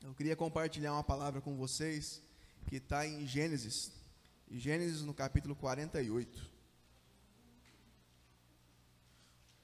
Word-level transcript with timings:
Eu 0.00 0.14
queria 0.14 0.36
compartilhar 0.36 0.92
uma 0.92 1.02
palavra 1.02 1.40
com 1.40 1.56
vocês 1.56 2.22
que 2.68 2.76
está 2.76 3.04
em 3.04 3.26
Gênesis, 3.26 3.90
Gênesis 4.48 5.02
no 5.02 5.12
capítulo 5.12 5.56
48. 5.56 6.48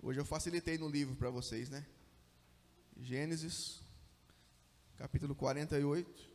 Hoje 0.03 0.21
eu 0.21 0.25
facilitei 0.25 0.77
no 0.77 0.89
livro 0.89 1.15
para 1.15 1.31
vocês, 1.31 1.71
né? 1.71 1.87
Gênesis, 3.01 3.81
capítulo 4.97 5.37
48. 5.37 6.35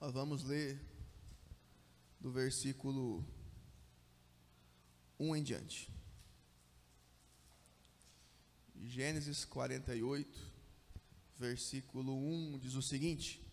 Nós 0.00 0.12
vamos 0.12 0.44
ler 0.44 0.80
do 2.20 2.30
versículo 2.30 3.24
1 5.18 5.36
em 5.36 5.42
diante. 5.42 5.97
Gênesis 8.84 9.44
48, 9.44 10.38
versículo 11.36 12.14
1 12.16 12.58
diz 12.58 12.74
o 12.74 12.82
seguinte: 12.82 13.44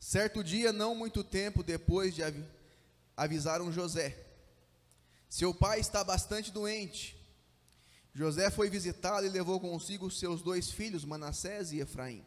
Certo 0.00 0.42
dia, 0.42 0.72
não 0.72 0.94
muito 0.94 1.22
tempo 1.22 1.62
depois 1.62 2.14
de 2.14 2.22
avisaram 3.16 3.72
José, 3.72 4.26
seu 5.28 5.52
pai 5.54 5.80
está 5.80 6.02
bastante 6.02 6.50
doente. 6.50 7.16
José 8.14 8.50
foi 8.50 8.70
visitá-lo 8.70 9.26
e 9.26 9.30
levou 9.30 9.60
consigo 9.60 10.10
seus 10.10 10.42
dois 10.42 10.70
filhos, 10.70 11.04
Manassés 11.04 11.72
e 11.72 11.80
Efraim. 11.80 12.24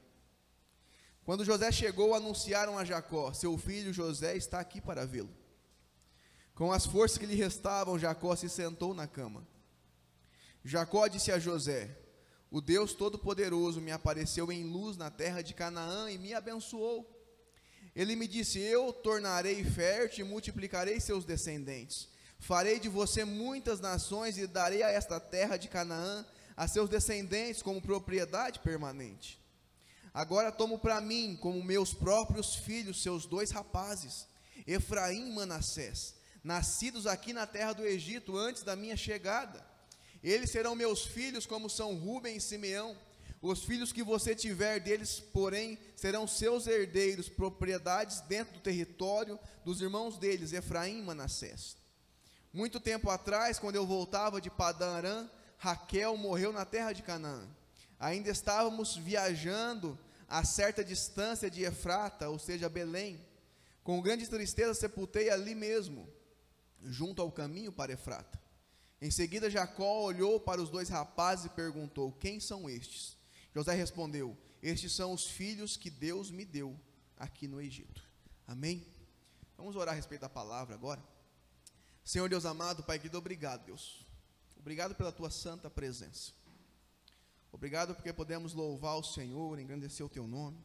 Quando 1.23 1.45
José 1.45 1.71
chegou, 1.71 2.13
anunciaram 2.13 2.77
a 2.77 2.85
Jacó: 2.85 3.33
Seu 3.33 3.57
filho 3.57 3.91
José 3.91 4.35
está 4.35 4.59
aqui 4.59 4.79
para 4.79 5.05
vê-lo. 5.05 5.29
Com 6.53 6.71
as 6.71 6.85
forças 6.85 7.17
que 7.17 7.25
lhe 7.25 7.35
restavam, 7.35 7.97
Jacó 7.97 8.35
se 8.35 8.47
sentou 8.47 8.93
na 8.93 9.07
cama. 9.07 9.45
Jacó 10.63 11.07
disse 11.07 11.31
a 11.31 11.39
José: 11.39 11.97
O 12.49 12.61
Deus 12.61 12.93
Todo-Poderoso 12.93 13.81
me 13.81 13.91
apareceu 13.91 14.51
em 14.51 14.63
luz 14.63 14.97
na 14.97 15.09
terra 15.09 15.41
de 15.41 15.53
Canaã 15.53 16.11
e 16.11 16.17
me 16.17 16.33
abençoou. 16.33 17.09
Ele 17.95 18.15
me 18.15 18.27
disse: 18.27 18.59
Eu 18.59 18.93
tornarei 18.93 19.63
fértil 19.63 20.25
e 20.25 20.29
multiplicarei 20.29 20.99
seus 20.99 21.25
descendentes. 21.25 22.07
Farei 22.39 22.79
de 22.79 22.89
você 22.89 23.23
muitas 23.23 23.79
nações 23.79 24.37
e 24.37 24.47
darei 24.47 24.81
a 24.81 24.89
esta 24.89 25.19
terra 25.19 25.57
de 25.57 25.67
Canaã 25.67 26.25
a 26.55 26.67
seus 26.67 26.89
descendentes 26.89 27.61
como 27.61 27.81
propriedade 27.81 28.59
permanente. 28.59 29.39
Agora 30.13 30.51
tomo 30.51 30.77
para 30.77 30.99
mim, 30.99 31.37
como 31.39 31.63
meus 31.63 31.93
próprios 31.93 32.55
filhos, 32.55 33.01
seus 33.01 33.25
dois 33.25 33.51
rapazes, 33.51 34.27
Efraim 34.67 35.29
e 35.29 35.33
Manassés, 35.33 36.15
nascidos 36.43 37.07
aqui 37.07 37.31
na 37.31 37.47
terra 37.47 37.73
do 37.73 37.85
Egito 37.85 38.37
antes 38.37 38.63
da 38.63 38.75
minha 38.75 38.97
chegada. 38.97 39.70
Eles 40.23 40.51
serão 40.51 40.75
meus 40.75 41.05
filhos, 41.05 41.45
como 41.45 41.69
são 41.69 41.95
Rubem 41.95 42.37
e 42.37 42.41
Simeão. 42.41 42.95
Os 43.41 43.63
filhos 43.63 43.91
que 43.91 44.03
você 44.03 44.35
tiver 44.35 44.79
deles, 44.79 45.19
porém, 45.19 45.79
serão 45.95 46.27
seus 46.27 46.67
herdeiros, 46.67 47.27
propriedades 47.27 48.21
dentro 48.21 48.53
do 48.53 48.59
território 48.59 49.39
dos 49.65 49.81
irmãos 49.81 50.17
deles, 50.17 50.53
Efraim 50.53 50.99
e 50.99 51.01
Manassés. 51.01 51.75
Muito 52.53 52.79
tempo 52.79 53.09
atrás, 53.09 53.57
quando 53.57 53.77
eu 53.77 53.87
voltava 53.87 54.39
de 54.39 54.49
Padã 54.49 54.91
Arã, 54.91 55.29
Raquel 55.57 56.17
morreu 56.17 56.51
na 56.51 56.65
terra 56.65 56.91
de 56.91 57.01
Canaã. 57.01 57.47
Ainda 57.99 58.29
estávamos 58.29 58.95
viajando 58.95 59.97
a 60.27 60.43
certa 60.43 60.83
distância 60.83 61.49
de 61.49 61.63
Efrata, 61.63 62.29
ou 62.29 62.37
seja, 62.39 62.67
Belém. 62.67 63.23
Com 63.83 64.01
grande 64.01 64.27
tristeza 64.27 64.73
sepultei 64.73 65.29
ali 65.29 65.53
mesmo, 65.55 66.07
junto 66.83 67.21
ao 67.21 67.31
caminho 67.31 67.71
para 67.71 67.93
Efrata. 67.93 68.40
Em 69.01 69.09
seguida, 69.09 69.49
Jacó 69.49 70.03
olhou 70.03 70.39
para 70.39 70.61
os 70.61 70.69
dois 70.69 70.87
rapazes 70.87 71.45
e 71.45 71.49
perguntou: 71.49 72.11
Quem 72.13 72.39
são 72.39 72.69
estes? 72.69 73.17
José 73.53 73.73
respondeu: 73.73 74.37
Estes 74.61 74.93
são 74.93 75.11
os 75.11 75.25
filhos 75.27 75.75
que 75.75 75.89
Deus 75.89 76.29
me 76.29 76.45
deu 76.45 76.79
aqui 77.17 77.47
no 77.47 77.59
Egito. 77.59 78.07
Amém? 78.45 78.85
Vamos 79.57 79.75
orar 79.75 79.93
a 79.93 79.95
respeito 79.95 80.21
da 80.21 80.29
palavra 80.29 80.75
agora. 80.75 81.03
Senhor 82.03 82.29
Deus 82.29 82.45
amado, 82.45 82.83
Pai 82.83 82.99
querido, 82.99 83.17
obrigado, 83.17 83.65
Deus. 83.65 84.05
Obrigado 84.57 84.93
pela 84.93 85.11
tua 85.11 85.31
santa 85.31 85.69
presença. 85.69 86.31
Obrigado 87.51 87.95
porque 87.95 88.13
podemos 88.13 88.53
louvar 88.53 88.97
o 88.97 89.03
Senhor, 89.03 89.59
engrandecer 89.59 90.05
o 90.05 90.09
teu 90.09 90.27
nome. 90.27 90.63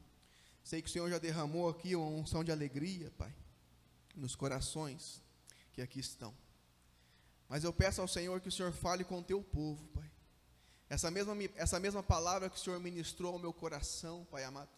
Sei 0.62 0.82
que 0.82 0.88
o 0.88 0.92
Senhor 0.92 1.08
já 1.08 1.18
derramou 1.18 1.68
aqui 1.68 1.96
uma 1.96 2.06
unção 2.06 2.44
de 2.44 2.52
alegria, 2.52 3.10
Pai, 3.12 3.34
nos 4.14 4.34
corações 4.34 5.22
que 5.72 5.80
aqui 5.80 6.00
estão. 6.00 6.34
Mas 7.48 7.64
eu 7.64 7.72
peço 7.72 8.00
ao 8.00 8.08
Senhor 8.08 8.40
que 8.40 8.48
o 8.48 8.52
Senhor 8.52 8.72
fale 8.72 9.04
com 9.04 9.18
o 9.18 9.22
teu 9.22 9.42
povo, 9.42 9.86
Pai. 9.88 10.10
Essa 10.88 11.10
mesma, 11.10 11.34
essa 11.56 11.80
mesma 11.80 12.02
palavra 12.02 12.48
que 12.48 12.56
o 12.56 12.58
Senhor 12.60 12.78
ministrou 12.80 13.34
ao 13.34 13.38
meu 13.38 13.52
coração, 13.52 14.26
Pai 14.30 14.44
amado. 14.44 14.70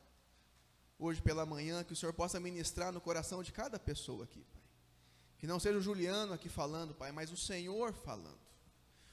Hoje 0.99 1.23
pela 1.23 1.47
manhã, 1.47 1.85
que 1.85 1.93
o 1.93 1.97
Senhor 1.97 2.13
possa 2.13 2.41
ministrar 2.41 2.93
no 2.93 3.01
coração 3.01 3.43
de 3.43 3.53
cada 3.53 3.79
pessoa 3.79 4.25
aqui, 4.25 4.45
Pai. 4.53 4.63
Que 5.39 5.47
não 5.47 5.61
seja 5.61 5.79
o 5.79 5.83
Juliano 5.83 6.33
aqui 6.33 6.49
falando, 6.49 6.95
Pai, 6.95 7.13
mas 7.13 7.31
o 7.31 7.37
Senhor 7.37 7.93
falando. 7.93 8.39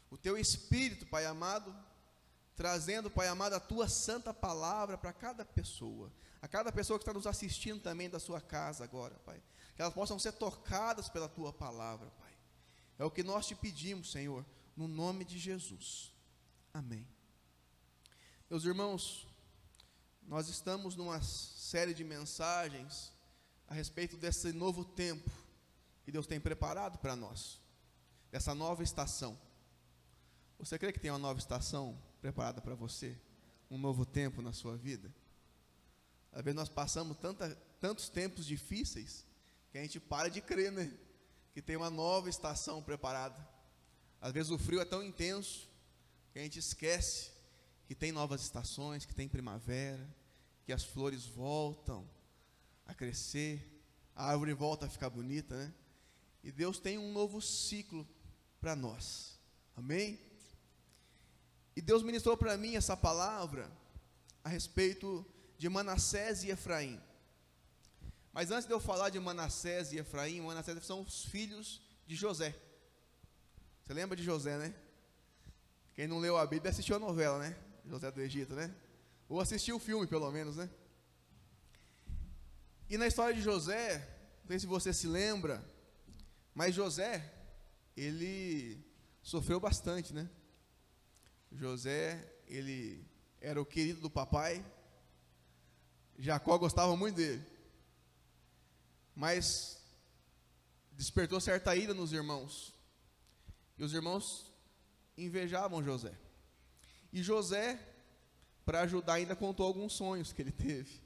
O 0.09 0.17
teu 0.17 0.37
Espírito, 0.37 1.05
Pai 1.05 1.25
amado, 1.25 1.75
trazendo, 2.55 3.11
Pai 3.11 3.27
amado, 3.27 3.53
a 3.53 3.59
tua 3.59 3.87
santa 3.87 4.33
palavra 4.33 4.97
para 4.97 5.13
cada 5.13 5.45
pessoa. 5.45 6.11
A 6.41 6.47
cada 6.47 6.71
pessoa 6.71 6.97
que 6.97 7.03
está 7.03 7.13
nos 7.13 7.27
assistindo 7.27 7.81
também 7.81 8.09
da 8.09 8.19
sua 8.19 8.39
casa 8.39 8.83
agora, 8.83 9.15
Pai. 9.25 9.41
Que 9.75 9.81
elas 9.81 9.93
possam 9.93 10.17
ser 10.17 10.31
tocadas 10.33 11.09
pela 11.09 11.27
tua 11.27 11.51
palavra, 11.51 12.09
Pai. 12.19 12.24
É 12.97 13.03
o 13.03 13.11
que 13.11 13.23
nós 13.23 13.47
te 13.47 13.55
pedimos, 13.55 14.11
Senhor, 14.11 14.45
no 14.75 14.87
nome 14.87 15.25
de 15.25 15.37
Jesus. 15.37 16.13
Amém. 16.73 17.07
Meus 18.49 18.63
irmãos, 18.63 19.27
nós 20.27 20.47
estamos 20.47 20.95
numa 20.95 21.21
série 21.21 21.93
de 21.93 22.03
mensagens 22.03 23.11
a 23.67 23.73
respeito 23.73 24.17
desse 24.17 24.53
novo 24.53 24.85
tempo 24.85 25.29
que 26.03 26.11
Deus 26.11 26.27
tem 26.27 26.39
preparado 26.39 26.99
para 26.99 27.15
nós, 27.15 27.59
dessa 28.31 28.53
nova 28.53 28.83
estação. 28.83 29.37
Você 30.59 30.77
crê 30.79 30.93
que 30.93 30.99
tem 30.99 31.11
uma 31.11 31.19
nova 31.19 31.39
estação 31.39 31.99
preparada 32.21 32.61
para 32.61 32.75
você? 32.75 33.17
Um 33.69 33.77
novo 33.77 34.05
tempo 34.05 34.41
na 34.41 34.53
sua 34.53 34.77
vida? 34.77 35.13
Às 36.31 36.43
vezes 36.43 36.55
nós 36.55 36.69
passamos 36.69 37.17
tanta, 37.17 37.55
tantos 37.79 38.09
tempos 38.09 38.45
difíceis 38.45 39.25
que 39.71 39.77
a 39.77 39.81
gente 39.81 39.99
para 39.99 40.29
de 40.29 40.41
crer, 40.41 40.71
né? 40.71 40.91
Que 41.55 41.61
tem 41.61 41.75
uma 41.75 41.89
nova 41.89 42.29
estação 42.29 42.83
preparada. 42.83 43.43
Às 44.21 44.31
vezes 44.31 44.51
o 44.51 44.59
frio 44.59 44.79
é 44.79 44.85
tão 44.85 45.01
intenso 45.01 45.67
que 46.31 46.37
a 46.37 46.43
gente 46.43 46.59
esquece 46.59 47.31
que 47.87 47.95
tem 47.95 48.11
novas 48.11 48.41
estações, 48.41 49.05
que 49.05 49.15
tem 49.15 49.27
primavera, 49.27 50.07
que 50.65 50.73
as 50.73 50.83
flores 50.83 51.25
voltam 51.25 52.07
a 52.85 52.93
crescer, 52.93 53.81
a 54.15 54.29
árvore 54.29 54.53
volta 54.53 54.85
a 54.85 54.89
ficar 54.89 55.09
bonita, 55.09 55.55
né? 55.55 55.73
E 56.43 56.51
Deus 56.51 56.79
tem 56.79 56.97
um 56.97 57.11
novo 57.11 57.41
ciclo 57.41 58.07
para 58.59 58.75
nós. 58.75 59.39
Amém? 59.75 60.19
E 61.75 61.81
Deus 61.81 62.03
ministrou 62.03 62.37
para 62.37 62.57
mim 62.57 62.75
essa 62.75 62.95
palavra 62.95 63.71
a 64.43 64.49
respeito 64.49 65.25
de 65.57 65.67
Manassés 65.67 66.43
e 66.43 66.51
Efraim. 66.51 67.01
Mas 68.35 68.51
antes 68.51 68.67
de 68.67 68.73
eu 68.73 68.81
falar 68.81 69.11
de 69.11 69.17
Manassés 69.17 69.93
e 69.93 69.97
Efraim, 69.97 70.41
Manassés 70.41 70.83
são 70.83 71.01
os 71.03 71.23
filhos 71.23 71.81
de 72.05 72.17
José. 72.17 72.53
Você 73.81 73.93
lembra 73.93 74.13
de 74.13 74.23
José, 74.23 74.57
né? 74.57 74.75
Quem 75.93 76.05
não 76.05 76.19
leu 76.19 76.35
a 76.35 76.45
Bíblia 76.45 76.69
assistiu 76.69 76.97
a 76.97 76.99
novela, 76.99 77.39
né? 77.39 77.57
José 77.85 78.11
do 78.11 78.19
Egito, 78.19 78.53
né? 78.53 78.75
Ou 79.29 79.39
assistiu 79.39 79.77
o 79.77 79.79
filme, 79.79 80.05
pelo 80.05 80.29
menos, 80.31 80.57
né? 80.57 80.69
E 82.89 82.97
na 82.97 83.07
história 83.07 83.33
de 83.33 83.41
José, 83.41 83.99
não 84.43 84.49
sei 84.49 84.59
se 84.59 84.65
você 84.65 84.91
se 84.91 85.07
lembra, 85.07 85.63
mas 86.53 86.75
José, 86.75 87.33
ele 87.95 88.85
sofreu 89.23 89.61
bastante, 89.61 90.13
né? 90.13 90.29
José, 91.53 92.37
ele 92.47 93.01
era 93.39 93.61
o 93.61 93.65
querido 93.65 94.01
do 94.01 94.09
papai. 94.09 94.61
Jacó 96.19 96.57
gostava 96.57 96.97
muito 96.97 97.15
dele. 97.15 97.54
Mas 99.15 99.81
despertou 100.91 101.39
certa 101.39 101.75
ira 101.75 101.93
nos 101.93 102.11
irmãos. 102.11 102.73
E 103.77 103.83
os 103.83 103.93
irmãos 103.93 104.51
invejavam 105.17 105.83
José. 105.83 106.17
E 107.11 107.23
José, 107.23 107.79
para 108.65 108.81
ajudar, 108.81 109.13
ainda 109.13 109.35
contou 109.35 109.65
alguns 109.65 109.93
sonhos 109.93 110.33
que 110.33 110.41
ele 110.41 110.51
teve. 110.51 111.01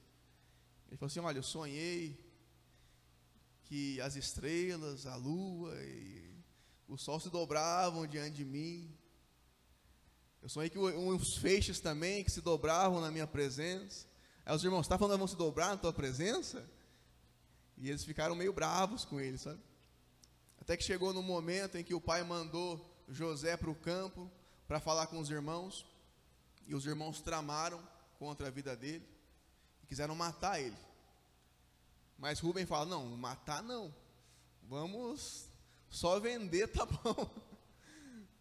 Ele 0.87 0.97
falou 0.97 1.07
assim: 1.07 1.19
Olha, 1.19 1.37
eu 1.37 1.43
sonhei 1.43 2.19
que 3.65 4.01
as 4.01 4.15
estrelas, 4.15 5.05
a 5.05 5.15
lua 5.15 5.75
e 5.83 6.43
o 6.87 6.97
sol 6.97 7.19
se 7.19 7.29
dobravam 7.29 8.07
diante 8.07 8.37
de 8.37 8.45
mim. 8.45 8.91
Eu 10.41 10.49
sonhei 10.49 10.69
que 10.69 10.79
uns 10.79 11.37
feixes 11.37 11.79
também 11.79 12.23
que 12.23 12.31
se 12.31 12.41
dobravam 12.41 13.01
na 13.01 13.11
minha 13.11 13.27
presença. 13.27 14.07
Aí 14.43 14.55
os 14.55 14.63
irmãos, 14.63 14.81
está 14.81 14.97
falando 14.97 15.13
que 15.13 15.19
vão 15.19 15.27
se 15.27 15.35
dobrar 15.35 15.69
na 15.69 15.77
tua 15.77 15.93
presença? 15.93 16.67
E 17.79 17.89
eles 17.89 18.03
ficaram 18.03 18.35
meio 18.35 18.51
bravos 18.51 19.05
com 19.05 19.19
ele, 19.19 19.37
sabe? 19.37 19.59
Até 20.59 20.75
que 20.75 20.83
chegou 20.83 21.13
no 21.13 21.23
momento 21.23 21.77
em 21.77 21.83
que 21.83 21.93
o 21.93 22.01
pai 22.01 22.23
mandou 22.23 22.85
José 23.07 23.55
para 23.55 23.69
o 23.69 23.75
campo 23.75 24.29
para 24.67 24.79
falar 24.79 25.07
com 25.07 25.17
os 25.17 25.31
irmãos, 25.31 25.85
e 26.67 26.75
os 26.75 26.85
irmãos 26.85 27.21
tramaram 27.21 27.81
contra 28.19 28.47
a 28.47 28.51
vida 28.51 28.75
dele 28.75 29.07
e 29.81 29.87
quiseram 29.87 30.13
matar 30.13 30.61
ele. 30.61 30.77
Mas 32.17 32.39
Rubem 32.39 32.65
fala: 32.65 32.85
Não, 32.85 33.05
matar 33.17 33.63
não, 33.63 33.95
vamos 34.61 35.49
só 35.89 36.19
vender, 36.19 36.67
tá 36.67 36.85
bom. 36.85 37.29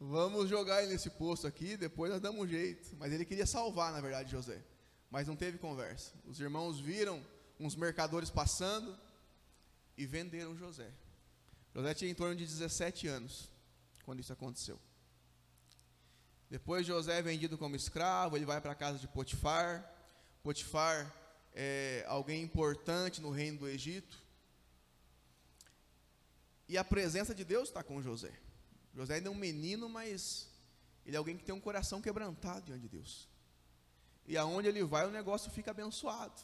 Vamos 0.01 0.49
jogar 0.49 0.81
ele 0.85 0.93
nesse 0.93 1.11
posto 1.11 1.45
aqui, 1.45 1.77
depois 1.77 2.13
nós 2.13 2.21
damos 2.21 2.43
um 2.43 2.47
jeito. 2.47 2.95
Mas 2.99 3.13
ele 3.13 3.25
queria 3.25 3.45
salvar, 3.45 3.93
na 3.93 4.01
verdade, 4.01 4.31
José. 4.31 4.63
Mas 5.11 5.27
não 5.27 5.35
teve 5.35 5.59
conversa. 5.59 6.13
Os 6.25 6.39
irmãos 6.39 6.79
viram 6.79 7.21
uns 7.59 7.75
mercadores 7.75 8.31
passando 8.31 8.97
e 9.99 10.07
venderam 10.07 10.57
José. 10.57 10.91
José 11.75 11.93
tinha 11.93 12.11
em 12.11 12.15
torno 12.15 12.37
de 12.37 12.47
17 12.47 13.09
anos 13.09 13.51
quando 14.05 14.21
isso 14.21 14.33
aconteceu. 14.33 14.81
Depois 16.49 16.87
José 16.87 17.19
é 17.19 17.23
vendido 17.23 17.59
como 17.59 17.77
escravo, 17.77 18.37
ele 18.37 18.47
vai 18.47 18.61
para 18.61 18.73
a 18.73 18.77
casa 18.77 18.99
de 18.99 19.09
Potifar. 19.09 19.93
Potifar 20.43 21.13
é 21.53 22.05
alguém 22.07 22.43
importante 22.43 23.21
no 23.21 23.31
reino 23.31 23.59
do 23.59 23.69
Egito. 23.69 24.23
E 26.69 26.79
a 26.79 26.85
presença 26.85 27.35
de 27.35 27.45
Deus 27.45 27.69
está 27.69 27.83
com 27.83 28.01
José. 28.01 28.33
José 28.95 29.17
ainda 29.17 29.29
é 29.29 29.33
um 29.33 29.35
menino, 29.35 29.89
mas 29.89 30.49
ele 31.05 31.17
é 31.17 31.19
alguém 31.19 31.37
que 31.37 31.45
tem 31.45 31.55
um 31.55 31.61
coração 31.61 32.01
quebrantado 32.01 32.67
diante 32.67 32.83
de 32.83 32.89
Deus. 32.89 33.29
E 34.27 34.37
aonde 34.37 34.69
ele 34.69 34.85
vai, 34.85 35.07
o 35.07 35.11
negócio 35.11 35.51
fica 35.51 35.73
abençoado. 35.73 36.41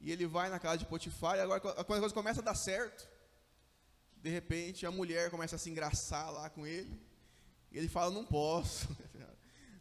E 0.00 0.12
ele 0.12 0.26
vai 0.26 0.48
na 0.48 0.58
casa 0.58 0.78
de 0.78 0.86
Potifar, 0.86 1.36
e 1.36 1.40
agora 1.40 1.60
quando 1.60 1.78
a 1.78 1.84
coisa 1.84 2.14
começa 2.14 2.40
a 2.40 2.44
dar 2.44 2.54
certo, 2.54 3.08
de 4.16 4.30
repente 4.30 4.86
a 4.86 4.90
mulher 4.90 5.30
começa 5.30 5.56
a 5.56 5.58
se 5.58 5.70
engraçar 5.70 6.30
lá 6.30 6.48
com 6.48 6.66
ele. 6.66 7.00
E 7.70 7.78
ele 7.78 7.88
fala: 7.88 8.12
Não 8.12 8.24
posso. 8.24 8.88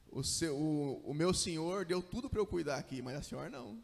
O, 0.09 0.23
seu, 0.23 0.57
o, 0.57 1.11
o 1.11 1.13
meu 1.13 1.31
senhor 1.31 1.85
deu 1.85 2.01
tudo 2.01 2.27
para 2.27 2.39
eu 2.39 2.47
cuidar 2.47 2.77
aqui, 2.77 3.03
mas 3.03 3.17
a 3.17 3.21
senhora 3.21 3.49
não. 3.51 3.83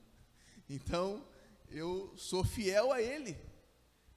Então 0.68 1.24
eu 1.70 2.12
sou 2.18 2.44
fiel 2.44 2.92
a 2.92 3.00
ele. 3.00 3.38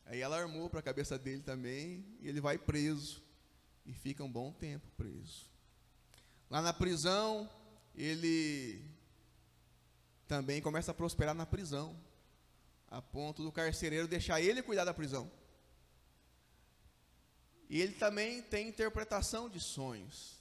Aí 0.07 0.21
ela 0.21 0.39
armou 0.39 0.71
para 0.71 0.81
a 0.81 0.83
cabeça 0.83 1.19
dele 1.19 1.43
também, 1.43 2.07
e 2.21 2.29
ele 2.29 2.41
vai 2.41 2.57
preso 2.57 3.23
e 3.85 3.93
fica 3.93 4.23
um 4.23 4.31
bom 4.31 4.53
tempo 4.53 4.89
preso. 4.97 5.51
Lá 6.49 6.63
na 6.63 6.73
prisão, 6.73 7.51
ele 7.95 8.83
também 10.27 10.61
começa 10.61 10.91
a 10.91 10.95
prosperar 10.95 11.35
na 11.35 11.47
prisão, 11.47 11.97
a 12.89 13.01
ponto 13.01 13.43
do 13.43 13.53
carcereiro 13.53 14.09
deixar 14.09 14.41
ele 14.41 14.63
cuidar 14.63 14.85
da 14.85 14.95
prisão. 14.95 15.31
E 17.69 17.81
ele 17.81 17.95
também 17.95 18.43
tem 18.43 18.69
interpretação 18.69 19.49
de 19.49 19.59
sonhos. 19.59 20.41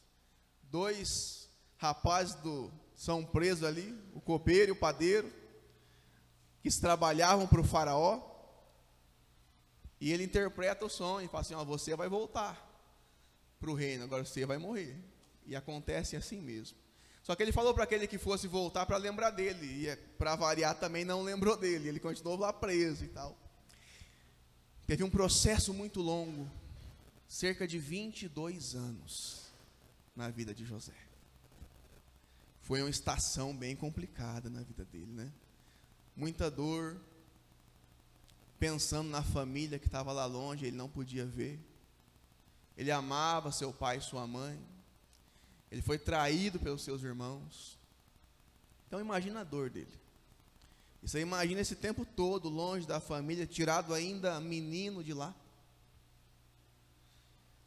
Dois 0.64 1.50
rapazes 1.78 2.36
do, 2.36 2.72
são 2.96 3.26
presos 3.26 3.64
ali, 3.64 3.98
o 4.14 4.22
copeiro 4.22 4.70
e 4.70 4.74
o 4.74 4.80
padeiro, 4.80 5.32
que 6.62 6.70
trabalhavam 6.80 7.48
para 7.48 7.62
o 7.62 7.64
faraó. 7.64 8.22
E 10.00 10.12
ele 10.12 10.24
interpreta 10.24 10.86
o 10.86 10.90
sonho 10.90 11.26
e 11.26 11.30
fala 11.30 11.42
assim: 11.42 11.54
ó, 11.54 11.64
você 11.64 11.96
vai 11.96 12.10
voltar 12.10 12.62
para 13.60 13.70
o 13.70 13.74
reino, 13.74 14.04
agora 14.04 14.24
você 14.24 14.46
vai 14.46 14.58
morrer. 14.58 14.98
E 15.46 15.56
acontece 15.56 16.16
assim 16.16 16.42
mesmo. 16.42 16.78
Só 17.26 17.36
que 17.36 17.42
ele 17.42 17.52
falou 17.52 17.74
para 17.74 17.84
aquele 17.84 18.08
que 18.08 18.18
fosse 18.18 18.48
voltar 18.48 18.86
para 18.86 18.96
lembrar 18.96 19.32
dele, 19.32 19.66
e 19.66 19.90
é, 19.90 19.96
para 19.96 20.36
variar 20.38 20.80
também 20.80 21.04
não 21.04 21.24
lembrou 21.24 21.58
dele, 21.58 21.90
ele 21.90 22.00
continuou 22.00 22.38
lá 22.38 22.54
preso 22.54 23.04
e 23.04 23.08
tal. 23.08 23.36
Teve 24.86 25.04
um 25.04 25.10
processo 25.10 25.74
muito 25.74 26.02
longo, 26.02 26.50
cerca 27.28 27.68
de 27.68 27.80
22 27.80 28.76
anos, 28.76 29.52
na 30.16 30.30
vida 30.30 30.54
de 30.54 30.64
José. 30.64 30.94
Foi 32.62 32.82
uma 32.82 32.90
estação 32.90 33.54
bem 33.58 33.76
complicada 33.76 34.50
na 34.50 34.62
vida 34.62 34.86
dele, 34.86 35.12
né? 35.12 35.32
Muita 36.16 36.50
dor, 36.50 36.96
pensando 38.60 39.10
na 39.10 39.24
família 39.24 39.80
que 39.80 39.88
estava 39.88 40.14
lá 40.14 40.26
longe, 40.26 40.68
ele 40.68 40.78
não 40.78 40.88
podia 40.88 41.26
ver 41.26 41.60
ele 42.78 42.92
amava 42.92 43.52
seu 43.52 43.72
pai 43.72 43.98
e 43.98 44.02
sua 44.02 44.28
mãe. 44.28 44.60
Ele 45.76 45.82
foi 45.82 46.00
traído 46.00 46.58
pelos 46.58 46.84
seus 46.84 47.04
irmãos. 47.04 47.78
Então 48.88 48.98
imagina 48.98 49.42
a 49.42 49.44
dor 49.44 49.70
dele. 49.70 49.92
E 51.04 51.10
você 51.10 51.20
imagina 51.20 51.60
esse 51.60 51.76
tempo 51.76 52.06
todo 52.06 52.48
longe 52.48 52.88
da 52.88 53.02
família, 53.02 53.46
tirado 53.46 53.94
ainda 53.94 54.40
menino 54.40 55.04
de 55.04 55.14
lá. 55.14 55.36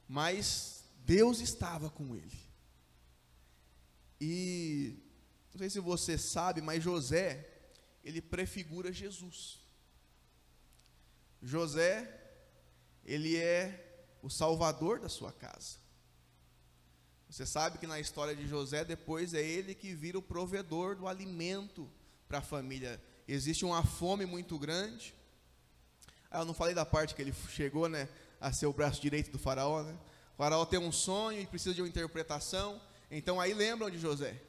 Mas 0.08 0.84
Deus 1.04 1.40
estava 1.40 1.90
com 1.90 2.16
ele. 2.16 2.40
E 4.18 4.96
não 5.52 5.58
sei 5.58 5.68
se 5.68 5.78
você 5.78 6.16
sabe, 6.16 6.62
mas 6.62 6.82
José, 6.82 7.46
ele 8.02 8.22
prefigura 8.22 8.90
Jesus. 8.90 9.58
José, 11.42 12.10
ele 13.04 13.36
é 13.36 14.08
o 14.22 14.30
salvador 14.30 14.98
da 14.98 15.10
sua 15.10 15.30
casa. 15.30 15.87
Você 17.28 17.44
sabe 17.44 17.78
que 17.78 17.86
na 17.86 18.00
história 18.00 18.34
de 18.34 18.46
José, 18.46 18.84
depois 18.84 19.34
é 19.34 19.42
ele 19.42 19.74
que 19.74 19.94
vira 19.94 20.18
o 20.18 20.22
provedor 20.22 20.96
do 20.96 21.06
alimento 21.06 21.90
para 22.26 22.38
a 22.38 22.42
família. 22.42 23.00
Existe 23.26 23.64
uma 23.64 23.82
fome 23.82 24.24
muito 24.24 24.58
grande. 24.58 25.14
Ah, 26.30 26.40
eu 26.40 26.44
não 26.46 26.54
falei 26.54 26.74
da 26.74 26.86
parte 26.86 27.14
que 27.14 27.20
ele 27.20 27.34
chegou 27.50 27.88
né, 27.88 28.08
a 28.40 28.50
ser 28.52 28.66
o 28.66 28.72
braço 28.72 29.00
direito 29.00 29.30
do 29.30 29.38
faraó. 29.38 29.82
Né? 29.82 29.92
O 30.34 30.36
faraó 30.38 30.64
tem 30.64 30.78
um 30.78 30.90
sonho 30.90 31.40
e 31.40 31.46
precisa 31.46 31.74
de 31.74 31.82
uma 31.82 31.88
interpretação. 31.88 32.80
Então 33.10 33.38
aí 33.38 33.52
lembram 33.52 33.90
de 33.90 33.98
José. 33.98 34.40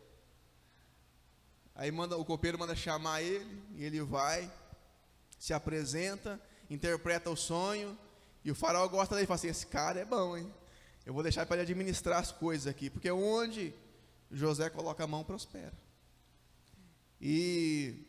Aí 1.76 1.92
manda, 1.92 2.18
o 2.18 2.26
copeiro 2.26 2.60
manda 2.60 2.76
chamar 2.76 3.22
ele, 3.22 3.64
e 3.76 3.86
ele 3.86 4.02
vai, 4.02 4.52
se 5.38 5.54
apresenta, 5.54 6.40
interpreta 6.70 7.30
o 7.30 7.38
sonho, 7.38 7.98
e 8.44 8.52
o 8.52 8.56
faraó 8.56 8.86
gosta 8.88 9.16
dele 9.16 9.28
fala 9.28 9.36
assim: 9.36 9.48
esse 9.48 9.66
cara 9.66 10.00
é 10.00 10.06
bom, 10.06 10.36
hein? 10.36 10.54
Eu 11.10 11.14
vou 11.16 11.24
deixar 11.24 11.44
para 11.48 11.56
ele 11.56 11.64
administrar 11.64 12.20
as 12.20 12.32
coisas 12.32 12.68
aqui, 12.68 12.88
porque 12.88 13.10
onde 13.10 13.74
José 14.30 14.70
coloca 14.70 15.04
a 15.04 15.08
mão, 15.08 15.24
prospera. 15.24 15.74
E 17.20 18.06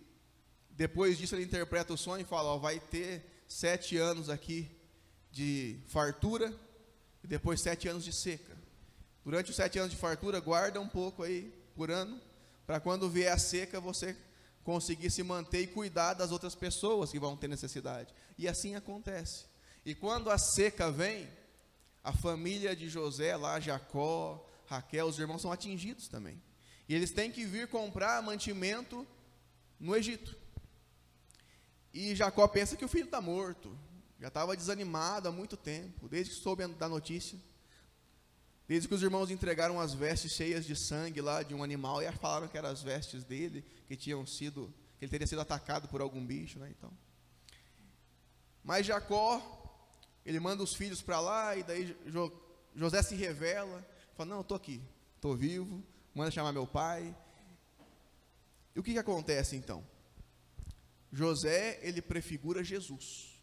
depois 0.68 1.16
disso 1.16 1.34
ele 1.34 1.44
interpreta 1.44 1.94
o 1.94 1.96
sonho 1.96 2.20
e 2.20 2.26
fala: 2.26 2.50
ó, 2.50 2.58
vai 2.58 2.78
ter 2.78 3.24
sete 3.48 3.96
anos 3.96 4.28
aqui 4.28 4.70
de 5.32 5.78
fartura 5.88 6.54
e 7.24 7.26
depois 7.26 7.62
sete 7.62 7.88
anos 7.88 8.04
de 8.04 8.12
seca. 8.12 8.54
Durante 9.24 9.48
os 9.48 9.56
sete 9.56 9.78
anos 9.78 9.92
de 9.92 9.96
fartura, 9.96 10.38
guarda 10.38 10.78
um 10.78 10.86
pouco 10.86 11.22
aí 11.22 11.50
por 11.74 11.90
ano, 11.90 12.20
para 12.66 12.80
quando 12.80 13.08
vier 13.08 13.32
a 13.32 13.38
seca 13.38 13.80
você 13.80 14.14
conseguir 14.62 15.10
se 15.10 15.22
manter 15.22 15.62
e 15.62 15.66
cuidar 15.66 16.12
das 16.12 16.32
outras 16.32 16.54
pessoas 16.54 17.10
que 17.10 17.18
vão 17.18 17.34
ter 17.34 17.48
necessidade. 17.48 18.12
E 18.36 18.46
assim 18.46 18.74
acontece. 18.74 19.46
E 19.86 19.94
quando 19.94 20.30
a 20.30 20.36
seca 20.36 20.90
vem, 20.90 21.26
a 22.02 22.12
família 22.12 22.74
de 22.74 22.88
José, 22.88 23.36
lá 23.36 23.60
Jacó, 23.60 24.46
Raquel, 24.66 25.06
os 25.06 25.18
irmãos 25.18 25.42
são 25.42 25.52
atingidos 25.52 26.08
também. 26.08 26.40
E 26.88 26.94
eles 26.94 27.10
têm 27.10 27.30
que 27.30 27.44
vir 27.44 27.68
comprar 27.68 28.22
mantimento 28.22 29.06
no 29.78 29.94
Egito. 29.94 30.36
E 31.92 32.14
Jacó 32.14 32.46
pensa 32.48 32.76
que 32.76 32.84
o 32.84 32.88
filho 32.88 33.04
está 33.04 33.20
morto. 33.20 33.76
Já 34.18 34.28
estava 34.28 34.56
desanimado 34.56 35.28
há 35.28 35.32
muito 35.32 35.56
tempo, 35.56 36.08
desde 36.08 36.34
que 36.34 36.40
soube 36.40 36.66
da 36.68 36.88
notícia. 36.88 37.38
Desde 38.68 38.86
que 38.86 38.94
os 38.94 39.02
irmãos 39.02 39.30
entregaram 39.30 39.80
as 39.80 39.92
vestes 39.92 40.32
cheias 40.32 40.64
de 40.64 40.76
sangue 40.76 41.20
lá 41.20 41.42
de 41.42 41.54
um 41.54 41.64
animal 41.64 42.00
e 42.02 42.12
falaram 42.12 42.46
que 42.46 42.56
eram 42.56 42.68
as 42.68 42.82
vestes 42.82 43.24
dele, 43.24 43.64
que 43.88 43.96
tinham 43.96 44.24
sido, 44.24 44.72
que 44.98 45.04
ele 45.04 45.10
teria 45.10 45.26
sido 45.26 45.40
atacado 45.40 45.88
por 45.88 46.00
algum 46.00 46.24
bicho, 46.24 46.58
né? 46.58 46.68
Então. 46.70 46.92
Mas 48.62 48.86
Jacó 48.86 49.59
ele 50.24 50.40
manda 50.40 50.62
os 50.62 50.74
filhos 50.74 51.02
para 51.02 51.20
lá 51.20 51.56
e 51.56 51.62
daí 51.62 51.96
jo, 52.06 52.32
José 52.74 53.02
se 53.02 53.14
revela, 53.14 53.86
fala: 54.16 54.30
"Não, 54.30 54.40
estou 54.40 54.56
aqui, 54.56 54.80
estou 55.16 55.36
vivo". 55.36 55.82
Manda 56.14 56.30
chamar 56.30 56.52
meu 56.52 56.66
pai. 56.66 57.16
E 58.74 58.80
o 58.80 58.82
que, 58.82 58.92
que 58.92 58.98
acontece 58.98 59.56
então? 59.56 59.84
José, 61.12 61.78
ele 61.82 62.00
prefigura 62.00 62.62
Jesus. 62.62 63.40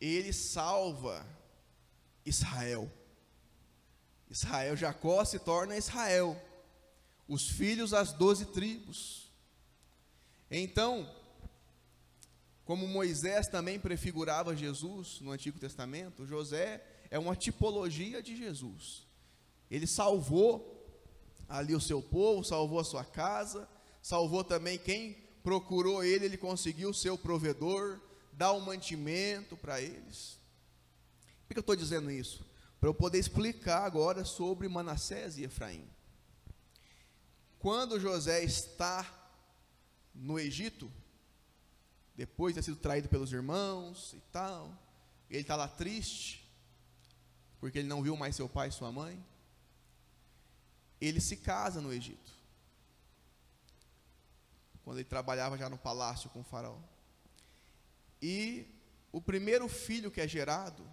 Ele 0.00 0.32
salva 0.32 1.26
Israel. 2.24 2.90
Israel, 4.28 4.76
Jacó 4.76 5.24
se 5.24 5.38
torna 5.38 5.76
Israel. 5.76 6.40
Os 7.26 7.48
filhos, 7.48 7.92
as 7.92 8.12
doze 8.12 8.46
tribos. 8.46 9.30
Então, 10.50 11.08
como 12.70 12.86
Moisés 12.86 13.48
também 13.48 13.80
prefigurava 13.80 14.54
Jesus 14.54 15.20
no 15.20 15.32
Antigo 15.32 15.58
Testamento, 15.58 16.24
José 16.24 16.80
é 17.10 17.18
uma 17.18 17.34
tipologia 17.34 18.22
de 18.22 18.36
Jesus. 18.36 19.08
Ele 19.68 19.88
salvou 19.88 20.88
ali 21.48 21.74
o 21.74 21.80
seu 21.80 22.00
povo, 22.00 22.44
salvou 22.44 22.78
a 22.78 22.84
sua 22.84 23.04
casa, 23.04 23.68
salvou 24.00 24.44
também 24.44 24.78
quem 24.78 25.14
procurou 25.42 26.04
ele, 26.04 26.26
ele 26.26 26.36
conseguiu 26.36 26.90
o 26.90 27.18
provedor, 27.18 28.00
dar 28.32 28.52
o 28.52 28.58
um 28.58 28.60
mantimento 28.60 29.56
para 29.56 29.80
eles. 29.80 30.38
Por 31.48 31.54
que 31.54 31.58
eu 31.58 31.62
estou 31.62 31.74
dizendo 31.74 32.08
isso? 32.08 32.48
para 32.78 32.88
eu 32.88 32.94
poder 32.94 33.18
explicar 33.18 33.84
agora 33.84 34.24
sobre 34.24 34.68
Manassés 34.68 35.38
e 35.38 35.42
Efraim. 35.42 35.90
Quando 37.58 37.98
José 37.98 38.44
está 38.44 39.04
no 40.14 40.38
Egito, 40.38 40.88
depois 42.20 42.54
de 42.54 42.60
ter 42.60 42.64
sido 42.66 42.76
traído 42.76 43.08
pelos 43.08 43.32
irmãos 43.32 44.12
e 44.12 44.20
tal, 44.30 44.78
ele 45.30 45.40
está 45.40 45.56
lá 45.56 45.66
triste, 45.66 46.46
porque 47.58 47.78
ele 47.78 47.88
não 47.88 48.02
viu 48.02 48.14
mais 48.14 48.36
seu 48.36 48.46
pai 48.46 48.68
e 48.68 48.72
sua 48.72 48.92
mãe. 48.92 49.24
Ele 51.00 51.18
se 51.18 51.38
casa 51.38 51.80
no 51.80 51.90
Egito, 51.90 52.30
quando 54.84 54.98
ele 54.98 55.08
trabalhava 55.08 55.56
já 55.56 55.70
no 55.70 55.78
palácio 55.78 56.28
com 56.28 56.40
o 56.40 56.44
faraó. 56.44 56.78
E 58.20 58.66
o 59.10 59.22
primeiro 59.22 59.66
filho 59.66 60.10
que 60.10 60.20
é 60.20 60.28
gerado 60.28 60.86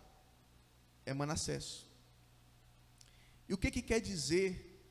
é 1.06 1.14
Manassés. 1.14 1.86
E 3.50 3.54
o 3.54 3.58
que, 3.58 3.70
que 3.70 3.82
quer 3.82 4.00
dizer 4.00 4.82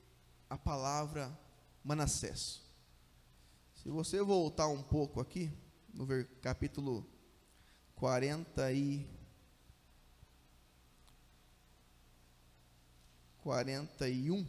a 0.50 0.58
palavra 0.58 1.34
Manassés? 1.82 2.60
Se 3.82 3.88
você 3.88 4.20
voltar 4.20 4.68
um 4.68 4.82
pouco 4.82 5.18
aqui, 5.18 5.50
no 5.96 6.06
capítulo 6.42 7.06
40 7.94 8.70
e 8.72 9.06
41, 13.38 14.46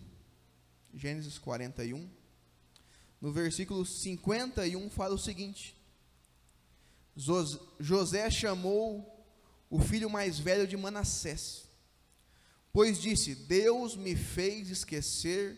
Gênesis 0.93 1.37
41, 1.37 2.09
no 3.21 3.31
versículo 3.31 3.85
51 3.85 4.89
fala 4.89 5.15
o 5.15 5.17
seguinte: 5.17 5.73
José 7.79 8.29
chamou 8.29 9.25
o 9.69 9.79
filho 9.79 10.09
mais 10.09 10.37
velho 10.37 10.67
de 10.67 10.75
Manassés, 10.75 11.69
pois 12.73 13.01
disse: 13.01 13.33
Deus 13.33 13.95
me 13.95 14.17
fez 14.17 14.69
esquecer 14.69 15.57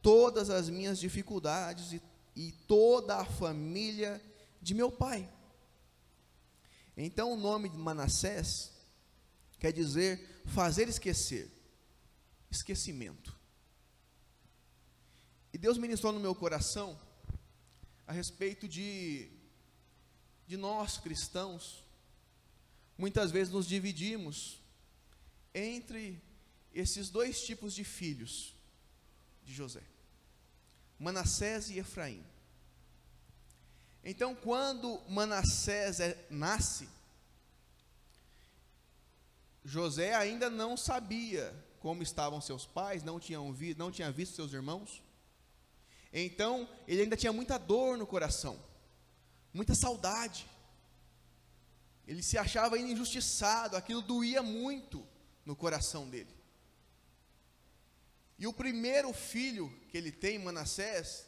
todas 0.00 0.48
as 0.48 0.70
minhas 0.70 0.98
dificuldades 0.98 1.92
e, 1.92 2.02
e 2.34 2.52
toda 2.66 3.16
a 3.16 3.24
família 3.26 4.29
de 4.60 4.74
meu 4.74 4.90
pai. 4.90 5.28
Então 6.96 7.32
o 7.32 7.36
nome 7.36 7.68
de 7.68 7.78
Manassés 7.78 8.72
quer 9.58 9.72
dizer 9.72 10.42
fazer 10.46 10.88
esquecer, 10.88 11.50
esquecimento. 12.50 13.38
E 15.52 15.58
Deus 15.58 15.78
ministrou 15.78 16.12
no 16.12 16.20
meu 16.20 16.34
coração 16.34 16.98
a 18.06 18.12
respeito 18.12 18.66
de, 18.66 19.30
de 20.46 20.56
nós 20.56 20.98
cristãos, 20.98 21.84
muitas 22.98 23.30
vezes 23.30 23.52
nos 23.52 23.66
dividimos 23.66 24.60
entre 25.54 26.20
esses 26.72 27.08
dois 27.08 27.42
tipos 27.42 27.74
de 27.74 27.84
filhos 27.84 28.54
de 29.44 29.52
José, 29.52 29.82
Manassés 30.98 31.70
e 31.70 31.78
Efraim. 31.78 32.24
Então, 34.04 34.34
quando 34.34 35.00
Manassés 35.08 36.00
é, 36.00 36.26
nasce, 36.30 36.88
José 39.64 40.14
ainda 40.14 40.48
não 40.48 40.76
sabia 40.76 41.54
como 41.80 42.02
estavam 42.02 42.40
seus 42.40 42.66
pais, 42.66 43.02
não, 43.02 43.20
tinham 43.20 43.52
vi, 43.52 43.74
não 43.74 43.90
tinha 43.90 44.10
visto 44.10 44.34
seus 44.34 44.52
irmãos. 44.52 45.02
Então, 46.12 46.68
ele 46.88 47.02
ainda 47.02 47.16
tinha 47.16 47.32
muita 47.32 47.58
dor 47.58 47.96
no 47.96 48.06
coração, 48.06 48.58
muita 49.52 49.74
saudade. 49.74 50.46
Ele 52.06 52.22
se 52.22 52.36
achava 52.36 52.78
injustiçado, 52.78 53.76
aquilo 53.76 54.02
doía 54.02 54.42
muito 54.42 55.06
no 55.44 55.54
coração 55.54 56.08
dele. 56.08 56.34
E 58.38 58.46
o 58.46 58.52
primeiro 58.52 59.12
filho 59.12 59.70
que 59.90 59.96
ele 59.96 60.10
tem, 60.10 60.38
Manassés, 60.38 61.26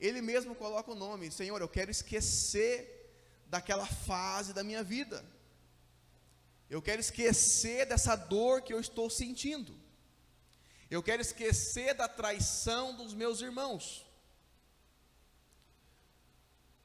ele 0.00 0.20
mesmo 0.22 0.54
coloca 0.54 0.90
o 0.90 0.94
nome: 0.94 1.30
Senhor, 1.30 1.60
eu 1.60 1.68
quero 1.68 1.90
esquecer 1.90 2.72
daquela 3.46 3.86
fase 3.86 4.52
da 4.52 4.64
minha 4.64 4.82
vida. 4.82 5.24
Eu 6.68 6.80
quero 6.80 7.00
esquecer 7.00 7.84
dessa 7.84 8.16
dor 8.16 8.62
que 8.62 8.72
eu 8.72 8.80
estou 8.80 9.10
sentindo. 9.10 9.78
Eu 10.88 11.02
quero 11.02 11.20
esquecer 11.20 11.94
da 11.94 12.08
traição 12.08 12.96
dos 12.96 13.12
meus 13.12 13.40
irmãos. 13.40 14.06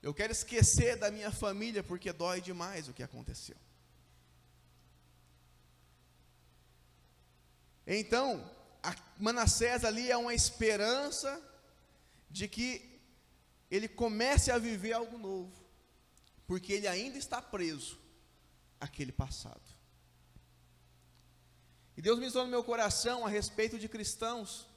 Eu 0.02 0.14
quero 0.14 0.32
esquecer 0.32 0.98
da 0.98 1.10
minha 1.10 1.32
família 1.32 1.84
porque 1.84 2.12
dói 2.12 2.42
demais 2.42 2.88
o 2.88 2.94
que 2.94 3.02
aconteceu. 3.02 3.58
Então, 7.88 8.52
Manassés 9.20 9.84
ali 9.84 10.12
é 10.12 10.18
uma 10.18 10.34
esperança 10.34 11.42
de 12.30 12.48
que 12.48 12.95
ele 13.70 13.88
comece 13.88 14.52
a 14.52 14.58
viver 14.58 14.94
algo 14.94 15.18
novo, 15.18 15.54
porque 16.48 16.74
ele 16.74 16.88
ainda 16.88 17.18
está 17.18 17.42
preso 17.42 18.00
àquele 18.80 19.12
passado. 19.12 19.62
E 21.98 22.02
Deus 22.02 22.20
me 22.20 22.30
no 22.30 22.48
meu 22.48 22.64
coração 22.64 23.26
a 23.26 23.30
respeito 23.30 23.80
de 23.80 23.88
cristãos 23.88 24.68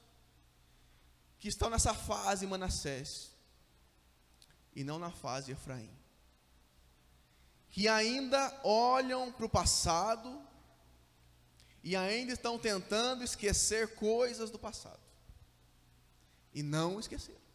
que 1.38 1.48
estão 1.48 1.68
nessa 1.68 1.92
fase 1.92 2.46
Manassés 2.46 3.32
e 4.74 4.84
não 4.84 4.98
na 4.98 5.10
fase 5.10 5.52
Efraim. 5.52 5.90
Que 7.70 7.88
ainda 7.88 8.60
olham 8.64 9.32
para 9.32 9.46
o 9.46 9.48
passado 9.48 10.40
e 11.82 11.96
ainda 11.96 12.32
estão 12.32 12.58
tentando 12.58 13.24
esquecer 13.24 13.94
coisas 13.94 14.50
do 14.50 14.58
passado. 14.58 15.00
E 16.54 16.62
não 16.62 16.98
esqueceram. 16.98 17.47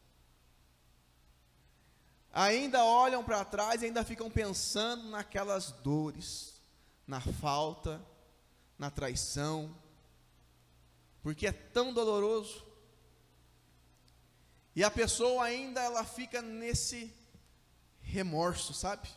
Ainda 2.33 2.83
olham 2.83 3.23
para 3.23 3.45
trás 3.45 3.81
e 3.81 3.85
ainda 3.85 4.03
ficam 4.03 4.29
pensando 4.29 5.07
naquelas 5.09 5.71
dores, 5.71 6.59
na 7.05 7.21
falta, 7.21 8.03
na 8.77 8.89
traição, 8.89 9.73
porque 11.21 11.45
é 11.45 11.51
tão 11.51 11.93
doloroso 11.93 12.65
e 14.75 14.83
a 14.83 14.89
pessoa 14.89 15.43
ainda 15.43 15.81
ela 15.81 16.03
fica 16.03 16.41
nesse 16.41 17.13
remorso, 18.01 18.73
sabe? 18.73 19.07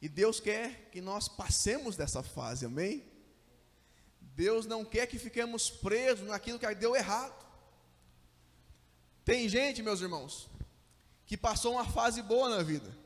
E 0.00 0.08
Deus 0.08 0.38
quer 0.38 0.90
que 0.90 1.00
nós 1.00 1.26
passemos 1.26 1.96
dessa 1.96 2.22
fase, 2.22 2.66
amém? 2.66 3.10
Deus 4.20 4.66
não 4.66 4.84
quer 4.84 5.06
que 5.06 5.18
fiquemos 5.18 5.70
presos 5.70 6.28
naquilo 6.28 6.58
que 6.58 6.74
deu 6.74 6.94
errado. 6.94 7.46
Tem 9.24 9.48
gente, 9.48 9.82
meus 9.82 10.02
irmãos, 10.02 10.48
que 11.26 11.36
passou 11.36 11.72
uma 11.72 11.84
fase 11.84 12.22
boa 12.22 12.48
na 12.48 12.62
vida. 12.62 12.96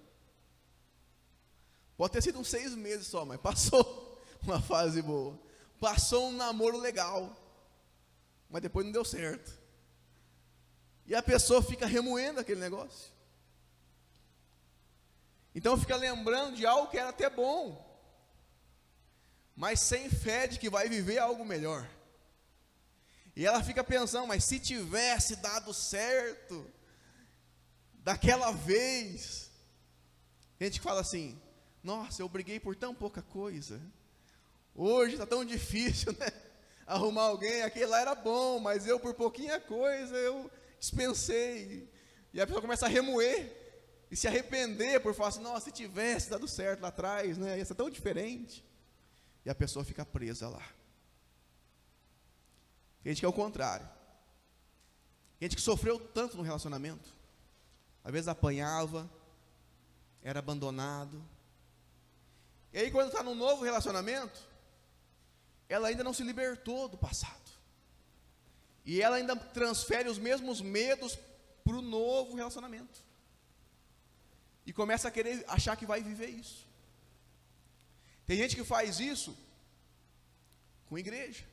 Pode 1.96 2.12
ter 2.12 2.22
sido 2.22 2.38
uns 2.38 2.48
seis 2.48 2.74
meses 2.74 3.06
só, 3.06 3.24
mas 3.24 3.40
passou 3.40 4.22
uma 4.42 4.60
fase 4.60 5.02
boa. 5.02 5.38
Passou 5.80 6.28
um 6.28 6.32
namoro 6.32 6.78
legal, 6.78 7.34
mas 8.48 8.62
depois 8.62 8.84
não 8.84 8.92
deu 8.92 9.04
certo. 9.04 9.58
E 11.06 11.14
a 11.14 11.22
pessoa 11.22 11.62
fica 11.62 11.86
remoendo 11.86 12.40
aquele 12.40 12.60
negócio. 12.60 13.10
Então 15.54 15.76
fica 15.76 15.96
lembrando 15.96 16.56
de 16.56 16.64
algo 16.64 16.90
que 16.90 16.98
era 16.98 17.08
até 17.08 17.28
bom, 17.28 17.86
mas 19.56 19.80
sem 19.80 20.08
fé 20.08 20.46
de 20.46 20.58
que 20.58 20.70
vai 20.70 20.88
viver 20.88 21.18
algo 21.18 21.44
melhor. 21.44 21.88
E 23.34 23.46
ela 23.46 23.62
fica 23.62 23.82
pensando, 23.82 24.26
mas 24.26 24.44
se 24.44 24.60
tivesse 24.60 25.36
dado 25.36 25.72
certo, 25.72 26.70
daquela 28.04 28.50
vez. 28.52 29.50
A 30.58 30.64
gente 30.64 30.80
fala 30.80 31.00
assim: 31.00 31.40
nossa, 31.82 32.22
eu 32.22 32.28
briguei 32.28 32.60
por 32.60 32.76
tão 32.76 32.94
pouca 32.94 33.22
coisa. 33.22 33.80
Hoje 34.74 35.14
está 35.14 35.26
tão 35.26 35.44
difícil, 35.44 36.12
né? 36.18 36.30
Arrumar 36.86 37.24
alguém, 37.24 37.62
aquele 37.62 37.86
lá 37.86 38.00
era 38.00 38.14
bom, 38.14 38.58
mas 38.58 38.86
eu 38.86 38.98
por 38.98 39.14
pouquinha 39.14 39.60
coisa, 39.60 40.16
eu 40.16 40.50
dispensei. 40.78 41.88
E 42.32 42.40
a 42.40 42.46
pessoa 42.46 42.62
começa 42.62 42.86
a 42.86 42.88
remoer 42.88 43.56
e 44.10 44.16
se 44.16 44.26
arrepender 44.26 45.00
por 45.00 45.14
falar 45.14 45.28
assim, 45.28 45.40
nossa, 45.40 45.66
se 45.66 45.72
tivesse 45.72 46.30
dado 46.30 46.48
certo 46.48 46.80
lá 46.80 46.88
atrás, 46.88 47.38
né? 47.38 47.58
Ia 47.58 47.64
ser 47.64 47.74
tão 47.74 47.88
diferente. 47.88 48.64
E 49.44 49.50
a 49.50 49.54
pessoa 49.54 49.84
fica 49.84 50.04
presa 50.04 50.48
lá. 50.48 50.62
Tem 53.02 53.12
gente 53.12 53.20
que 53.20 53.26
é 53.26 53.28
o 53.28 53.32
contrário. 53.32 53.88
Tem 55.38 55.48
gente 55.48 55.56
que 55.56 55.62
sofreu 55.62 55.98
tanto 55.98 56.36
no 56.36 56.42
relacionamento. 56.42 57.19
Às 58.04 58.12
vezes 58.12 58.28
apanhava, 58.28 59.08
era 60.22 60.38
abandonado. 60.38 61.22
E 62.72 62.78
aí 62.78 62.90
quando 62.90 63.08
está 63.08 63.22
num 63.22 63.34
novo 63.34 63.64
relacionamento, 63.64 64.40
ela 65.68 65.88
ainda 65.88 66.04
não 66.04 66.12
se 66.12 66.22
libertou 66.22 66.88
do 66.88 66.96
passado. 66.96 67.38
E 68.84 69.00
ela 69.00 69.16
ainda 69.16 69.36
transfere 69.36 70.08
os 70.08 70.18
mesmos 70.18 70.60
medos 70.60 71.18
para 71.64 71.76
o 71.76 71.82
novo 71.82 72.34
relacionamento. 72.34 73.00
E 74.66 74.72
começa 74.72 75.08
a 75.08 75.10
querer 75.10 75.44
achar 75.48 75.76
que 75.76 75.86
vai 75.86 76.02
viver 76.02 76.28
isso. 76.28 76.66
Tem 78.26 78.36
gente 78.36 78.54
que 78.54 78.64
faz 78.64 79.00
isso 79.00 79.36
Com 80.88 80.98
igreja. 80.98 81.44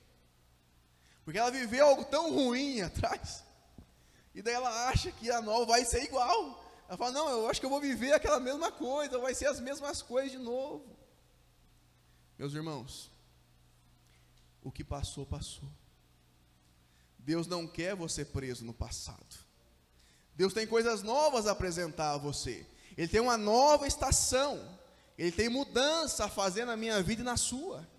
Porque 1.24 1.38
ela 1.38 1.52
viveu 1.52 1.86
algo 1.86 2.06
tão 2.06 2.34
ruim 2.34 2.82
atrás. 2.90 3.44
E 4.38 4.42
daí 4.44 4.54
ela 4.54 4.88
acha 4.90 5.12
que 5.12 5.32
a 5.32 5.42
nova 5.42 5.66
vai 5.66 5.84
ser 5.84 6.04
igual. 6.04 6.64
Ela 6.88 6.96
fala: 6.96 7.12
Não, 7.12 7.28
eu 7.28 7.50
acho 7.50 7.60
que 7.60 7.66
eu 7.66 7.72
vou 7.72 7.82
viver 7.82 8.14
aquela 8.14 8.40
mesma 8.40 8.72
coisa, 8.72 9.18
vai 9.18 9.34
ser 9.34 9.48
as 9.48 9.60
mesmas 9.60 10.04
coisas 10.04 10.32
de 10.32 10.38
novo. 10.38 10.96
Meus 12.38 12.54
irmãos, 12.54 13.10
o 14.62 14.72
que 14.72 14.84
passou, 14.84 15.26
passou. 15.26 15.68
Deus 17.18 17.48
não 17.48 17.66
quer 17.66 17.96
você 17.96 18.24
preso 18.24 18.64
no 18.64 18.76
passado. 18.76 19.36
Deus 20.36 20.54
tem 20.54 20.68
coisas 20.68 21.02
novas 21.02 21.48
a 21.48 21.52
apresentar 21.54 22.12
a 22.12 22.18
você. 22.18 22.64
Ele 22.96 23.08
tem 23.08 23.20
uma 23.20 23.38
nova 23.38 23.88
estação. 23.88 24.78
Ele 25.18 25.32
tem 25.32 25.50
mudança 25.50 26.26
a 26.26 26.30
fazer 26.30 26.64
na 26.64 26.78
minha 26.78 27.02
vida 27.02 27.24
e 27.24 27.26
na 27.26 27.38
sua. 27.38 27.90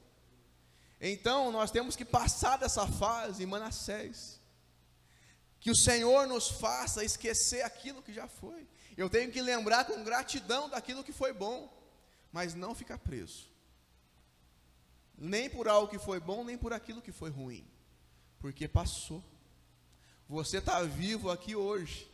Então, 1.00 1.50
nós 1.50 1.72
temos 1.72 1.96
que 1.96 2.04
passar 2.04 2.58
dessa 2.58 2.86
fase 2.86 3.42
em 3.42 3.46
Manassés. 3.46 4.37
Que 5.60 5.70
o 5.70 5.76
Senhor 5.76 6.26
nos 6.26 6.48
faça 6.48 7.04
esquecer 7.04 7.62
aquilo 7.62 8.02
que 8.02 8.12
já 8.12 8.28
foi. 8.28 8.66
Eu 8.96 9.08
tenho 9.08 9.30
que 9.30 9.40
lembrar 9.40 9.84
com 9.84 10.04
gratidão 10.04 10.68
daquilo 10.68 11.04
que 11.04 11.12
foi 11.12 11.32
bom, 11.32 11.72
mas 12.32 12.54
não 12.54 12.74
ficar 12.74 12.98
preso. 12.98 13.48
Nem 15.16 15.50
por 15.50 15.66
algo 15.68 15.88
que 15.88 15.98
foi 15.98 16.20
bom, 16.20 16.44
nem 16.44 16.56
por 16.56 16.72
aquilo 16.72 17.02
que 17.02 17.12
foi 17.12 17.30
ruim. 17.30 17.66
Porque 18.38 18.68
passou. 18.68 19.22
Você 20.28 20.58
está 20.58 20.82
vivo 20.82 21.30
aqui 21.30 21.56
hoje. 21.56 22.08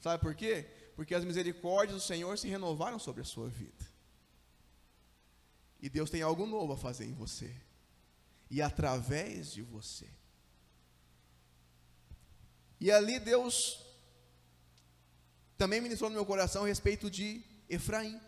Sabe 0.00 0.20
por 0.22 0.34
quê? 0.34 0.66
Porque 0.96 1.14
as 1.14 1.24
misericórdias 1.24 2.02
do 2.02 2.06
Senhor 2.06 2.36
se 2.36 2.48
renovaram 2.48 2.98
sobre 2.98 3.22
a 3.22 3.24
sua 3.24 3.48
vida. 3.48 3.86
E 5.80 5.88
Deus 5.88 6.10
tem 6.10 6.20
algo 6.20 6.44
novo 6.46 6.74
a 6.74 6.76
fazer 6.76 7.06
em 7.06 7.14
você 7.14 7.54
e 8.50 8.60
através 8.60 9.52
de 9.52 9.62
você. 9.62 10.08
E 12.80 12.90
ali 12.90 13.20
Deus 13.20 13.78
também 15.58 15.82
ministrou 15.82 16.08
no 16.08 16.16
meu 16.16 16.24
coração 16.24 16.64
a 16.64 16.66
respeito 16.66 17.10
de 17.10 17.44
Efraim. 17.68 18.18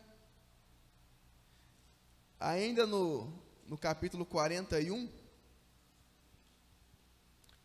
Ainda 2.39 2.87
no, 2.87 3.33
no 3.67 3.79
capítulo 3.79 4.27
41, 4.27 5.11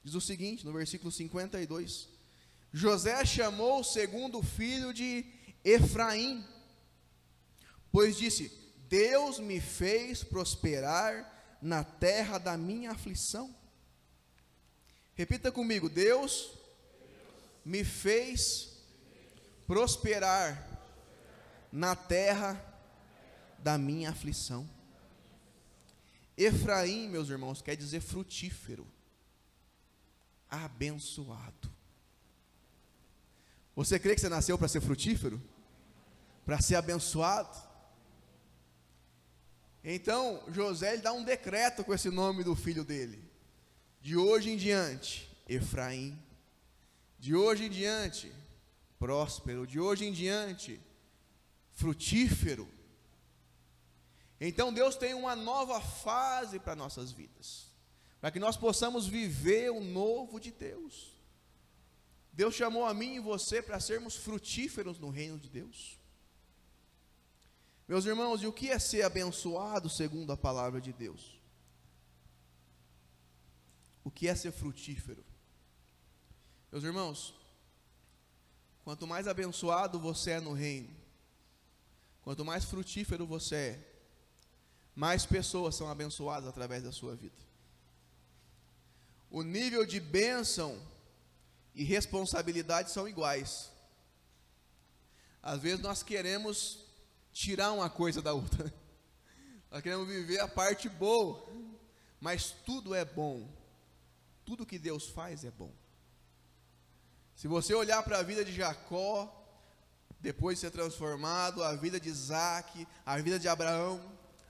diz 0.01 0.15
o 0.15 0.21
seguinte, 0.21 0.65
no 0.65 0.71
versículo 0.71 1.11
52: 1.11 2.07
José 2.71 3.25
chamou 3.25 3.81
o 3.81 3.83
segundo 3.83 4.41
filho 4.41 4.93
de 4.93 5.25
Efraim, 5.65 6.47
pois 7.91 8.15
disse: 8.15 8.49
Deus 8.87 9.39
me 9.39 9.59
fez 9.59 10.23
prosperar 10.23 11.57
na 11.61 11.83
terra 11.83 12.37
da 12.37 12.55
minha 12.55 12.91
aflição. 12.91 13.53
Repita 15.13 15.51
comigo: 15.51 15.89
Deus 15.89 16.56
me 17.67 17.83
fez 17.83 18.77
prosperar 19.67 20.65
na 21.69 21.97
terra 21.97 22.63
da 23.59 23.77
minha 23.77 24.09
aflição. 24.11 24.67
Efraim, 26.37 27.09
meus 27.09 27.27
irmãos, 27.29 27.61
quer 27.61 27.75
dizer 27.75 27.99
frutífero, 27.99 28.87
abençoado. 30.49 31.69
Você 33.75 33.99
crê 33.99 34.15
que 34.15 34.21
você 34.21 34.29
nasceu 34.29 34.57
para 34.57 34.69
ser 34.69 34.79
frutífero? 34.79 35.41
Para 36.45 36.61
ser 36.61 36.75
abençoado? 36.75 37.67
Então, 39.83 40.41
José 40.53 40.93
ele 40.93 41.01
dá 41.01 41.11
um 41.11 41.23
decreto 41.25 41.83
com 41.83 41.93
esse 41.93 42.09
nome 42.09 42.45
do 42.45 42.55
filho 42.55 42.85
dele. 42.85 43.21
De 44.01 44.15
hoje 44.15 44.51
em 44.51 44.55
diante, 44.55 45.29
Efraim. 45.49 46.17
De 47.17 47.35
hoje 47.35 47.65
em 47.65 47.69
diante, 47.69 48.31
próspero. 48.99 49.65
De 49.65 49.79
hoje 49.79 50.05
em 50.05 50.11
diante, 50.11 50.79
frutífero. 51.73 52.67
Então, 54.39 54.71
Deus 54.71 54.95
tem 54.95 55.13
uma 55.13 55.35
nova 55.35 55.81
fase 55.81 56.59
para 56.59 56.75
nossas 56.75 57.11
vidas. 57.11 57.67
Para 58.21 58.31
que 58.31 58.39
nós 58.39 58.55
possamos 58.55 59.07
viver 59.07 59.71
o 59.71 59.81
novo 59.81 60.39
de 60.39 60.51
Deus. 60.51 61.15
Deus 62.33 62.53
chamou 62.53 62.85
a 62.85 62.93
mim 62.93 63.15
e 63.15 63.19
você 63.19 63.63
para 63.63 63.79
sermos 63.79 64.15
frutíferos 64.15 64.99
no 64.99 65.09
reino 65.09 65.39
de 65.39 65.49
Deus. 65.49 65.97
Meus 67.87 68.05
irmãos, 68.05 68.43
e 68.43 68.47
o 68.47 68.53
que 68.53 68.69
é 68.69 68.77
ser 68.77 69.03
abençoado 69.03 69.89
segundo 69.89 70.31
a 70.31 70.37
palavra 70.37 70.79
de 70.79 70.93
Deus? 70.93 71.41
O 74.03 74.11
que 74.11 74.27
é 74.27 74.35
ser 74.35 74.51
frutífero? 74.51 75.25
Meus 76.71 76.83
irmãos, 76.83 77.33
quanto 78.83 79.07
mais 79.07 79.27
abençoado 79.27 79.99
você 79.99 80.31
é 80.31 80.39
no 80.39 80.53
reino, 80.53 80.89
quanto 82.21 82.43
mais 82.43 82.65
frutífero 82.65 83.25
você 83.25 83.55
é, 83.55 83.87
mais 84.93 85.25
pessoas 85.25 85.75
são 85.75 85.89
abençoadas 85.89 86.49
através 86.49 86.83
da 86.83 86.91
sua 86.91 87.15
vida. 87.15 87.37
O 89.29 89.43
nível 89.43 89.85
de 89.85 89.99
bênção 89.99 90.81
e 91.75 91.83
responsabilidade 91.83 92.91
são 92.91 93.07
iguais. 93.07 93.71
Às 95.41 95.61
vezes 95.61 95.79
nós 95.79 96.01
queremos 96.03 96.83
tirar 97.31 97.71
uma 97.71 97.89
coisa 97.89 98.21
da 98.21 98.33
outra. 98.33 98.73
Nós 99.69 99.81
queremos 99.81 100.07
viver 100.07 100.39
a 100.39 100.47
parte 100.47 100.89
boa, 100.89 101.45
mas 102.19 102.51
tudo 102.65 102.95
é 102.95 103.05
bom. 103.05 103.47
Tudo 104.43 104.65
que 104.65 104.79
Deus 104.79 105.07
faz 105.07 105.43
é 105.43 105.51
bom. 105.51 105.71
Se 107.37 107.47
você 107.47 107.75
olhar 107.75 108.01
para 108.01 108.17
a 108.17 108.23
vida 108.23 108.43
de 108.43 108.51
Jacó, 108.51 109.31
depois 110.19 110.57
de 110.57 110.61
ser 110.61 110.71
transformado, 110.71 111.63
a 111.63 111.75
vida 111.75 111.99
de 111.99 112.09
Isaac, 112.09 112.87
a 113.05 113.15
vida 113.19 113.37
de 113.37 113.47
Abraão, 113.47 114.01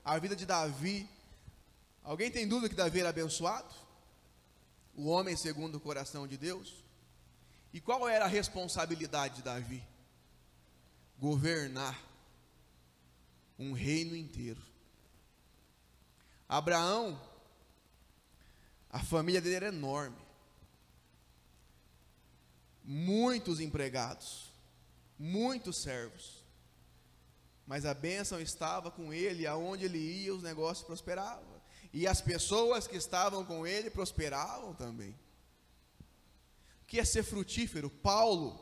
a 0.02 0.18
vida 0.18 0.34
de 0.34 0.46
Davi, 0.46 1.06
alguém 2.02 2.30
tem 2.30 2.48
dúvida 2.48 2.70
que 2.70 2.74
Davi 2.74 3.00
era 3.00 3.10
abençoado? 3.10 3.68
O 4.94 5.06
homem 5.08 5.36
segundo 5.36 5.74
o 5.74 5.80
coração 5.80 6.26
de 6.26 6.38
Deus? 6.38 6.82
E 7.74 7.78
qual 7.78 8.08
era 8.08 8.24
a 8.24 8.28
responsabilidade 8.28 9.36
de 9.36 9.42
Davi? 9.42 9.86
Governar 11.18 12.02
um 13.58 13.74
reino 13.74 14.16
inteiro. 14.16 14.62
Abraão, 16.48 17.20
a 18.88 19.00
família 19.00 19.42
dele 19.42 19.56
era 19.56 19.68
enorme. 19.68 20.27
Muitos 22.90 23.60
empregados, 23.60 24.50
muitos 25.18 25.76
servos. 25.76 26.42
Mas 27.66 27.84
a 27.84 27.92
bênção 27.92 28.40
estava 28.40 28.90
com 28.90 29.12
ele, 29.12 29.46
aonde 29.46 29.84
ele 29.84 29.98
ia, 29.98 30.34
os 30.34 30.42
negócios 30.42 30.86
prosperavam. 30.86 31.60
E 31.92 32.06
as 32.06 32.22
pessoas 32.22 32.86
que 32.86 32.96
estavam 32.96 33.44
com 33.44 33.66
ele 33.66 33.90
prosperavam 33.90 34.72
também. 34.72 35.10
O 36.80 36.86
que 36.86 36.98
é 36.98 37.04
ser 37.04 37.22
frutífero? 37.24 37.90
Paulo, 37.90 38.58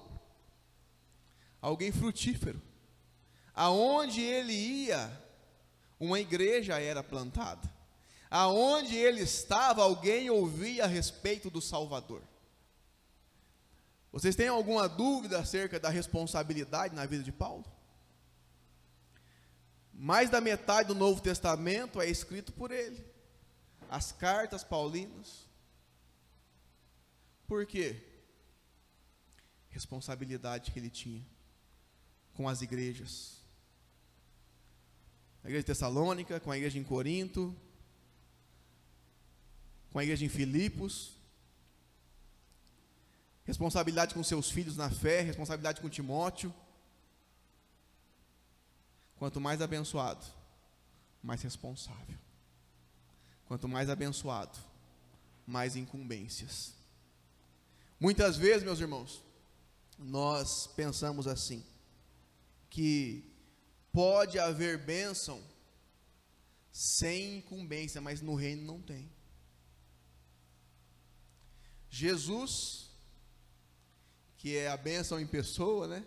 alguém 1.62 1.92
frutífero. 1.92 2.60
Aonde 3.54 4.22
ele 4.22 4.52
ia, 4.52 5.22
uma 6.00 6.18
igreja 6.18 6.80
era 6.80 7.00
plantada. 7.00 7.72
Aonde 8.28 8.96
ele 8.96 9.20
estava, 9.20 9.84
alguém 9.84 10.28
ouvia 10.30 10.82
a 10.82 10.88
respeito 10.88 11.48
do 11.48 11.62
Salvador. 11.62 12.24
Vocês 14.12 14.34
têm 14.34 14.48
alguma 14.48 14.88
dúvida 14.88 15.38
acerca 15.38 15.78
da 15.78 15.88
responsabilidade 15.88 16.94
na 16.94 17.04
vida 17.06 17.22
de 17.22 17.32
Paulo? 17.32 17.64
Mais 19.92 20.30
da 20.30 20.40
metade 20.40 20.88
do 20.88 20.94
Novo 20.94 21.20
Testamento 21.20 22.00
é 22.00 22.08
escrito 22.08 22.52
por 22.52 22.70
ele. 22.70 23.04
As 23.88 24.12
cartas 24.12 24.64
paulinas. 24.64 25.46
Por 27.46 27.66
quê? 27.66 28.02
Responsabilidade 29.68 30.70
que 30.70 30.78
ele 30.78 30.90
tinha 30.90 31.24
com 32.34 32.48
as 32.48 32.62
igrejas 32.62 33.36
a 35.46 35.48
igreja 35.48 35.62
de 35.62 35.66
Tessalônica, 35.66 36.40
com 36.40 36.50
a 36.50 36.56
igreja 36.56 36.76
em 36.76 36.82
Corinto, 36.82 37.54
com 39.92 39.98
a 40.00 40.02
igreja 40.02 40.24
em 40.24 40.28
Filipos, 40.28 41.15
responsabilidade 43.46 44.14
com 44.14 44.22
seus 44.22 44.50
filhos 44.50 44.76
na 44.76 44.90
fé, 44.90 45.22
responsabilidade 45.22 45.80
com 45.80 45.88
Timóteo. 45.88 46.52
Quanto 49.16 49.40
mais 49.40 49.62
abençoado, 49.62 50.26
mais 51.22 51.40
responsável. 51.40 52.18
Quanto 53.46 53.66
mais 53.66 53.88
abençoado, 53.88 54.58
mais 55.46 55.76
incumbências. 55.76 56.74
Muitas 57.98 58.36
vezes, 58.36 58.62
meus 58.62 58.80
irmãos, 58.80 59.22
nós 59.98 60.66
pensamos 60.66 61.26
assim, 61.26 61.64
que 62.68 63.32
Pode 63.96 64.38
haver 64.38 64.84
bênção 64.84 65.42
sem 66.70 67.38
incumbência, 67.38 67.98
mas 67.98 68.20
no 68.20 68.34
reino 68.34 68.62
não 68.62 68.78
tem. 68.78 69.10
Jesus, 71.88 72.85
que 74.46 74.56
é 74.56 74.68
a 74.68 74.76
bênção 74.76 75.18
em 75.18 75.26
pessoa, 75.26 75.88
né? 75.88 76.06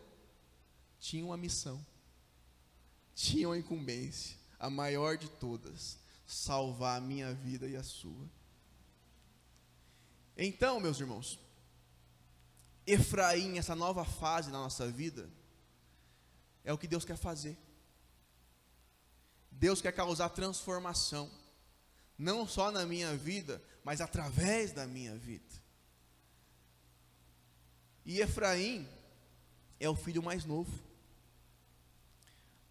Tinha 0.97 1.25
uma 1.25 1.35
missão, 1.35 1.85
tinha 3.13 3.49
uma 3.49 3.57
incumbência, 3.57 4.37
a 4.57 4.69
maior 4.69 5.17
de 5.17 5.29
todas, 5.29 5.99
salvar 6.25 6.97
a 6.97 7.01
minha 7.01 7.33
vida 7.33 7.67
e 7.67 7.75
a 7.75 7.83
sua. 7.83 8.29
Então, 10.37 10.79
meus 10.79 11.01
irmãos, 11.01 11.37
Efraim, 12.87 13.57
essa 13.57 13.75
nova 13.75 14.05
fase 14.05 14.49
na 14.49 14.59
nossa 14.59 14.89
vida, 14.89 15.29
é 16.63 16.71
o 16.71 16.77
que 16.77 16.87
Deus 16.87 17.03
quer 17.03 17.17
fazer. 17.17 17.57
Deus 19.51 19.81
quer 19.81 19.91
causar 19.91 20.29
transformação, 20.29 21.29
não 22.17 22.47
só 22.47 22.71
na 22.71 22.85
minha 22.85 23.17
vida, 23.17 23.61
mas 23.83 23.99
através 23.99 24.71
da 24.71 24.87
minha 24.87 25.17
vida. 25.17 25.58
E 28.09 28.21
Efraim 28.21 28.87
é 29.79 29.87
o 29.87 29.95
filho 29.95 30.23
mais 30.23 30.43
novo. 30.43 30.71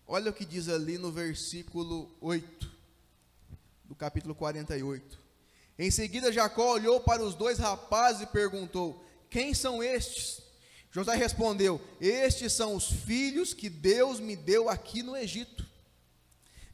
Olha 0.04 0.32
o 0.32 0.34
que 0.34 0.44
diz 0.44 0.68
ali 0.68 0.98
no 0.98 1.12
versículo 1.12 2.12
8, 2.20 2.68
do 3.84 3.94
capítulo 3.94 4.34
48. 4.34 5.16
Em 5.78 5.92
seguida, 5.92 6.32
Jacó 6.32 6.72
olhou 6.72 6.98
para 6.98 7.22
os 7.22 7.36
dois 7.36 7.56
rapazes 7.60 8.22
e 8.22 8.26
perguntou: 8.26 9.00
quem 9.30 9.54
são 9.54 9.80
estes? 9.80 10.42
José 10.90 11.14
respondeu: 11.14 11.80
Estes 12.00 12.52
são 12.54 12.74
os 12.74 12.90
filhos 12.90 13.54
que 13.54 13.70
Deus 13.70 14.18
me 14.18 14.34
deu 14.34 14.68
aqui 14.68 15.04
no 15.04 15.16
Egito. 15.16 15.64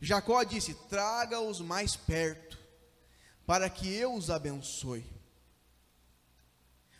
Jacó 0.01 0.43
disse: 0.43 0.73
Traga-os 0.89 1.61
mais 1.61 1.97
perto, 1.97 2.59
para 3.45 3.69
que 3.69 3.93
eu 3.93 4.15
os 4.15 4.31
abençoe. 4.31 5.14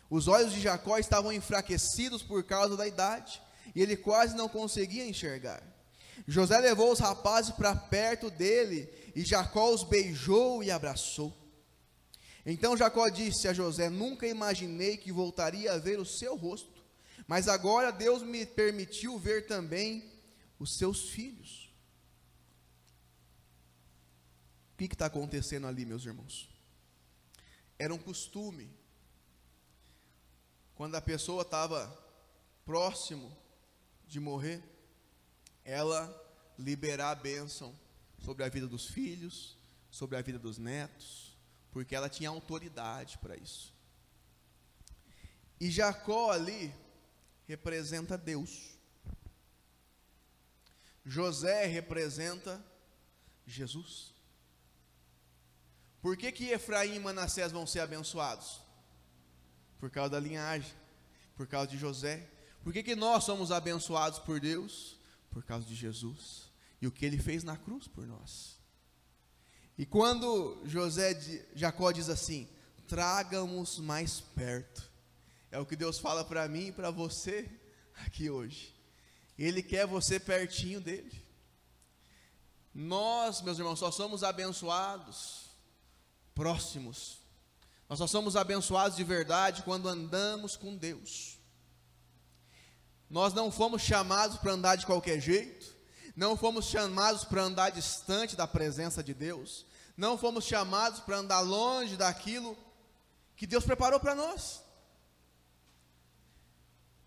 Os 0.09 0.27
olhos 0.27 0.53
de 0.53 0.61
Jacó 0.61 0.97
estavam 0.97 1.31
enfraquecidos 1.31 2.21
por 2.21 2.43
causa 2.43 2.77
da 2.77 2.87
idade, 2.87 3.41
e 3.73 3.81
ele 3.81 3.97
quase 3.97 4.35
não 4.35 4.47
conseguia 4.47 5.05
enxergar. 5.07 5.63
José 6.27 6.57
levou 6.59 6.91
os 6.91 6.99
rapazes 6.99 7.51
para 7.51 7.75
perto 7.75 8.29
dele, 8.29 8.89
e 9.15 9.23
Jacó 9.23 9.73
os 9.73 9.83
beijou 9.83 10.63
e 10.63 10.71
abraçou. 10.71 11.35
Então 12.45 12.77
Jacó 12.77 13.09
disse 13.09 13.47
a 13.47 13.53
José: 13.53 13.89
Nunca 13.89 14.27
imaginei 14.27 14.97
que 14.97 15.11
voltaria 15.11 15.73
a 15.73 15.77
ver 15.77 15.99
o 15.99 16.05
seu 16.05 16.35
rosto, 16.35 16.85
mas 17.27 17.47
agora 17.47 17.91
Deus 17.91 18.21
me 18.21 18.45
permitiu 18.45 19.17
ver 19.17 19.47
também 19.47 20.11
os 20.59 20.77
seus 20.77 21.09
filhos. 21.09 21.73
O 24.73 24.77
que 24.77 24.85
está 24.85 25.05
acontecendo 25.07 25.67
ali, 25.67 25.85
meus 25.85 26.05
irmãos? 26.05 26.49
Era 27.79 27.93
um 27.93 27.97
costume, 27.97 28.69
quando 30.75 30.95
a 30.95 31.01
pessoa 31.01 31.41
estava 31.41 31.87
próximo 32.65 33.35
de 34.07 34.19
morrer, 34.19 34.61
ela 35.63 36.13
liberar 36.59 37.11
a 37.11 37.15
bênção 37.15 37.73
sobre 38.19 38.43
a 38.43 38.49
vida 38.49 38.67
dos 38.67 38.87
filhos, 38.87 39.57
sobre 39.89 40.17
a 40.17 40.21
vida 40.21 40.37
dos 40.37 40.57
netos, 40.57 41.37
porque 41.71 41.95
ela 41.95 42.09
tinha 42.09 42.29
autoridade 42.29 43.17
para 43.19 43.35
isso. 43.37 43.73
E 45.59 45.71
Jacó 45.71 46.31
ali 46.31 46.73
representa 47.47 48.17
Deus. 48.17 48.75
José 51.05 51.65
representa 51.65 52.63
Jesus. 53.45 54.13
Por 56.01 56.17
que, 56.17 56.31
que 56.31 56.49
Efraim 56.49 56.95
e 56.95 56.99
Manassés 56.99 57.51
vão 57.51 57.65
ser 57.65 57.79
abençoados? 57.79 58.64
Por 59.85 59.91
causa 59.91 60.09
da 60.09 60.19
linhagem, 60.19 60.73
por 61.37 61.45
causa 61.45 61.67
de 61.67 61.77
José. 61.77 62.27
Por 62.63 62.73
que, 62.73 62.81
que 62.81 62.95
nós 62.95 63.23
somos 63.23 63.51
abençoados 63.51 64.17
por 64.17 64.39
Deus? 64.39 64.99
Por 65.29 65.43
causa 65.43 65.63
de 65.63 65.75
Jesus 65.75 66.49
e 66.81 66.87
o 66.87 66.91
que 66.91 67.05
ele 67.05 67.19
fez 67.19 67.43
na 67.43 67.55
cruz 67.55 67.87
por 67.87 68.07
nós. 68.07 68.57
E 69.77 69.85
quando 69.85 70.59
José, 70.65 71.13
Jacó 71.53 71.91
diz 71.91 72.09
assim: 72.09 72.49
traga-nos 72.87 73.77
mais 73.77 74.21
perto, 74.21 74.91
é 75.51 75.59
o 75.59 75.67
que 75.67 75.75
Deus 75.75 75.99
fala 75.99 76.25
para 76.25 76.47
mim 76.47 76.69
e 76.69 76.71
para 76.71 76.89
você 76.89 77.47
aqui 77.93 78.27
hoje. 78.27 78.73
Ele 79.37 79.61
quer 79.61 79.85
você 79.85 80.19
pertinho 80.19 80.81
dele. 80.81 81.23
Nós, 82.73 83.39
meus 83.39 83.59
irmãos, 83.59 83.77
só 83.77 83.91
somos 83.91 84.23
abençoados 84.23 85.51
próximos. 86.33 87.23
Nós 87.87 87.99
só 87.99 88.07
somos 88.07 88.35
abençoados 88.35 88.97
de 88.97 89.03
verdade 89.03 89.61
quando 89.63 89.87
andamos 89.87 90.55
com 90.55 90.75
Deus. 90.75 91.37
Nós 93.09 93.33
não 93.33 93.51
fomos 93.51 93.81
chamados 93.81 94.37
para 94.37 94.53
andar 94.53 94.75
de 94.75 94.85
qualquer 94.85 95.19
jeito. 95.19 95.75
Não 96.15 96.35
fomos 96.35 96.65
chamados 96.65 97.23
para 97.23 97.43
andar 97.43 97.69
distante 97.69 98.35
da 98.35 98.47
presença 98.47 99.03
de 99.03 99.13
Deus. 99.13 99.65
Não 99.95 100.17
fomos 100.17 100.45
chamados 100.45 100.99
para 100.99 101.17
andar 101.17 101.41
longe 101.41 101.95
daquilo 101.95 102.57
que 103.35 103.45
Deus 103.45 103.63
preparou 103.63 103.99
para 103.99 104.15
nós. 104.15 104.63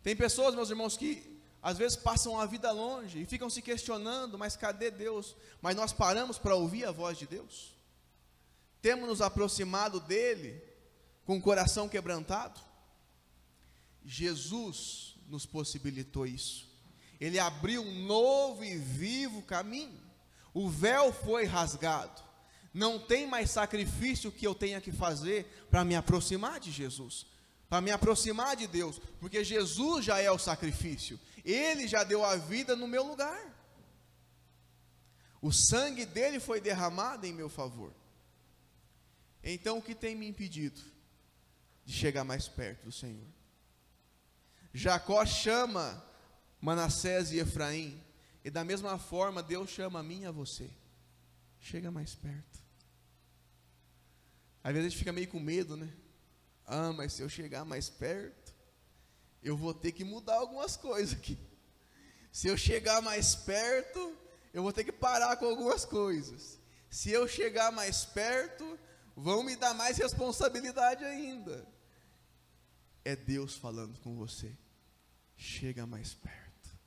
Tem 0.02 0.14
pessoas, 0.14 0.54
meus 0.54 0.70
irmãos, 0.70 0.96
que 0.96 1.38
às 1.60 1.76
vezes 1.76 1.96
passam 1.96 2.38
a 2.38 2.46
vida 2.46 2.70
longe 2.70 3.20
e 3.20 3.26
ficam 3.26 3.50
se 3.50 3.60
questionando, 3.60 4.38
mas 4.38 4.56
cadê 4.56 4.90
Deus? 4.90 5.36
Mas 5.60 5.74
nós 5.74 5.92
paramos 5.92 6.38
para 6.38 6.54
ouvir 6.54 6.84
a 6.84 6.92
voz 6.92 7.18
de 7.18 7.26
Deus. 7.26 7.76
Temos 8.80 9.08
nos 9.08 9.20
aproximado 9.20 9.98
dele 10.00 10.62
com 11.28 11.36
o 11.36 11.42
coração 11.42 11.90
quebrantado. 11.90 12.58
Jesus 14.02 15.14
nos 15.28 15.44
possibilitou 15.44 16.26
isso. 16.26 16.66
Ele 17.20 17.38
abriu 17.38 17.82
um 17.82 18.06
novo 18.06 18.64
e 18.64 18.78
vivo 18.78 19.42
caminho. 19.42 20.00
O 20.54 20.70
véu 20.70 21.12
foi 21.12 21.44
rasgado. 21.44 22.22
Não 22.72 22.98
tem 22.98 23.26
mais 23.26 23.50
sacrifício 23.50 24.32
que 24.32 24.46
eu 24.46 24.54
tenha 24.54 24.80
que 24.80 24.90
fazer 24.90 25.66
para 25.70 25.84
me 25.84 25.94
aproximar 25.94 26.58
de 26.60 26.72
Jesus, 26.72 27.26
para 27.68 27.82
me 27.82 27.90
aproximar 27.90 28.56
de 28.56 28.66
Deus, 28.66 28.98
porque 29.20 29.44
Jesus 29.44 30.06
já 30.06 30.18
é 30.18 30.30
o 30.30 30.38
sacrifício. 30.38 31.20
Ele 31.44 31.86
já 31.86 32.04
deu 32.04 32.24
a 32.24 32.36
vida 32.36 32.74
no 32.74 32.88
meu 32.88 33.06
lugar. 33.06 33.54
O 35.42 35.52
sangue 35.52 36.06
dele 36.06 36.40
foi 36.40 36.58
derramado 36.58 37.26
em 37.26 37.34
meu 37.34 37.50
favor. 37.50 37.92
Então 39.44 39.76
o 39.76 39.82
que 39.82 39.94
tem 39.94 40.16
me 40.16 40.26
impedido 40.26 40.96
de 41.88 41.94
chegar 41.94 42.22
mais 42.22 42.46
perto 42.46 42.84
do 42.84 42.92
Senhor? 42.92 43.26
Jacó 44.74 45.24
chama 45.24 46.04
Manassés 46.60 47.32
e 47.32 47.38
Efraim. 47.38 48.04
E 48.44 48.50
da 48.50 48.62
mesma 48.62 48.98
forma, 48.98 49.42
Deus 49.42 49.70
chama 49.70 50.00
a 50.00 50.02
mim 50.02 50.20
e 50.20 50.26
a 50.26 50.30
você. 50.30 50.68
Chega 51.58 51.90
mais 51.90 52.14
perto. 52.14 52.58
Às 54.62 54.74
vezes 54.74 54.86
a 54.86 54.90
gente 54.90 54.98
fica 54.98 55.14
meio 55.14 55.28
com 55.28 55.40
medo, 55.40 55.78
né? 55.78 55.90
Ah, 56.66 56.92
mas 56.92 57.14
se 57.14 57.22
eu 57.22 57.28
chegar 57.30 57.64
mais 57.64 57.88
perto, 57.88 58.54
eu 59.42 59.56
vou 59.56 59.72
ter 59.72 59.92
que 59.92 60.04
mudar 60.04 60.34
algumas 60.34 60.76
coisas 60.76 61.14
aqui. 61.14 61.38
Se 62.30 62.48
eu 62.48 62.56
chegar 62.58 63.00
mais 63.00 63.34
perto, 63.34 64.14
eu 64.52 64.62
vou 64.62 64.74
ter 64.74 64.84
que 64.84 64.92
parar 64.92 65.38
com 65.38 65.46
algumas 65.46 65.86
coisas. 65.86 66.60
Se 66.90 67.10
eu 67.10 67.26
chegar 67.26 67.72
mais 67.72 68.04
perto, 68.04 68.78
vão 69.16 69.42
me 69.42 69.56
dar 69.56 69.72
mais 69.72 69.96
responsabilidade 69.96 71.02
ainda. 71.02 71.66
É 73.08 73.16
Deus 73.16 73.56
falando 73.56 73.98
com 74.00 74.14
você. 74.16 74.54
Chega 75.34 75.86
mais 75.86 76.12
perto. 76.12 76.78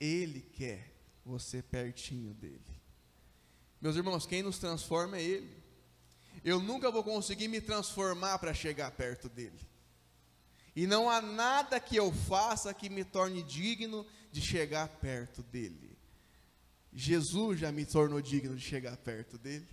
Ele 0.00 0.40
quer 0.40 0.94
você 1.26 1.60
pertinho 1.60 2.32
dele. 2.32 2.64
Meus 3.78 3.96
irmãos, 3.96 4.24
quem 4.24 4.42
nos 4.42 4.58
transforma 4.58 5.18
é 5.18 5.22
Ele. 5.22 5.62
Eu 6.42 6.58
nunca 6.58 6.90
vou 6.90 7.04
conseguir 7.04 7.48
me 7.48 7.60
transformar 7.60 8.38
para 8.38 8.54
chegar 8.54 8.90
perto 8.92 9.28
dele. 9.28 9.60
E 10.74 10.86
não 10.86 11.10
há 11.10 11.20
nada 11.20 11.78
que 11.78 11.96
eu 11.96 12.10
faça 12.10 12.72
que 12.72 12.88
me 12.88 13.04
torne 13.04 13.42
digno 13.42 14.06
de 14.32 14.40
chegar 14.40 14.88
perto 14.88 15.42
dele. 15.42 15.98
Jesus 16.94 17.60
já 17.60 17.70
me 17.70 17.84
tornou 17.84 18.22
digno 18.22 18.56
de 18.56 18.62
chegar 18.62 18.96
perto 18.96 19.36
dele. 19.36 19.68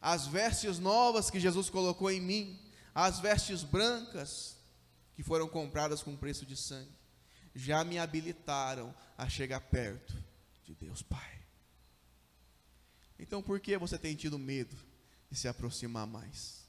As 0.00 0.26
vestes 0.26 0.80
novas 0.80 1.30
que 1.30 1.38
Jesus 1.38 1.70
colocou 1.70 2.10
em 2.10 2.20
mim, 2.20 2.67
as 3.00 3.20
vestes 3.20 3.62
brancas 3.62 4.56
que 5.14 5.22
foram 5.22 5.46
compradas 5.46 6.02
com 6.02 6.16
preço 6.16 6.44
de 6.44 6.56
sangue, 6.56 6.98
já 7.54 7.84
me 7.84 7.96
habilitaram 7.96 8.92
a 9.16 9.28
chegar 9.28 9.60
perto 9.60 10.12
de 10.64 10.74
Deus 10.74 11.00
Pai. 11.00 11.46
Então, 13.16 13.40
por 13.40 13.60
que 13.60 13.78
você 13.78 13.96
tem 13.96 14.16
tido 14.16 14.36
medo 14.36 14.76
de 15.30 15.38
se 15.38 15.46
aproximar 15.46 16.08
mais? 16.08 16.66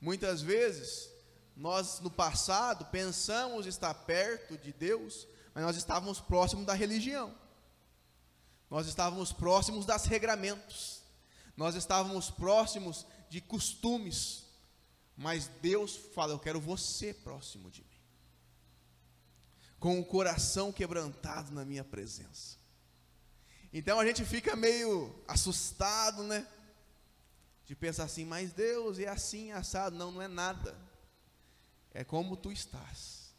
Muitas 0.00 0.40
vezes, 0.40 1.10
nós 1.56 1.98
no 1.98 2.10
passado 2.10 2.84
pensamos 2.84 3.66
estar 3.66 3.92
perto 3.94 4.56
de 4.56 4.72
Deus, 4.72 5.26
mas 5.52 5.64
nós 5.64 5.76
estávamos 5.76 6.20
próximos 6.20 6.66
da 6.66 6.74
religião, 6.74 7.36
nós 8.70 8.86
estávamos 8.86 9.32
próximos 9.32 9.84
das 9.84 10.04
regramentos, 10.04 11.02
nós 11.56 11.74
estávamos 11.74 12.30
próximos 12.30 13.04
de 13.28 13.40
costumes, 13.40 14.43
Mas 15.16 15.48
Deus 15.60 15.96
fala: 15.96 16.32
Eu 16.32 16.38
quero 16.38 16.60
você 16.60 17.14
próximo 17.14 17.70
de 17.70 17.82
mim, 17.82 18.00
com 19.78 20.00
o 20.00 20.04
coração 20.04 20.72
quebrantado 20.72 21.52
na 21.52 21.64
minha 21.64 21.84
presença. 21.84 22.58
Então 23.72 23.98
a 23.98 24.06
gente 24.06 24.24
fica 24.24 24.54
meio 24.54 25.14
assustado, 25.26 26.22
né? 26.22 26.46
De 27.64 27.74
pensar 27.74 28.04
assim, 28.04 28.24
mas 28.24 28.52
Deus 28.52 28.98
é 28.98 29.08
assim, 29.08 29.50
assado. 29.52 29.96
Não, 29.96 30.12
não 30.12 30.22
é 30.22 30.28
nada. 30.28 30.78
É 31.92 32.04
como 32.04 32.36
tu 32.36 32.52
estás. 32.52 33.34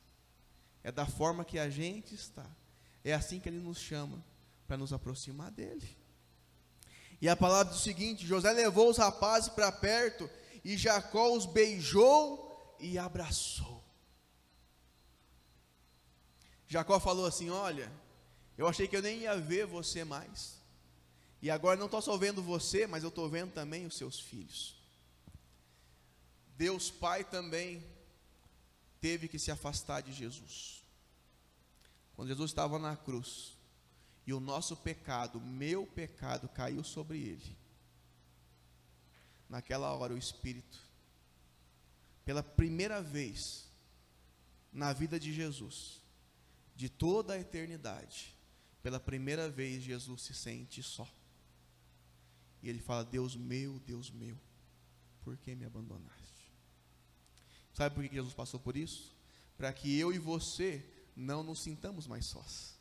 É 0.84 0.92
da 0.92 1.06
forma 1.06 1.46
que 1.46 1.58
a 1.58 1.70
gente 1.70 2.16
está. 2.16 2.46
É 3.04 3.14
assim 3.14 3.40
que 3.40 3.48
Ele 3.48 3.60
nos 3.60 3.78
chama 3.78 4.24
para 4.68 4.78
nos 4.78 4.92
aproximar 4.92 5.52
dEle. 5.52 5.96
E 7.22 7.30
a 7.30 7.36
palavra 7.36 7.72
diz 7.72 7.82
o 7.82 7.84
seguinte: 7.84 8.26
José 8.26 8.52
levou 8.52 8.90
os 8.90 8.98
rapazes 8.98 9.50
para 9.50 9.72
perto 9.72 10.30
e 10.66 10.76
Jacó 10.76 11.32
os 11.32 11.46
beijou 11.46 12.76
e 12.80 12.98
abraçou. 12.98 13.84
Jacó 16.68 17.00
falou 17.00 17.28
assim: 17.28 17.52
Olha, 17.52 17.92
eu 18.58 18.68
achei 18.68 18.88
que 18.88 18.98
eu 18.98 19.02
nem 19.02 19.20
ia 19.20 19.40
ver 19.40 19.68
você 19.68 20.04
mais. 20.04 20.60
E 21.40 21.52
agora 21.52 21.78
não 21.78 21.86
estou 21.86 22.02
só 22.02 22.18
vendo 22.18 22.42
você, 22.42 22.88
mas 22.88 23.04
eu 23.04 23.10
estou 23.10 23.30
vendo 23.30 23.54
também 23.54 23.86
os 23.86 23.96
seus 23.96 24.20
filhos. 24.20 24.76
Deus 26.58 26.90
Pai 26.90 27.24
também 27.24 27.86
teve 29.00 29.28
que 29.28 29.38
se 29.38 29.52
afastar 29.52 30.02
de 30.02 30.12
Jesus. 30.12 30.84
Quando 32.16 32.30
Jesus 32.30 32.50
estava 32.50 32.80
na 32.80 32.96
cruz, 32.96 33.56
e 34.26 34.34
o 34.34 34.40
nosso 34.40 34.76
pecado, 34.76 35.40
meu 35.40 35.86
pecado, 35.86 36.50
caiu 36.50 36.84
sobre 36.84 37.20
ele. 37.20 37.65
Naquela 39.50 39.94
hora, 39.94 40.14
o 40.14 40.18
Espírito, 40.18 40.80
pela 42.24 42.42
primeira 42.42 43.02
vez 43.02 43.68
na 44.74 44.92
vida 44.92 45.20
de 45.20 45.32
Jesus, 45.34 46.02
de 46.76 46.90
toda 46.90 47.34
a 47.34 47.40
eternidade, 47.40 48.36
pela 48.82 49.00
primeira 49.00 49.50
vez, 49.50 49.84
Jesus 49.84 50.24
se 50.24 50.34
sente 50.34 50.82
só. 50.82 51.08
E 52.62 52.70
ele 52.70 52.80
fala: 52.80 53.06
Deus 53.06 53.36
meu, 53.36 53.80
Deus 53.80 54.10
meu, 54.10 54.38
por 55.22 55.38
que 55.38 55.56
me 55.56 55.66
abandonaste? 55.66 56.52
Sabe 57.74 57.94
por 57.94 58.08
que 58.08 58.16
Jesus 58.16 58.34
passou 58.34 58.60
por 58.60 58.76
isso? 58.76 59.16
Para 59.58 59.72
que 59.72 59.98
eu 59.98 60.12
e 60.12 60.18
você 60.18 60.84
não 61.16 61.44
nos 61.44 61.62
sintamos 61.62 62.08
mais 62.08 62.26
sós 62.26 62.76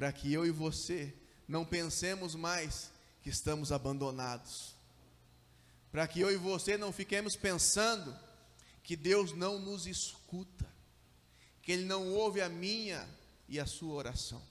para 0.00 0.12
que 0.12 0.32
eu 0.32 0.46
e 0.46 0.50
você 0.50 1.14
não 1.46 1.62
pensemos 1.62 2.34
mais 2.34 2.90
que 3.22 3.28
estamos 3.28 3.70
abandonados, 3.70 4.74
para 5.90 6.06
que 6.06 6.20
eu 6.20 6.30
e 6.30 6.36
você 6.36 6.76
não 6.76 6.92
fiquemos 6.92 7.36
pensando 7.36 8.16
que 8.82 8.96
Deus 8.96 9.32
não 9.32 9.58
nos 9.58 9.86
escuta, 9.86 10.68
que 11.62 11.72
Ele 11.72 11.84
não 11.84 12.12
ouve 12.12 12.40
a 12.40 12.48
minha 12.48 13.08
e 13.48 13.58
a 13.58 13.66
sua 13.66 13.94
oração. 13.94 14.42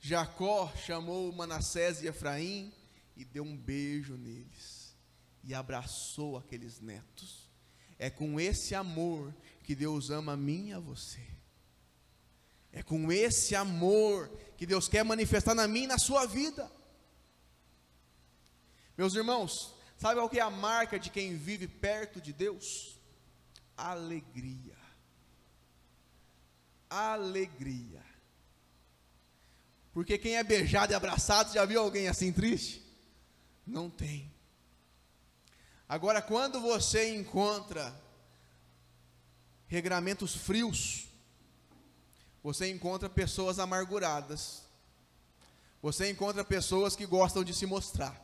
Jacó 0.00 0.72
chamou 0.76 1.32
Manassés 1.32 2.02
e 2.02 2.08
Efraim 2.08 2.72
e 3.16 3.24
deu 3.24 3.44
um 3.44 3.56
beijo 3.56 4.16
neles 4.16 4.96
e 5.44 5.54
abraçou 5.54 6.36
aqueles 6.36 6.80
netos. 6.80 7.48
É 7.98 8.10
com 8.10 8.40
esse 8.40 8.74
amor 8.74 9.34
que 9.62 9.74
Deus 9.74 10.10
ama 10.10 10.32
a 10.32 10.36
mim 10.36 10.68
e 10.68 10.72
a 10.72 10.78
você. 10.78 11.24
É 12.72 12.82
com 12.82 13.12
esse 13.12 13.54
amor 13.54 14.28
que 14.56 14.66
Deus 14.66 14.88
quer 14.88 15.04
manifestar 15.04 15.54
na 15.54 15.68
minha 15.68 15.84
e 15.84 15.88
na 15.88 15.98
sua 15.98 16.26
vida. 16.26 16.70
Meus 18.96 19.14
irmãos, 19.14 19.74
sabe 19.96 20.20
o 20.20 20.28
que 20.28 20.38
é 20.38 20.42
a 20.42 20.50
marca 20.50 20.98
de 20.98 21.10
quem 21.10 21.36
vive 21.36 21.66
perto 21.66 22.20
de 22.20 22.32
Deus? 22.32 22.98
Alegria. 23.76 24.76
Alegria. 26.88 28.02
Porque 29.92 30.16
quem 30.16 30.36
é 30.36 30.42
beijado 30.44 30.92
e 30.92 30.94
abraçado, 30.94 31.52
já 31.52 31.64
viu 31.64 31.80
alguém 31.80 32.08
assim 32.08 32.32
triste? 32.32 32.82
Não 33.66 33.90
tem. 33.90 34.32
Agora, 35.88 36.22
quando 36.22 36.60
você 36.60 37.14
encontra 37.14 37.94
regramentos 39.66 40.34
frios, 40.34 41.06
você 42.42 42.70
encontra 42.70 43.08
pessoas 43.08 43.58
amarguradas. 43.58 44.62
Você 45.80 46.10
encontra 46.10 46.44
pessoas 46.44 46.96
que 46.96 47.06
gostam 47.06 47.44
de 47.44 47.54
se 47.54 47.66
mostrar. 47.66 48.21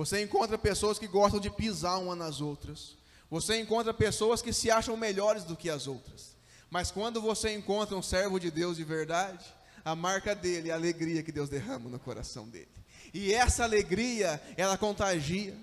Você 0.00 0.22
encontra 0.22 0.56
pessoas 0.56 0.98
que 0.98 1.06
gostam 1.06 1.38
de 1.38 1.50
pisar 1.50 1.98
uma 1.98 2.16
nas 2.16 2.40
outras. 2.40 2.96
Você 3.30 3.60
encontra 3.60 3.92
pessoas 3.92 4.40
que 4.40 4.52
se 4.52 4.70
acham 4.70 4.96
melhores 4.96 5.44
do 5.44 5.54
que 5.54 5.68
as 5.68 5.86
outras. 5.86 6.34
Mas 6.70 6.90
quando 6.90 7.20
você 7.20 7.52
encontra 7.52 7.94
um 7.94 8.02
servo 8.02 8.40
de 8.40 8.50
Deus 8.50 8.78
de 8.78 8.84
verdade, 8.84 9.44
a 9.84 9.94
marca 9.94 10.34
dele 10.34 10.70
é 10.70 10.72
a 10.72 10.76
alegria 10.76 11.22
que 11.22 11.30
Deus 11.30 11.50
derrama 11.50 11.90
no 11.90 11.98
coração 11.98 12.48
dele. 12.48 12.70
E 13.12 13.34
essa 13.34 13.62
alegria, 13.62 14.40
ela 14.56 14.78
contagia. 14.78 15.54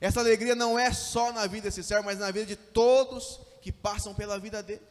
Essa 0.00 0.20
alegria 0.20 0.54
não 0.54 0.78
é 0.78 0.92
só 0.92 1.32
na 1.32 1.46
vida 1.48 1.64
desse 1.64 1.82
servo, 1.82 2.04
mas 2.04 2.18
na 2.20 2.30
vida 2.30 2.46
de 2.46 2.56
todos 2.56 3.40
que 3.60 3.72
passam 3.72 4.14
pela 4.14 4.38
vida 4.38 4.62
dele 4.62 4.82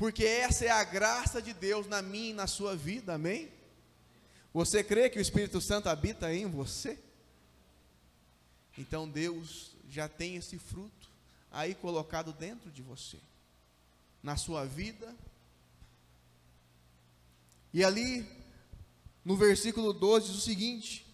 porque 0.00 0.24
essa 0.24 0.64
é 0.64 0.70
a 0.70 0.82
graça 0.82 1.42
de 1.42 1.52
Deus 1.52 1.86
na 1.86 2.00
minha 2.00 2.30
e 2.30 2.32
na 2.32 2.46
sua 2.46 2.74
vida, 2.74 3.12
amém? 3.12 3.52
Você 4.50 4.82
crê 4.82 5.10
que 5.10 5.18
o 5.18 5.20
Espírito 5.20 5.60
Santo 5.60 5.90
habita 5.90 6.32
em 6.32 6.46
você? 6.46 6.98
Então 8.80 9.06
Deus 9.06 9.72
já 9.90 10.08
tem 10.08 10.36
esse 10.36 10.56
fruto 10.58 11.10
aí 11.52 11.74
colocado 11.74 12.32
dentro 12.32 12.70
de 12.70 12.80
você, 12.80 13.18
na 14.22 14.38
sua 14.38 14.64
vida. 14.64 15.14
E 17.74 17.84
ali, 17.84 18.26
no 19.22 19.36
versículo 19.36 19.92
12, 19.92 20.28
diz 20.28 20.36
o 20.36 20.40
seguinte: 20.40 21.06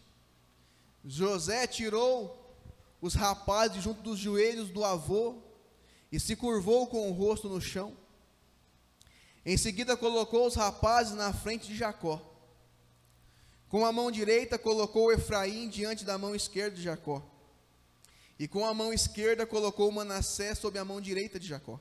José 1.04 1.66
tirou 1.66 2.56
os 3.00 3.14
rapazes 3.14 3.82
junto 3.82 4.00
dos 4.00 4.20
joelhos 4.20 4.70
do 4.70 4.84
avô 4.84 5.34
e 6.12 6.20
se 6.20 6.36
curvou 6.36 6.86
com 6.86 7.10
o 7.10 7.12
rosto 7.12 7.48
no 7.48 7.60
chão. 7.60 7.96
Em 9.44 9.56
seguida, 9.56 9.96
colocou 9.96 10.46
os 10.46 10.54
rapazes 10.54 11.14
na 11.14 11.32
frente 11.32 11.66
de 11.66 11.76
Jacó. 11.76 12.22
Com 13.68 13.84
a 13.84 13.90
mão 13.90 14.12
direita, 14.12 14.56
colocou 14.56 15.12
Efraim 15.12 15.68
diante 15.68 16.04
da 16.04 16.16
mão 16.16 16.32
esquerda 16.32 16.76
de 16.76 16.82
Jacó. 16.82 17.32
E 18.38 18.46
com 18.46 18.66
a 18.66 18.74
mão 18.74 18.92
esquerda, 18.92 19.46
colocou 19.46 19.90
Manassés 19.90 20.58
sob 20.58 20.78
a 20.78 20.84
mão 20.84 21.00
direita 21.00 21.38
de 21.38 21.46
Jacó. 21.46 21.80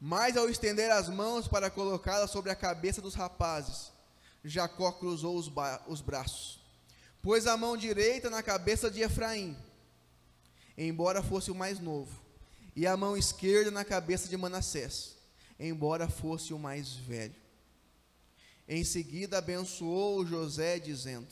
Mas 0.00 0.36
ao 0.36 0.48
estender 0.48 0.90
as 0.90 1.08
mãos 1.08 1.48
para 1.48 1.70
colocá-las 1.70 2.30
sobre 2.30 2.50
a 2.50 2.56
cabeça 2.56 3.00
dos 3.00 3.14
rapazes, 3.14 3.92
Jacó 4.44 4.92
cruzou 4.92 5.36
os, 5.36 5.50
os 5.86 6.00
braços. 6.00 6.60
Pôs 7.20 7.46
a 7.46 7.56
mão 7.56 7.76
direita 7.76 8.30
na 8.30 8.42
cabeça 8.42 8.90
de 8.90 9.00
Efraim, 9.00 9.56
embora 10.76 11.22
fosse 11.22 11.50
o 11.50 11.54
mais 11.54 11.80
novo, 11.80 12.22
e 12.74 12.86
a 12.86 12.96
mão 12.96 13.16
esquerda 13.16 13.70
na 13.70 13.84
cabeça 13.84 14.28
de 14.28 14.36
Manassés 14.36 15.16
embora 15.58 16.08
fosse 16.08 16.52
o 16.52 16.58
mais 16.58 16.94
velho. 16.94 17.34
Em 18.68 18.84
seguida 18.84 19.38
abençoou 19.38 20.26
José, 20.26 20.78
dizendo: 20.78 21.28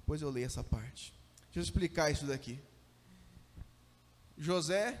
Depois 0.00 0.22
eu 0.22 0.30
leio 0.30 0.46
essa 0.46 0.62
parte. 0.62 1.15
Deixa 1.56 1.70
eu 1.70 1.72
explicar 1.72 2.10
isso 2.10 2.26
daqui. 2.26 2.60
José 4.36 4.92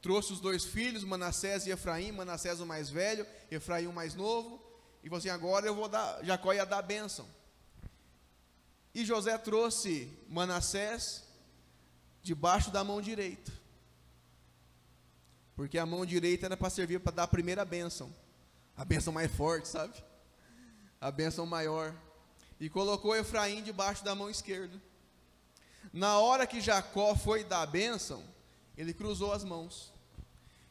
trouxe 0.00 0.32
os 0.32 0.38
dois 0.38 0.64
filhos, 0.64 1.02
Manassés 1.02 1.66
e 1.66 1.70
Efraim, 1.70 2.12
Manassés 2.12 2.60
o 2.60 2.66
mais 2.66 2.88
velho, 2.88 3.26
Efraim 3.50 3.88
o 3.88 3.92
mais 3.92 4.14
novo, 4.14 4.62
e 5.02 5.08
falou 5.08 5.18
assim: 5.18 5.28
agora 5.28 5.66
eu 5.66 5.74
vou 5.74 5.88
dar, 5.88 6.24
Jacó 6.24 6.52
ia 6.52 6.64
dar 6.64 6.78
a 6.78 6.82
bênção. 6.82 7.28
E 8.94 9.04
José 9.04 9.36
trouxe 9.38 10.16
Manassés 10.28 11.24
debaixo 12.22 12.70
da 12.70 12.84
mão 12.84 13.02
direita. 13.02 13.50
Porque 15.56 15.78
a 15.78 15.84
mão 15.84 16.06
direita 16.06 16.46
era 16.46 16.56
para 16.56 16.70
servir 16.70 17.00
para 17.00 17.10
dar 17.10 17.22
a 17.24 17.26
primeira 17.26 17.64
bênção. 17.64 18.14
A 18.76 18.84
bênção 18.84 19.12
mais 19.12 19.34
forte, 19.34 19.66
sabe? 19.66 20.00
A 21.00 21.10
bênção 21.10 21.44
maior. 21.44 21.92
E 22.60 22.70
colocou 22.70 23.16
Efraim 23.16 23.64
debaixo 23.64 24.04
da 24.04 24.14
mão 24.14 24.30
esquerda. 24.30 24.80
Na 25.92 26.18
hora 26.18 26.46
que 26.46 26.60
Jacó 26.60 27.14
foi 27.16 27.44
dar 27.44 27.62
a 27.62 27.66
bênção, 27.66 28.22
ele 28.76 28.92
cruzou 28.92 29.32
as 29.32 29.44
mãos. 29.44 29.92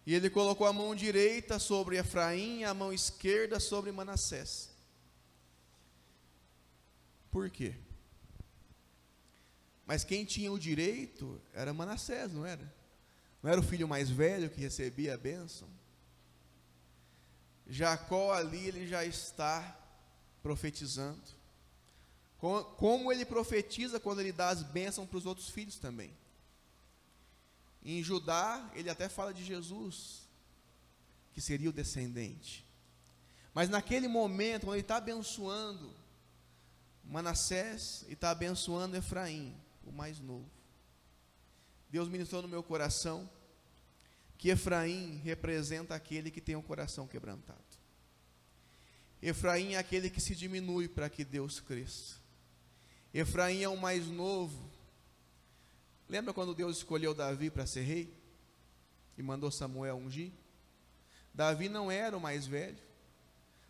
E 0.05 0.13
ele 0.13 0.29
colocou 0.29 0.65
a 0.65 0.71
mão 0.71 0.95
direita 0.95 1.59
sobre 1.59 1.97
Efraim 1.97 2.59
e 2.59 2.63
a 2.63 2.73
mão 2.73 2.93
esquerda 2.93 3.59
sobre 3.59 3.91
Manassés. 3.91 4.69
Por 7.29 7.49
quê? 7.49 7.75
Mas 9.85 10.03
quem 10.03 10.25
tinha 10.25 10.51
o 10.51 10.59
direito 10.59 11.41
era 11.53 11.73
Manassés, 11.73 12.31
não 12.31 12.45
era? 12.45 12.73
Não 13.41 13.51
era 13.51 13.59
o 13.59 13.63
filho 13.63 13.87
mais 13.87 14.09
velho 14.09 14.49
que 14.49 14.61
recebia 14.61 15.13
a 15.13 15.17
bênção? 15.17 15.67
Jacó 17.67 18.33
ali, 18.33 18.67
ele 18.67 18.87
já 18.87 19.03
está 19.03 19.77
profetizando. 20.41 21.36
Como 22.39 23.11
ele 23.11 23.25
profetiza 23.25 23.99
quando 23.99 24.19
ele 24.19 24.31
dá 24.31 24.49
as 24.49 24.61
bênçãos 24.61 25.07
para 25.07 25.17
os 25.17 25.25
outros 25.25 25.49
filhos 25.49 25.77
também. 25.77 26.15
Em 27.83 28.03
Judá, 28.03 28.69
ele 28.75 28.89
até 28.89 29.09
fala 29.09 29.33
de 29.33 29.43
Jesus, 29.43 30.27
que 31.33 31.41
seria 31.41 31.69
o 31.69 31.73
descendente. 31.73 32.65
Mas 33.53 33.69
naquele 33.69 34.07
momento, 34.07 34.65
quando 34.65 34.75
ele 34.75 34.81
está 34.81 34.97
abençoando 34.97 35.91
Manassés 37.03 38.05
e 38.07 38.13
está 38.13 38.29
abençoando 38.29 38.97
Efraim, 38.97 39.55
o 39.83 39.91
mais 39.91 40.19
novo, 40.19 40.49
Deus 41.89 42.09
ministrou 42.09 42.41
no 42.41 42.47
meu 42.47 42.61
coração 42.61 43.27
que 44.37 44.49
Efraim 44.49 45.15
representa 45.23 45.95
aquele 45.95 46.29
que 46.29 46.41
tem 46.41 46.55
o 46.55 46.61
coração 46.61 47.07
quebrantado. 47.07 47.63
Efraim 49.21 49.73
é 49.73 49.77
aquele 49.77 50.09
que 50.09 50.21
se 50.21 50.35
diminui 50.35 50.87
para 50.87 51.09
que 51.09 51.25
Deus 51.25 51.59
cresça. 51.59 52.26
Efraim 53.13 53.61
é 53.61 53.69
o 53.69 53.77
mais 53.77 54.07
novo. 54.07 54.69
Lembra 56.07 56.33
quando 56.33 56.55
Deus 56.55 56.77
escolheu 56.77 57.13
Davi 57.13 57.49
para 57.49 57.65
ser 57.65 57.81
rei? 57.81 58.13
E 59.17 59.23
mandou 59.23 59.51
Samuel 59.51 59.97
ungir? 59.97 60.31
Davi 61.33 61.69
não 61.69 61.91
era 61.91 62.17
o 62.17 62.21
mais 62.21 62.45
velho. 62.45 62.77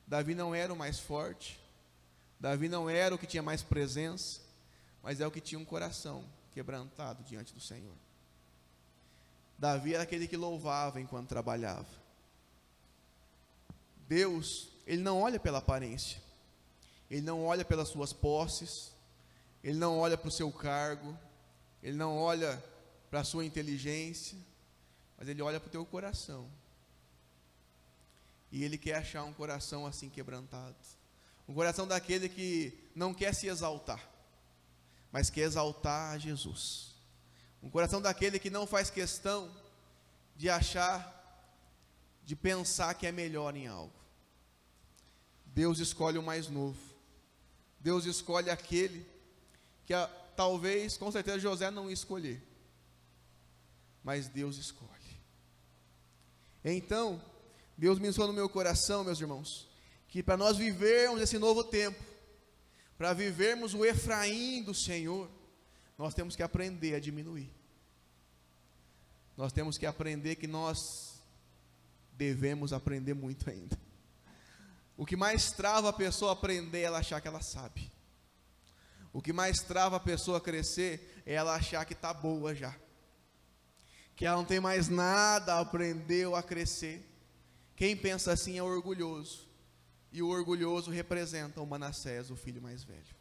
Davi 0.06 0.36
não 0.36 0.54
era 0.54 0.74
o 0.74 0.78
mais 0.78 1.00
forte. 1.00 1.60
Davi 2.40 2.70
não 2.70 2.90
era 2.90 3.16
o 3.16 3.18
que 3.18 3.28
tinha 3.28 3.44
mais 3.44 3.64
presença. 3.64 4.42
Mas 5.02 5.20
é 5.20 5.28
o 5.28 5.32
que 5.32 5.42
tinha 5.42 5.60
um 5.60 5.66
coração 5.66 6.24
quebrantado 6.52 7.24
diante 7.24 7.54
do 7.54 7.60
Senhor. 7.60 7.96
Davi 9.58 9.94
era 9.94 10.04
aquele 10.04 10.28
que 10.28 10.38
louvava 10.38 11.02
enquanto 11.02 11.30
trabalhava. 11.30 11.88
Deus, 14.08 14.70
Ele 14.86 15.02
não 15.02 15.22
olha 15.22 15.40
pela 15.40 15.58
aparência, 15.58 16.22
Ele 17.10 17.22
não 17.22 17.44
olha 17.46 17.66
pelas 17.66 17.90
suas 17.90 18.14
posses, 18.14 18.92
Ele 19.64 19.78
não 19.78 19.98
olha 19.98 20.18
para 20.18 20.28
o 20.28 20.32
seu 20.32 20.52
cargo, 20.52 21.18
Ele 21.82 21.98
não 21.98 22.18
olha 22.18 22.64
para 23.10 23.22
a 23.22 23.24
sua 23.24 23.46
inteligência, 23.46 24.38
mas 25.18 25.28
Ele 25.28 25.42
olha 25.42 25.60
para 25.60 25.68
o 25.68 25.72
teu 25.72 25.86
coração. 25.86 26.50
E 28.52 28.64
Ele 28.64 28.78
quer 28.78 28.96
achar 28.96 29.24
um 29.24 29.34
coração 29.34 29.86
assim 29.86 30.10
quebrantado. 30.10 30.76
Um 31.48 31.54
coração 31.54 31.88
daquele 31.88 32.28
que 32.28 32.78
não 32.94 33.14
quer 33.14 33.34
se 33.34 33.48
exaltar, 33.48 34.02
mas 35.12 35.30
quer 35.30 35.42
exaltar 35.42 36.14
a 36.14 36.18
Jesus. 36.18 36.96
Um 37.62 37.70
coração 37.70 38.02
daquele 38.02 38.38
que 38.38 38.50
não 38.50 38.68
faz 38.68 38.90
questão 38.90 39.50
de 40.36 40.50
achar, 40.50 41.14
de 42.24 42.36
pensar 42.36 42.94
que 42.94 43.08
é 43.08 43.12
melhor 43.12 43.56
em 43.56 43.68
algo. 43.68 43.94
Deus 45.46 45.80
escolhe 45.80 46.18
o 46.18 46.24
mais 46.24 46.48
novo. 46.48 46.80
Deus 47.80 48.06
escolhe 48.06 48.50
aquele 48.50 49.06
que 49.88 49.94
a, 49.94 50.06
talvez, 50.36 50.98
com 50.98 51.10
certeza, 51.10 51.40
José 51.40 51.72
não 51.72 51.88
ia 51.88 51.94
escolher. 51.94 52.46
Mas 54.04 54.28
Deus 54.28 54.58
escolhe. 54.58 54.92
Então, 56.64 57.24
Deus 57.78 57.98
me 57.98 58.10
ensinou 58.10 58.28
no 58.28 58.34
meu 58.34 58.50
coração, 58.50 59.06
meus 59.06 59.22
irmãos, 59.22 59.70
que 60.10 60.22
para 60.22 60.36
nós 60.36 60.58
vivermos 60.58 61.22
esse 61.22 61.40
novo 61.40 61.64
tempo, 61.64 62.04
para 62.98 63.14
vivermos 63.14 63.74
o 63.74 63.86
Efraim 63.86 64.62
do 64.62 64.74
Senhor, 64.74 65.30
nós 65.98 66.14
temos 66.14 66.36
que 66.36 66.44
aprender 66.44 66.94
a 66.96 67.00
diminuir. 67.00 67.50
Nós 69.38 69.54
temos 69.54 69.78
que 69.78 69.86
aprender 69.86 70.36
que 70.36 70.48
nós 70.48 71.22
devemos 72.12 72.74
aprender 72.74 73.14
muito 73.14 73.50
ainda. 73.50 73.80
O 74.98 75.06
que 75.06 75.16
mais 75.16 75.52
trava 75.52 75.90
a 75.90 75.94
pessoa 75.94 76.34
aprender 76.34 76.80
é 76.80 76.84
ela 76.84 77.00
achar 77.00 77.22
que 77.22 77.28
ela 77.28 77.42
sabe. 77.42 77.90
O 79.18 79.22
que 79.22 79.34
mais 79.34 79.64
trava 79.64 79.96
a 79.96 80.00
pessoa 80.00 80.38
a 80.38 80.40
crescer 80.40 81.24
é 81.26 81.34
ela 81.34 81.56
achar 81.56 81.84
que 81.86 81.94
está 81.94 82.14
boa 82.14 82.54
já. 82.54 82.78
Que 84.16 84.28
ela 84.28 84.38
não 84.38 84.46
tem 84.46 84.60
mais 84.60 84.90
nada 84.90 85.56
a 85.56 85.60
aprender 85.60 86.28
ou 86.28 86.36
a 86.36 86.44
crescer. 86.44 87.04
Quem 87.76 87.98
pensa 87.98 88.32
assim 88.32 88.60
é 88.60 88.62
orgulhoso. 88.62 89.50
E 90.12 90.22
o 90.22 90.30
orgulhoso 90.30 90.92
representa 90.92 91.60
o 91.60 91.66
Manassés, 91.66 92.30
o 92.30 92.36
filho 92.36 92.62
mais 92.62 92.84
velho. 92.84 93.16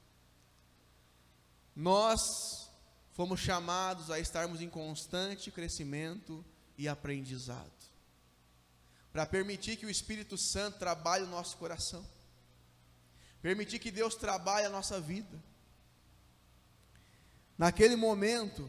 Nós 1.74 2.70
fomos 3.12 3.40
chamados 3.40 4.11
a 4.11 4.20
estarmos 4.20 4.61
em 4.61 4.68
constante 4.68 5.50
crescimento 5.50 6.44
e 6.76 6.87
aprendizado. 6.87 7.72
Para 9.14 9.24
permitir 9.24 9.76
que 9.76 9.87
o 9.87 9.90
Espírito 9.90 10.37
Santo 10.37 10.78
trabalhe 10.78 11.24
o 11.24 11.30
nosso 11.30 11.56
coração. 11.56 12.06
Permitir 13.40 13.78
que 13.78 13.90
Deus 13.90 14.14
trabalhe 14.14 14.66
a 14.66 14.70
nossa 14.70 15.00
vida. 15.00 15.42
Naquele 17.59 17.97
momento, 17.97 18.69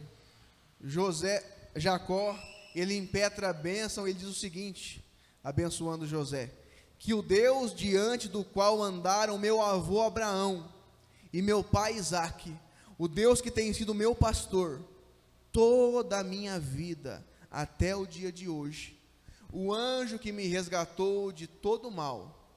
José, 0.81 1.43
Jacó, 1.75 2.37
ele 2.73 2.95
impetra 2.95 3.49
a 3.49 3.53
bênção, 3.53 4.07
ele 4.07 4.19
diz 4.19 4.27
o 4.27 4.33
seguinte: 4.33 5.03
abençoando 5.43 6.07
José: 6.07 6.51
Que 6.97 7.13
o 7.13 7.21
Deus 7.21 7.73
diante 7.73 8.27
do 8.27 8.43
qual 8.43 8.81
andaram 8.81 9.37
meu 9.37 9.61
avô 9.61 10.01
Abraão 10.01 10.71
e 11.33 11.41
meu 11.41 11.63
pai 11.63 11.95
Isaque, 11.95 12.55
o 12.97 13.07
Deus 13.07 13.41
que 13.41 13.51
tem 13.51 13.73
sido 13.73 13.93
meu 13.93 14.15
pastor 14.15 14.81
toda 15.51 16.19
a 16.19 16.23
minha 16.23 16.59
vida 16.59 17.25
até 17.49 17.95
o 17.95 18.05
dia 18.05 18.31
de 18.31 18.47
hoje, 18.47 18.97
o 19.51 19.73
anjo 19.73 20.19
que 20.19 20.31
me 20.31 20.47
resgatou 20.47 21.31
de 21.31 21.47
todo 21.47 21.89
mal, 21.89 22.47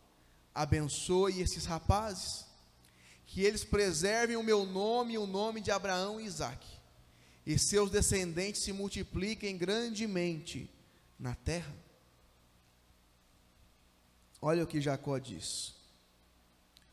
abençoe 0.54 1.40
esses 1.40 1.64
rapazes, 1.64 2.44
que 3.30 3.42
eles 3.42 3.62
preservem 3.62 4.36
o 4.36 4.42
meu 4.42 4.66
nome 4.66 5.14
e 5.14 5.18
o 5.18 5.24
nome 5.26 5.60
de 5.60 5.70
Abraão 5.70 6.20
e 6.20 6.24
Isaque, 6.24 6.68
e 7.46 7.56
seus 7.56 7.88
descendentes 7.88 8.62
se 8.62 8.72
multipliquem 8.72 9.56
grandemente 9.56 10.68
na 11.16 11.36
terra. 11.36 11.72
Olha 14.42 14.64
o 14.64 14.66
que 14.66 14.80
Jacó 14.80 15.16
diz: 15.16 15.76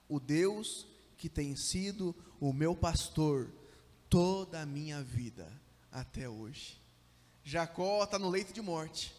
O 0.08 0.20
Deus 0.20 0.86
que 1.18 1.28
tem 1.28 1.56
sido 1.56 2.16
o 2.40 2.54
meu 2.54 2.76
pastor 2.76 3.52
toda 4.08 4.62
a 4.62 4.66
minha 4.66 5.02
vida 5.02 5.52
até 5.92 6.30
hoje. 6.30 6.80
Jacó 7.44 8.04
está 8.04 8.20
no 8.20 8.30
leito 8.30 8.54
de 8.54 8.62
morte, 8.62 9.12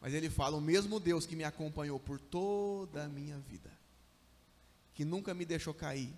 mas 0.00 0.14
ele 0.14 0.30
fala: 0.30 0.56
O 0.56 0.60
mesmo 0.60 1.00
Deus 1.00 1.26
que 1.26 1.34
me 1.34 1.42
acompanhou 1.42 1.98
por 1.98 2.20
toda 2.20 3.06
a 3.06 3.08
minha 3.08 3.38
vida, 3.38 3.75
que 4.96 5.04
nunca 5.04 5.34
me 5.34 5.44
deixou 5.44 5.74
cair, 5.74 6.12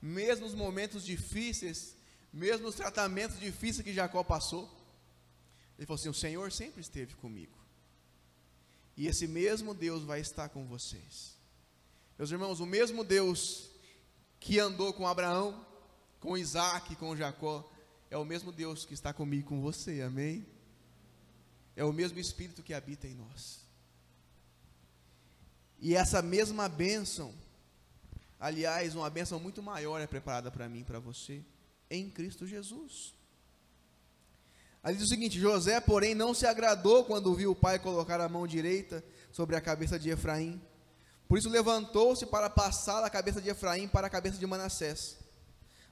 mesmo 0.00 0.46
os 0.46 0.54
momentos 0.54 1.04
difíceis, 1.04 1.94
mesmo 2.32 2.66
os 2.66 2.74
tratamentos 2.74 3.38
difíceis 3.38 3.84
que 3.84 3.92
Jacó 3.92 4.24
passou, 4.24 4.64
ele 5.78 5.86
falou 5.86 6.00
assim: 6.00 6.08
O 6.08 6.14
Senhor 6.14 6.50
sempre 6.50 6.80
esteve 6.80 7.14
comigo. 7.14 7.54
E 8.96 9.06
esse 9.06 9.26
mesmo 9.28 9.74
Deus 9.74 10.02
vai 10.02 10.20
estar 10.20 10.48
com 10.48 10.64
vocês. 10.66 11.36
Meus 12.18 12.30
irmãos, 12.30 12.58
o 12.58 12.64
mesmo 12.64 13.04
Deus 13.04 13.68
que 14.40 14.58
andou 14.58 14.94
com 14.94 15.06
Abraão, 15.06 15.66
com 16.18 16.38
Isaac, 16.38 16.96
com 16.96 17.14
Jacó, 17.14 17.70
é 18.10 18.16
o 18.16 18.24
mesmo 18.24 18.50
Deus 18.50 18.86
que 18.86 18.94
está 18.94 19.12
comigo 19.12 19.50
com 19.50 19.60
você, 19.60 20.00
amém? 20.00 20.46
É 21.74 21.84
o 21.84 21.92
mesmo 21.92 22.18
Espírito 22.18 22.62
que 22.62 22.72
habita 22.72 23.06
em 23.06 23.14
nós. 23.14 23.60
E 25.78 25.94
essa 25.94 26.22
mesma 26.22 26.66
bênção, 26.66 27.34
aliás, 28.38 28.94
uma 28.94 29.10
bênção 29.10 29.38
muito 29.38 29.62
maior 29.62 30.00
é 30.00 30.06
preparada 30.06 30.50
para 30.50 30.68
mim 30.68 30.80
e 30.80 30.84
para 30.84 30.98
você, 30.98 31.44
em 31.90 32.10
Cristo 32.10 32.46
Jesus. 32.46 33.14
Ali 34.82 34.96
diz 34.96 35.06
o 35.06 35.08
seguinte: 35.08 35.38
José, 35.38 35.80
porém, 35.80 36.14
não 36.14 36.32
se 36.32 36.46
agradou 36.46 37.04
quando 37.04 37.34
viu 37.34 37.50
o 37.50 37.56
pai 37.56 37.78
colocar 37.78 38.20
a 38.20 38.28
mão 38.28 38.46
direita 38.46 39.04
sobre 39.32 39.56
a 39.56 39.60
cabeça 39.60 39.98
de 39.98 40.10
Efraim. 40.10 40.62
Por 41.26 41.38
isso 41.38 41.48
levantou-se 41.48 42.24
para 42.26 42.48
passar 42.48 43.02
a 43.02 43.10
cabeça 43.10 43.40
de 43.40 43.48
Efraim 43.48 43.88
para 43.88 44.06
a 44.06 44.10
cabeça 44.10 44.38
de 44.38 44.46
Manassés. 44.46 45.18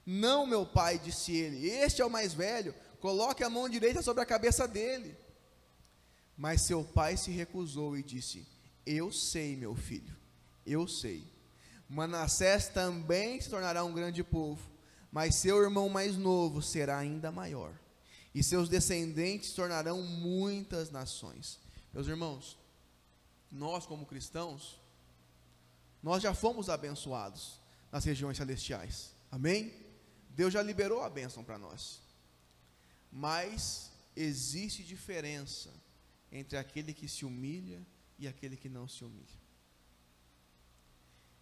Não, 0.05 0.45
meu 0.45 0.65
pai, 0.65 0.99
disse 0.99 1.35
ele, 1.35 1.67
este 1.67 2.01
é 2.01 2.05
o 2.05 2.09
mais 2.09 2.33
velho, 2.33 2.73
coloque 2.99 3.43
a 3.43 3.49
mão 3.49 3.67
direita 3.67 4.01
sobre 4.01 4.21
a 4.21 4.25
cabeça 4.25 4.67
dele. 4.67 5.17
Mas 6.37 6.65
seu 6.65 6.83
pai 6.83 7.17
se 7.17 7.31
recusou 7.31 7.97
e 7.97 8.03
disse: 8.03 8.47
Eu 8.85 9.11
sei, 9.11 9.55
meu 9.55 9.75
filho, 9.75 10.15
eu 10.65 10.87
sei. 10.87 11.34
Manassés 11.87 12.67
também 12.67 13.39
se 13.39 13.49
tornará 13.49 13.83
um 13.83 13.93
grande 13.93 14.23
povo, 14.23 14.69
mas 15.11 15.35
seu 15.35 15.61
irmão 15.61 15.87
mais 15.87 16.17
novo 16.17 16.61
será 16.61 16.97
ainda 16.97 17.31
maior 17.31 17.73
e 18.35 18.43
seus 18.43 18.67
descendentes 18.67 19.53
tornarão 19.53 20.01
muitas 20.01 20.91
nações. 20.91 21.57
Meus 21.93 22.05
irmãos, 22.05 22.57
nós 23.49 23.85
como 23.85 24.05
cristãos, 24.05 24.77
nós 26.03 26.21
já 26.21 26.33
fomos 26.33 26.69
abençoados 26.69 27.61
nas 27.89 28.03
regiões 28.03 28.35
celestiais. 28.35 29.15
Amém? 29.31 29.73
Deus 30.31 30.51
já 30.51 30.61
liberou 30.61 31.01
a 31.01 31.09
bênção 31.09 31.45
para 31.45 31.57
nós. 31.57 32.01
Mas 33.09 33.89
existe 34.13 34.83
diferença 34.83 35.71
entre 36.29 36.57
aquele 36.57 36.93
que 36.93 37.07
se 37.07 37.23
humilha 37.23 37.81
e 38.19 38.27
aquele 38.27 38.57
que 38.57 38.67
não 38.67 38.85
se 38.85 39.05
humilha. 39.05 39.44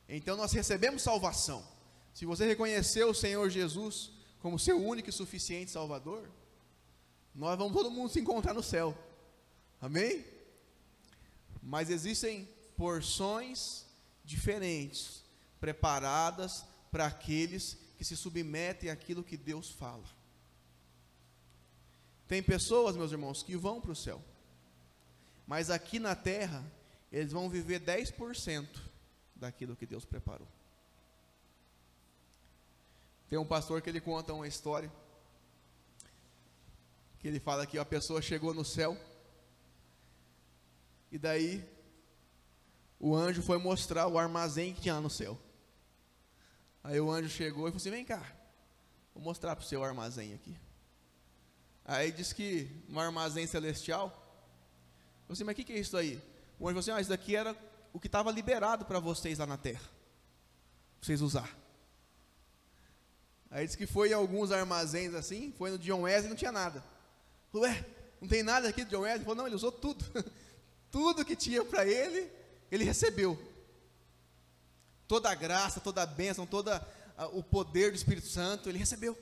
Então 0.08 0.36
nós 0.36 0.51
recebemos 0.51 1.01
salvação, 1.01 1.66
se 2.14 2.26
você 2.26 2.45
reconheceu 2.45 3.10
o 3.10 3.16
Senhor 3.16 3.49
Jesus 3.49 4.12
como 4.39 4.60
seu 4.60 4.78
único 4.78 5.10
e 5.10 5.14
suficiente 5.14 5.72
Salvador, 5.72 6.30
nós 7.34 7.58
vamos 7.58 7.74
todo 7.74 7.89
mundo 7.89 8.12
se 8.12 8.20
encontrar 8.20 8.54
no 8.54 8.62
céu. 8.62 8.95
Amém? 9.82 10.24
Mas 11.62 11.89
existem 11.89 12.47
porções 12.78 13.86
diferentes, 14.24 15.24
preparadas 15.60 16.64
para 16.91 17.08
aqueles 17.08 17.78
que 17.97 18.06
se 18.06 18.16
submetem 18.16 18.89
àquilo 18.89 19.24
que 19.24 19.38
Deus 19.38 19.72
fala. 19.72 20.04
Tem 22.28 22.43
pessoas, 22.43 22.95
meus 22.95 23.12
irmãos, 23.12 23.41
que 23.41 23.56
vão 23.56 23.82
para 23.82 23.91
o 23.91 23.95
céu, 23.95 24.22
mas 25.47 25.70
aqui 25.70 25.99
na 25.99 26.16
terra, 26.16 26.64
eles 27.12 27.32
vão 27.32 27.49
viver 27.49 27.80
10% 27.82 28.93
daquilo 29.36 29.76
que 29.76 29.86
Deus 29.86 30.06
preparou. 30.06 30.48
Tem 33.30 33.40
um 33.40 33.46
pastor 33.46 33.82
que 33.82 33.90
ele 33.90 34.00
conta 34.00 34.34
uma 34.34 34.48
história, 34.48 34.92
que 37.20 37.28
ele 37.28 37.40
fala 37.40 37.66
que 37.66 37.80
a 37.80 37.86
pessoa 37.86 38.22
chegou 38.22 38.54
no 38.54 38.64
céu, 38.64 38.98
e 41.12 41.18
daí 41.18 41.68
o 43.00 43.16
anjo 43.16 43.42
foi 43.42 43.58
mostrar 43.58 44.08
o 44.08 44.18
armazém 44.18 44.74
que 44.74 44.82
tinha 44.82 44.96
lá 44.96 45.02
no 45.02 45.10
céu. 45.10 45.40
Aí 46.84 47.00
o 47.00 47.12
anjo 47.12 47.30
chegou 47.30 47.68
e 47.68 47.72
falou 47.72 47.78
assim: 47.78 47.92
Vem 47.92 48.06
cá, 48.06 48.22
vou 49.14 49.24
mostrar 49.24 49.56
para 49.56 49.64
o 49.64 49.68
seu 49.68 49.84
armazém 49.84 50.34
aqui. 50.34 50.56
Aí 51.86 52.12
diz 52.12 52.32
que 52.34 52.70
no 52.88 53.00
armazém 53.00 53.46
celestial, 53.46 54.08
eu 54.08 54.14
falei 54.14 55.34
assim, 55.34 55.44
mas 55.44 55.54
o 55.54 55.56
que, 55.56 55.64
que 55.66 55.74
é 55.74 55.80
isso 55.80 55.98
aí? 55.98 56.22
O 56.60 56.68
anjo 56.68 56.76
falou 56.76 56.80
assim: 56.80 56.92
Ah, 56.92 57.02
isso 57.02 57.10
daqui 57.10 57.36
era 57.36 57.54
o 57.94 58.00
que 58.00 58.08
estava 58.08 58.32
liberado 58.32 58.84
para 58.86 59.00
vocês 59.00 59.38
lá 59.38 59.46
na 59.46 59.56
terra, 59.56 59.88
vocês 61.00 61.22
usar. 61.22 61.56
Aí 63.52 63.68
diz 63.68 63.76
que 63.76 63.86
foi 63.86 64.10
em 64.10 64.14
alguns 64.14 64.52
armazéns 64.52 65.14
assim, 65.14 65.54
foi 65.56 65.70
no 65.70 65.78
John 65.78 66.02
Wesley 66.02 66.26
e 66.26 66.30
não 66.30 66.36
tinha 66.36 66.52
nada. 66.52 66.84
Ué, 67.54 67.86
não 68.20 68.28
tem 68.28 68.41
nada 68.41 68.68
aqui 68.68 68.84
do 68.84 68.89
John 68.89 69.02
Wesley? 69.02 69.18
Ele 69.18 69.24
falou, 69.24 69.36
não, 69.36 69.46
ele 69.46 69.56
usou 69.56 69.72
tudo. 69.72 70.04
tudo 70.89 71.24
que 71.24 71.36
tinha 71.36 71.64
para 71.64 71.86
ele, 71.86 72.32
ele 72.72 72.84
recebeu. 72.84 73.39
Toda 75.08 75.30
a 75.30 75.36
graça, 75.36 75.80
toda 75.80 76.02
a 76.02 76.08
bênção, 76.08 76.48
todo 76.48 76.72
o 77.32 77.44
poder 77.44 77.91
do 77.91 77.96
Espírito 77.96 78.26
Santo, 78.26 78.70
ele 78.70 78.80
recebeu. 78.80 79.16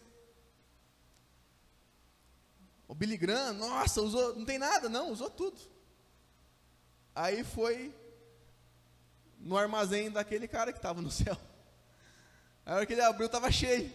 O 2.88 2.96
Billy 2.96 3.18
Graham, 3.18 3.54
nossa, 3.54 4.02
usou, 4.02 4.36
não 4.36 4.46
tem 4.46 4.58
nada, 4.58 4.88
não, 4.88 5.12
usou 5.12 5.30
tudo. 5.30 5.60
Aí 7.14 7.44
foi 7.44 7.94
no 9.42 9.58
armazém 9.58 10.12
daquele 10.12 10.48
cara 10.48 10.72
que 10.72 10.80
estava 10.80 11.02
no 11.02 11.12
céu. 11.12 11.38
A 12.66 12.76
hora 12.76 12.86
que 12.86 12.94
ele 12.94 13.02
abriu, 13.02 13.26
estava 13.26 13.52
cheio. 13.52 13.92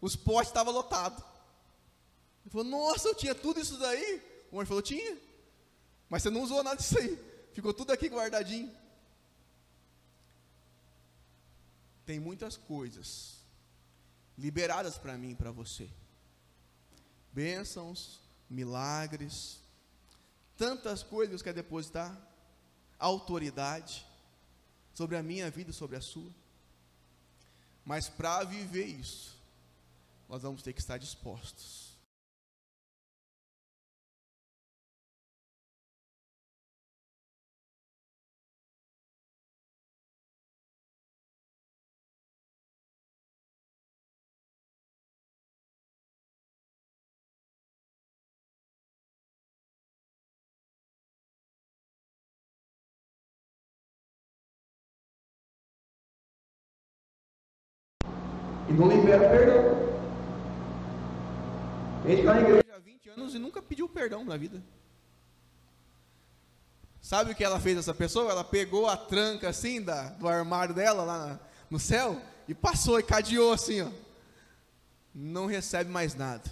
Os 0.00 0.16
potes 0.16 0.48
estavam 0.48 0.72
lotados. 0.72 1.22
Ele 2.42 2.50
falou, 2.50 2.66
nossa, 2.66 3.08
eu 3.08 3.14
tinha 3.14 3.34
tudo 3.34 3.60
isso 3.60 3.78
daí. 3.78 4.22
O 4.50 4.58
anjo 4.60 4.68
falou, 4.68 4.82
tinha. 4.82 5.16
Mas 6.08 6.22
você 6.22 6.30
não 6.30 6.42
usou 6.42 6.62
nada 6.62 6.76
disso 6.76 6.98
aí. 6.98 7.18
Ficou 7.52 7.72
tudo 7.72 7.92
aqui 7.92 8.08
guardadinho. 8.08 8.74
Tem 12.04 12.18
muitas 12.18 12.56
coisas 12.56 13.36
liberadas 14.36 14.98
para 14.98 15.16
mim 15.16 15.30
e 15.30 15.36
para 15.36 15.52
você. 15.52 15.88
Bênçãos, 17.32 18.20
milagres, 18.48 19.60
tantas 20.56 21.04
coisas 21.04 21.40
que 21.40 21.48
quer 21.48 21.54
depositar, 21.54 22.18
autoridade 22.98 24.09
sobre 25.00 25.16
a 25.16 25.22
minha 25.22 25.50
vida, 25.50 25.72
sobre 25.72 25.96
a 25.96 26.00
sua. 26.02 26.30
Mas 27.86 28.06
para 28.06 28.44
viver 28.44 28.84
isso, 28.84 29.34
nós 30.28 30.42
vamos 30.42 30.62
ter 30.62 30.74
que 30.74 30.80
estar 30.80 30.98
dispostos. 30.98 31.89
E 58.70 58.72
não 58.72 58.86
libera 58.86 59.28
perdão. 59.28 59.90
A 62.04 62.08
gente 62.08 62.20
está 62.20 62.34
na 62.34 62.40
igreja 62.40 62.76
há 62.76 62.78
20 62.78 63.08
anos 63.10 63.34
e 63.34 63.38
nunca 63.38 63.60
pediu 63.60 63.88
perdão 63.88 64.24
na 64.24 64.36
vida. 64.36 64.62
Sabe 67.02 67.32
o 67.32 67.34
que 67.34 67.42
ela 67.42 67.58
fez 67.58 67.76
essa 67.76 67.92
pessoa? 67.92 68.30
Ela 68.30 68.44
pegou 68.44 68.86
a 68.86 68.96
tranca 68.96 69.48
assim 69.48 69.82
da, 69.82 70.10
do 70.10 70.28
armário 70.28 70.72
dela 70.72 71.02
lá 71.02 71.40
no 71.68 71.80
céu 71.80 72.20
e 72.46 72.54
passou 72.54 73.00
e 73.00 73.02
cadeou 73.02 73.52
assim, 73.52 73.82
ó. 73.82 73.90
Não 75.12 75.46
recebe 75.46 75.90
mais 75.90 76.14
nada. 76.14 76.48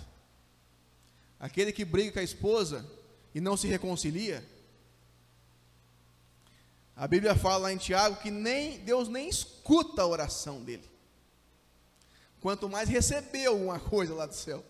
Aquele 1.39 1.71
que 1.71 1.85
briga 1.85 2.11
com 2.11 2.19
a 2.19 2.25
esposa 2.25 2.85
e 3.33 3.41
não 3.41 3.57
se 3.57 3.69
reconcilia. 3.69 4.45
A 6.97 7.07
Bíblia 7.07 7.37
fala 7.37 7.59
lá 7.59 7.73
em 7.73 7.77
Tiago 7.77 8.16
que 8.16 8.31
nem 8.31 8.81
Deus 8.81 9.09
nem 9.09 9.29
escuta 9.29 10.03
a 10.03 10.07
oração 10.07 10.64
dele 10.64 10.97
quanto 12.41 12.68
mais 12.68 12.89
receber 12.89 13.47
alguma 13.47 13.78
coisa 13.78 14.14
lá 14.14 14.26
do 14.26 14.34
céu. 14.34 14.64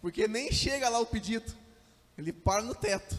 Porque 0.00 0.28
nem 0.28 0.52
chega 0.52 0.88
lá 0.88 0.98
o 0.98 1.06
pedido, 1.06 1.52
ele 2.16 2.32
para 2.32 2.62
no 2.62 2.74
teto. 2.74 3.18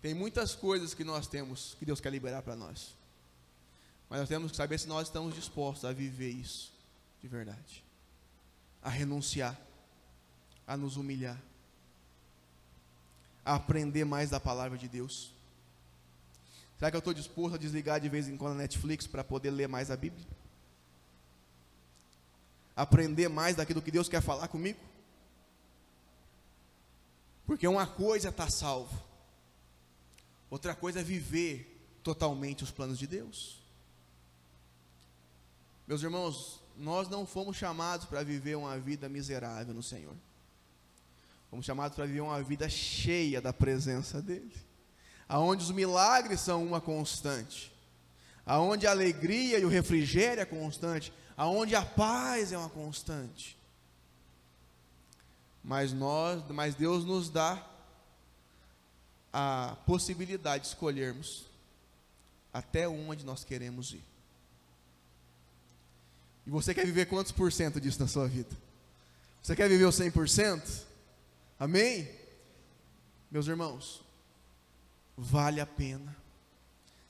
Tem 0.00 0.14
muitas 0.14 0.54
coisas 0.54 0.94
que 0.94 1.04
nós 1.04 1.26
temos 1.26 1.76
que 1.78 1.84
Deus 1.84 2.00
quer 2.00 2.10
liberar 2.10 2.42
para 2.42 2.56
nós. 2.56 2.96
Mas 4.08 4.20
nós 4.20 4.28
temos 4.28 4.50
que 4.50 4.56
saber 4.56 4.78
se 4.78 4.88
nós 4.88 5.08
estamos 5.08 5.34
dispostos 5.34 5.84
a 5.84 5.92
viver 5.92 6.30
isso 6.30 6.72
de 7.20 7.28
verdade. 7.28 7.84
A 8.82 8.88
renunciar, 8.88 9.58
a 10.66 10.76
nos 10.76 10.96
humilhar, 10.96 11.40
a 13.44 13.54
aprender 13.54 14.04
mais 14.04 14.30
da 14.30 14.40
palavra 14.40 14.78
de 14.78 14.88
Deus. 14.88 15.32
Será 16.80 16.90
que 16.90 16.96
eu 16.96 17.00
estou 17.00 17.12
disposto 17.12 17.56
a 17.56 17.58
desligar 17.58 18.00
de 18.00 18.08
vez 18.08 18.26
em 18.26 18.38
quando 18.38 18.52
a 18.52 18.62
Netflix 18.62 19.06
para 19.06 19.22
poder 19.22 19.50
ler 19.50 19.68
mais 19.68 19.90
a 19.90 19.96
Bíblia? 19.98 20.26
Aprender 22.74 23.28
mais 23.28 23.54
daquilo 23.54 23.82
que 23.82 23.90
Deus 23.90 24.08
quer 24.08 24.22
falar 24.22 24.48
comigo? 24.48 24.80
Porque 27.44 27.68
uma 27.68 27.86
coisa 27.86 28.28
é 28.28 28.30
estar 28.30 28.46
tá 28.46 28.50
salvo, 28.50 28.98
outra 30.48 30.74
coisa 30.74 31.00
é 31.00 31.02
viver 31.02 31.86
totalmente 32.02 32.64
os 32.64 32.70
planos 32.70 32.98
de 32.98 33.06
Deus. 33.06 33.60
Meus 35.86 36.02
irmãos, 36.02 36.62
nós 36.78 37.10
não 37.10 37.26
fomos 37.26 37.58
chamados 37.58 38.06
para 38.06 38.22
viver 38.22 38.56
uma 38.56 38.78
vida 38.78 39.06
miserável 39.06 39.74
no 39.74 39.82
Senhor. 39.82 40.16
Fomos 41.50 41.66
chamados 41.66 41.94
para 41.94 42.06
viver 42.06 42.22
uma 42.22 42.42
vida 42.42 42.70
cheia 42.70 43.38
da 43.38 43.52
presença 43.52 44.22
dEle 44.22 44.69
aonde 45.30 45.62
os 45.62 45.70
milagres 45.70 46.40
são 46.40 46.66
uma 46.66 46.80
constante, 46.80 47.72
aonde 48.44 48.84
a 48.84 48.90
alegria 48.90 49.60
e 49.60 49.64
o 49.64 49.68
refrigério 49.68 50.40
é 50.40 50.44
constante, 50.44 51.12
aonde 51.36 51.76
a 51.76 51.86
paz 51.86 52.50
é 52.50 52.58
uma 52.58 52.68
constante. 52.68 53.56
Mas 55.62 55.92
nós, 55.92 56.42
mas 56.48 56.74
Deus 56.74 57.04
nos 57.04 57.30
dá 57.30 57.64
a 59.32 59.76
possibilidade 59.86 60.64
de 60.64 60.70
escolhermos 60.70 61.46
até 62.52 62.88
onde 62.88 63.24
nós 63.24 63.44
queremos 63.44 63.92
ir. 63.92 64.02
E 66.44 66.50
você 66.50 66.74
quer 66.74 66.84
viver 66.84 67.06
quantos 67.06 67.30
por 67.30 67.52
cento 67.52 67.80
disso 67.80 68.00
na 68.00 68.08
sua 68.08 68.26
vida? 68.26 68.56
Você 69.40 69.54
quer 69.54 69.68
viver 69.68 69.84
o 69.84 69.90
100%? 69.90 70.82
Amém? 71.56 72.10
Meus 73.30 73.46
irmãos, 73.46 74.09
vale 75.20 75.60
a 75.60 75.66
pena. 75.66 76.16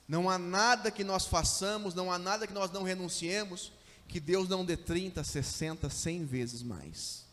Não 0.09 0.29
há 0.29 0.37
nada 0.37 0.91
que 0.91 1.05
nós 1.05 1.27
façamos, 1.27 1.95
não 1.95 2.11
há 2.11 2.19
nada 2.19 2.47
que 2.47 2.53
nós 2.53 2.71
não 2.73 2.83
renunciemos, 2.83 3.73
que 4.09 4.19
Deus 4.19 4.49
não 4.49 4.65
dê 4.65 4.77
30, 4.77 5.23
60, 5.23 5.89
100 5.89 6.25
vezes 6.25 6.63
mais. 6.65 7.25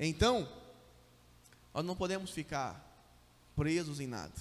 Então, 0.00 0.48
nós 1.74 1.84
não 1.84 1.94
podemos 1.94 2.30
ficar 2.30 2.82
presos 3.54 4.00
em 4.00 4.06
nada. 4.06 4.32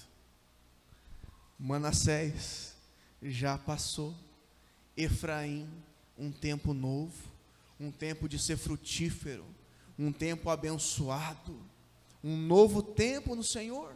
Manassés 1.59 2.73
já 3.21 3.57
passou, 3.57 4.15
Efraim, 4.95 5.69
um 6.17 6.31
tempo 6.31 6.73
novo, 6.73 7.29
um 7.77 7.91
tempo 7.91 8.29
de 8.29 8.39
ser 8.39 8.55
frutífero, 8.55 9.45
um 9.99 10.11
tempo 10.11 10.49
abençoado, 10.49 11.59
um 12.23 12.37
novo 12.37 12.81
tempo 12.81 13.35
no 13.35 13.43
Senhor. 13.43 13.93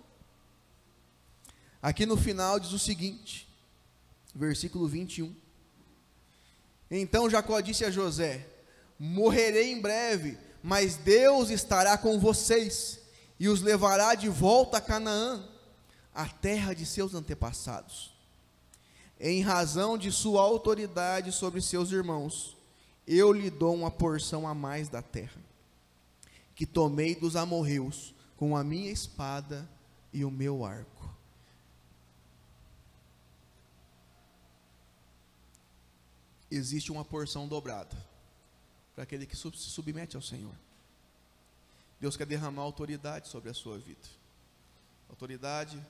Aqui 1.81 2.05
no 2.05 2.17
final 2.17 2.59
diz 2.59 2.71
o 2.71 2.79
seguinte, 2.79 3.47
versículo 4.33 4.87
21. 4.87 5.33
Então 6.89 7.29
Jacó 7.29 7.59
disse 7.59 7.85
a 7.85 7.91
José: 7.91 8.47
Morrerei 8.97 9.71
em 9.71 9.81
breve, 9.81 10.37
mas 10.63 10.95
Deus 10.95 11.49
estará 11.49 11.97
com 11.97 12.19
vocês 12.19 12.99
e 13.39 13.47
os 13.47 13.61
levará 13.61 14.15
de 14.15 14.27
volta 14.27 14.77
a 14.77 14.81
Canaã, 14.81 15.43
a 16.13 16.27
terra 16.27 16.73
de 16.73 16.85
seus 16.85 17.13
antepassados. 17.13 18.15
Em 19.19 19.41
razão 19.41 19.97
de 19.97 20.11
sua 20.11 20.41
autoridade 20.41 21.31
sobre 21.31 21.61
seus 21.61 21.91
irmãos, 21.91 22.55
eu 23.07 23.31
lhe 23.31 23.49
dou 23.49 23.73
uma 23.73 23.91
porção 23.91 24.47
a 24.47 24.53
mais 24.53 24.89
da 24.89 25.01
terra, 25.01 25.41
que 26.55 26.65
tomei 26.65 27.15
dos 27.15 27.35
amorreus 27.35 28.13
com 28.35 28.55
a 28.55 28.63
minha 28.63 28.91
espada 28.91 29.67
e 30.11 30.25
o 30.25 30.31
meu 30.31 30.65
arco. 30.65 30.96
Existe 36.49 36.91
uma 36.91 37.03
porção 37.03 37.47
dobrada 37.47 37.95
para 38.93 39.03
aquele 39.03 39.25
que 39.25 39.35
se 39.35 39.51
submete 39.51 40.15
ao 40.15 40.21
Senhor. 40.21 40.55
Deus 41.99 42.15
quer 42.15 42.25
derramar 42.25 42.63
autoridade 42.63 43.27
sobre 43.27 43.49
a 43.49 43.53
sua 43.53 43.77
vida. 43.77 44.07
Autoridade 45.09 45.83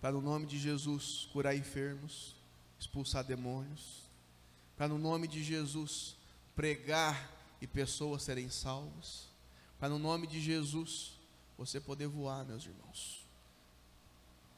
para 0.00 0.12
no 0.12 0.20
nome 0.20 0.46
de 0.46 0.58
Jesus 0.58 1.28
curar 1.32 1.54
enfermos, 1.54 2.34
expulsar 2.78 3.22
demônios, 3.22 4.02
para 4.76 4.88
no 4.88 4.98
nome 4.98 5.28
de 5.28 5.44
Jesus 5.44 6.16
pregar 6.56 7.30
e 7.60 7.68
pessoas 7.68 8.24
serem 8.24 8.50
salvas, 8.50 9.28
para 9.78 9.88
no 9.88 10.00
nome 10.00 10.26
de 10.26 10.40
Jesus 10.40 11.12
você 11.56 11.80
poder 11.80 12.08
voar, 12.08 12.44
meus 12.44 12.64
irmãos. 12.64 13.24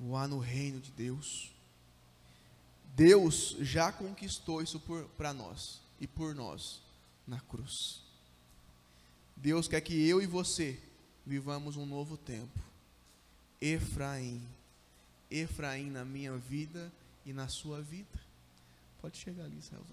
Voar 0.00 0.26
no 0.26 0.38
reino 0.38 0.80
de 0.80 0.90
Deus. 0.90 1.53
Deus 2.94 3.56
já 3.58 3.90
conquistou 3.90 4.62
isso 4.62 4.80
para 5.16 5.34
nós 5.34 5.80
e 6.00 6.06
por 6.06 6.34
nós 6.34 6.80
na 7.26 7.40
cruz. 7.40 8.02
Deus 9.36 9.66
quer 9.66 9.80
que 9.80 10.08
eu 10.08 10.22
e 10.22 10.26
você 10.26 10.80
vivamos 11.26 11.76
um 11.76 11.84
novo 11.84 12.16
tempo. 12.16 12.60
Efraim, 13.60 14.46
Efraim 15.30 15.90
na 15.90 16.04
minha 16.04 16.36
vida 16.36 16.92
e 17.26 17.32
na 17.32 17.48
sua 17.48 17.80
vida. 17.80 18.20
Pode 19.00 19.18
chegar 19.18 19.44
ali, 19.44 19.60
Celso. 19.60 19.84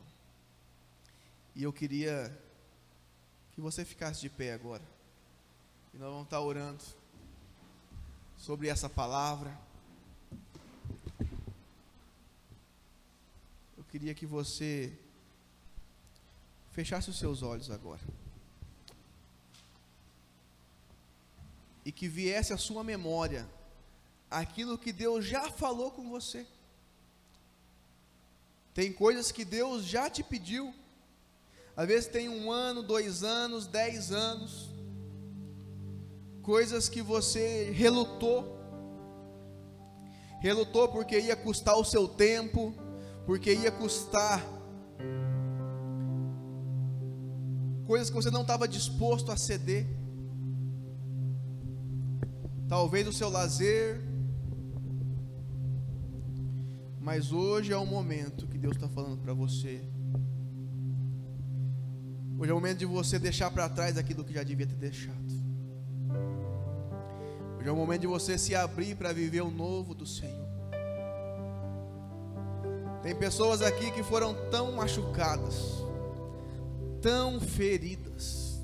E 1.55 1.63
eu 1.63 1.73
queria 1.73 2.37
que 3.53 3.61
você 3.61 3.83
ficasse 3.83 4.21
de 4.21 4.29
pé 4.29 4.53
agora. 4.53 4.83
E 5.93 5.97
nós 5.97 6.09
vamos 6.09 6.25
estar 6.25 6.39
orando 6.39 6.83
sobre 8.37 8.67
essa 8.67 8.89
palavra. 8.89 9.57
Queria 13.91 14.13
que 14.15 14.25
você 14.25 14.97
fechasse 16.71 17.09
os 17.09 17.19
seus 17.19 17.43
olhos 17.43 17.69
agora. 17.69 17.99
E 21.83 21.91
que 21.91 22.07
viesse 22.07 22.53
à 22.53 22.57
sua 22.57 22.85
memória 22.85 23.45
aquilo 24.29 24.77
que 24.77 24.93
Deus 24.93 25.25
já 25.25 25.51
falou 25.51 25.91
com 25.91 26.09
você. 26.09 26.47
Tem 28.73 28.93
coisas 28.93 29.29
que 29.29 29.43
Deus 29.43 29.83
já 29.83 30.09
te 30.09 30.23
pediu. 30.23 30.73
Às 31.75 31.85
vezes 31.85 32.09
tem 32.09 32.29
um 32.29 32.49
ano, 32.49 32.81
dois 32.81 33.23
anos, 33.23 33.67
dez 33.67 34.09
anos. 34.09 34.69
Coisas 36.41 36.87
que 36.87 37.01
você 37.01 37.71
relutou. 37.71 38.57
Relutou 40.39 40.87
porque 40.87 41.19
ia 41.19 41.35
custar 41.35 41.75
o 41.75 41.83
seu 41.83 42.07
tempo 42.07 42.73
porque 43.25 43.53
ia 43.53 43.71
custar 43.71 44.45
coisas 47.85 48.09
que 48.09 48.15
você 48.15 48.31
não 48.31 48.41
estava 48.41 48.67
disposto 48.67 49.31
a 49.31 49.37
ceder. 49.37 49.85
Talvez 52.67 53.05
o 53.05 53.11
seu 53.11 53.29
lazer, 53.29 54.01
mas 57.01 57.31
hoje 57.33 57.73
é 57.73 57.77
o 57.77 57.85
momento 57.85 58.47
que 58.47 58.57
Deus 58.57 58.75
está 58.75 58.87
falando 58.87 59.17
para 59.17 59.33
você. 59.33 59.81
Hoje 62.39 62.49
é 62.49 62.53
o 62.53 62.57
momento 62.57 62.79
de 62.79 62.85
você 62.85 63.19
deixar 63.19 63.51
para 63.51 63.67
trás 63.67 63.97
aquilo 63.97 64.23
que 64.23 64.33
já 64.33 64.41
devia 64.41 64.65
ter 64.65 64.75
deixado. 64.75 65.33
Hoje 67.59 67.67
é 67.67 67.71
o 67.71 67.75
momento 67.75 68.01
de 68.01 68.07
você 68.07 68.37
se 68.37 68.55
abrir 68.55 68.95
para 68.95 69.11
viver 69.11 69.41
o 69.41 69.51
novo 69.51 69.93
do 69.93 70.07
Senhor. 70.07 70.40
Tem 73.01 73.15
pessoas 73.15 73.61
aqui 73.61 73.91
que 73.91 74.03
foram 74.03 74.35
tão 74.51 74.73
machucadas, 74.73 75.83
tão 77.01 77.39
feridas, 77.39 78.61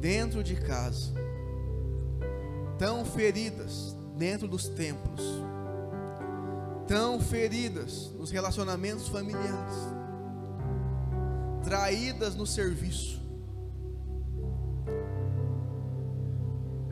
dentro 0.00 0.42
de 0.42 0.56
casa, 0.56 1.12
tão 2.78 3.04
feridas 3.04 3.94
dentro 4.16 4.48
dos 4.48 4.66
templos, 4.66 5.20
tão 6.88 7.20
feridas 7.20 8.10
nos 8.18 8.30
relacionamentos 8.30 9.08
familiares, 9.08 9.74
traídas 11.62 12.34
no 12.34 12.46
serviço. 12.46 13.20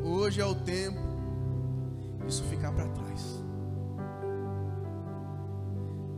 Hoje 0.03 0.39
é 0.39 0.45
o 0.45 0.55
tempo 0.55 1.01
disso 2.27 2.43
ficar 2.45 2.72
para 2.72 2.87
trás. 2.89 3.34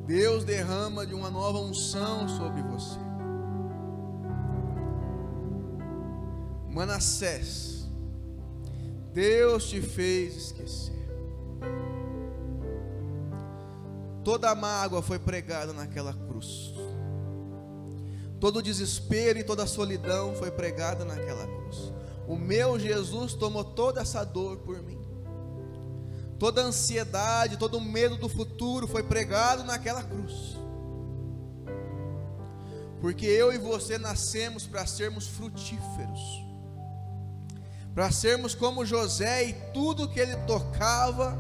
Deus 0.07 0.45
derrama 0.45 1.05
de 1.05 1.15
uma 1.15 1.29
nova 1.29 1.59
unção 1.59 2.29
sobre 2.29 2.63
você. 2.63 2.99
Manassés, 6.71 7.89
Deus 9.13 9.69
te 9.69 9.81
fez 9.81 10.37
esquecer. 10.37 10.95
Toda 14.23 14.51
a 14.51 14.55
mágoa 14.55 15.03
foi 15.03 15.19
pregada 15.19 15.73
naquela 15.73 16.13
cruz. 16.13 16.75
Todo 18.39 18.59
o 18.59 18.63
desespero 18.63 19.39
e 19.39 19.45
toda 19.45 19.63
a 19.63 19.67
solidão 19.67 20.35
foi 20.35 20.51
pregada 20.51 21.05
naquela 21.05 21.47
cruz. 21.47 21.93
O 22.29 22.37
meu 22.37 22.79
Jesus 22.79 23.35
tomou 23.35 23.65
toda 23.65 24.03
essa 24.03 24.23
dor 24.23 24.59
por 24.59 24.83
mim. 24.83 25.06
Toda 26.39 26.61
a 26.61 26.65
ansiedade, 26.65 27.57
todo 27.57 27.79
o 27.79 27.81
medo 27.81 28.17
do 28.17 28.29
futuro 28.29 28.87
foi 28.87 29.03
pregado 29.03 29.65
naquela 29.65 30.03
cruz. 30.03 30.57
Porque 33.01 33.25
eu 33.25 33.53
e 33.53 33.59
você 33.59 33.97
nascemos 33.97 34.67
para 34.67 34.87
sermos 34.87 35.27
frutíferos, 35.27 36.21
para 37.95 38.11
sermos 38.11 38.55
como 38.55 38.85
José 38.85 39.45
e 39.45 39.53
tudo 39.73 40.09
que 40.09 40.21
ele 40.21 40.37
tocava 40.47 41.39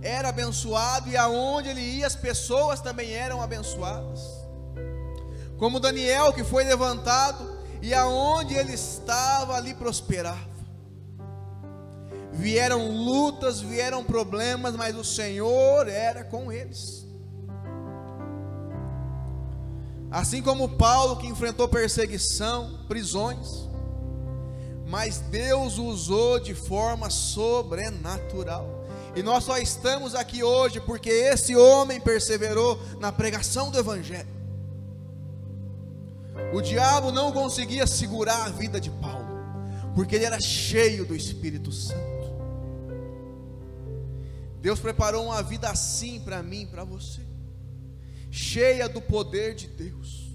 era 0.00 0.30
abençoado 0.30 1.08
e 1.08 1.16
aonde 1.16 1.68
ele 1.68 1.80
ia 1.80 2.06
as 2.06 2.16
pessoas 2.16 2.80
também 2.80 3.12
eram 3.12 3.40
abençoadas. 3.40 4.20
Como 5.56 5.78
Daniel 5.78 6.32
que 6.32 6.42
foi 6.42 6.64
levantado 6.64 7.58
e 7.80 7.94
aonde 7.94 8.54
ele 8.54 8.72
estava 8.72 9.54
ali 9.54 9.74
prosperava 9.74 10.51
vieram 12.42 12.90
lutas, 12.90 13.60
vieram 13.60 14.02
problemas, 14.02 14.74
mas 14.74 14.96
o 14.96 15.04
Senhor 15.04 15.86
era 15.86 16.24
com 16.24 16.50
eles. 16.50 17.06
Assim 20.10 20.42
como 20.42 20.76
Paulo 20.76 21.16
que 21.16 21.26
enfrentou 21.26 21.68
perseguição, 21.68 22.80
prisões, 22.88 23.68
mas 24.86 25.18
Deus 25.18 25.78
usou 25.78 26.40
de 26.40 26.52
forma 26.52 27.08
sobrenatural. 27.08 28.84
E 29.14 29.22
nós 29.22 29.44
só 29.44 29.56
estamos 29.58 30.14
aqui 30.14 30.42
hoje 30.42 30.80
porque 30.80 31.10
esse 31.10 31.54
homem 31.54 32.00
perseverou 32.00 32.78
na 32.98 33.12
pregação 33.12 33.70
do 33.70 33.78
Evangelho. 33.78 34.28
O 36.52 36.60
diabo 36.60 37.12
não 37.12 37.30
conseguia 37.30 37.86
segurar 37.86 38.46
a 38.46 38.48
vida 38.48 38.80
de 38.80 38.90
Paulo, 38.90 39.28
porque 39.94 40.16
ele 40.16 40.24
era 40.24 40.40
cheio 40.40 41.06
do 41.06 41.14
Espírito 41.14 41.70
Santo. 41.70 42.21
Deus 44.62 44.78
preparou 44.78 45.24
uma 45.24 45.42
vida 45.42 45.68
assim 45.68 46.20
para 46.20 46.40
mim, 46.40 46.66
para 46.66 46.84
você, 46.84 47.20
cheia 48.30 48.88
do 48.88 49.02
poder 49.02 49.56
de 49.56 49.66
Deus. 49.66 50.30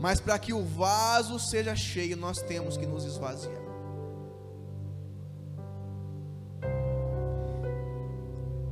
Mas 0.00 0.18
para 0.18 0.36
que 0.36 0.52
o 0.52 0.64
vaso 0.64 1.38
seja 1.38 1.76
cheio, 1.76 2.16
nós 2.16 2.42
temos 2.42 2.76
que 2.76 2.84
nos 2.84 3.04
esvaziar. 3.04 3.62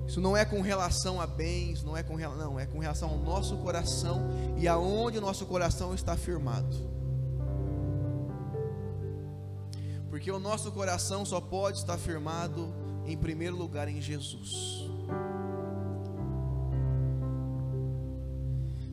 Isso 0.08 0.20
não 0.20 0.36
é 0.36 0.44
com 0.44 0.60
relação 0.60 1.20
a 1.20 1.26
bens, 1.26 1.84
não 1.84 1.96
é 1.96 2.02
com 2.02 2.16
não, 2.16 2.58
é 2.58 2.66
com 2.66 2.80
relação 2.80 3.10
ao 3.10 3.18
nosso 3.18 3.56
coração 3.58 4.20
e 4.56 4.66
aonde 4.66 5.18
o 5.18 5.20
nosso 5.20 5.46
coração 5.46 5.94
está 5.94 6.16
firmado. 6.16 6.76
Porque 10.10 10.28
o 10.28 10.40
nosso 10.40 10.72
coração 10.72 11.24
só 11.24 11.40
pode 11.40 11.78
estar 11.78 11.98
firmado 11.98 12.87
em 13.12 13.16
primeiro 13.16 13.56
lugar 13.56 13.88
em 13.88 14.00
Jesus. 14.00 14.86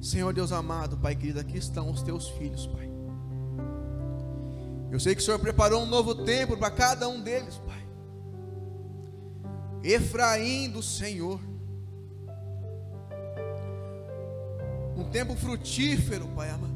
Senhor 0.02 0.34
Deus 0.34 0.52
amado, 0.52 0.98
Pai 0.98 1.16
querido, 1.16 1.40
aqui 1.40 1.58
estão 1.58 1.90
os 1.90 2.02
teus 2.02 2.30
filhos, 2.30 2.68
Pai. 2.68 2.90
Eu 4.92 5.00
sei 5.00 5.16
que 5.16 5.22
o 5.22 5.26
Senhor 5.26 5.40
preparou 5.40 5.82
um 5.82 5.86
novo 5.86 6.16
tempo 6.16 6.56
para 6.56 6.72
cada 6.72 7.08
um 7.08 7.22
deles, 7.22 7.58
Pai. 7.66 7.86
Efraim 9.84 10.70
do 10.70 10.82
Senhor. 10.82 11.40
Um 14.96 15.10
tempo 15.12 15.36
frutífero, 15.36 16.28
Pai 16.30 16.50
amado. 16.50 16.75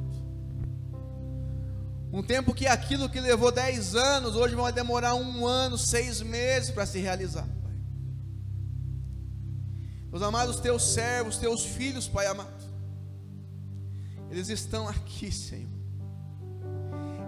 Um 2.11 2.23
tempo 2.23 2.53
que 2.53 2.65
aquilo 2.67 3.09
que 3.09 3.19
levou 3.19 3.51
dez 3.51 3.95
anos, 3.95 4.35
hoje 4.35 4.55
vai 4.55 4.71
demorar 4.71 5.15
um 5.15 5.45
ano, 5.45 5.77
seis 5.77 6.21
meses 6.21 6.71
para 6.71 6.85
se 6.85 6.99
realizar, 6.99 7.47
Pai. 7.63 7.73
Meus 10.11 10.23
amados, 10.23 10.59
teus 10.59 10.93
servos, 10.93 11.37
teus 11.37 11.63
filhos, 11.63 12.07
Pai 12.07 12.25
amado 12.25 12.59
eles 14.29 14.49
estão 14.49 14.87
aqui, 14.87 15.31
Senhor. 15.31 15.67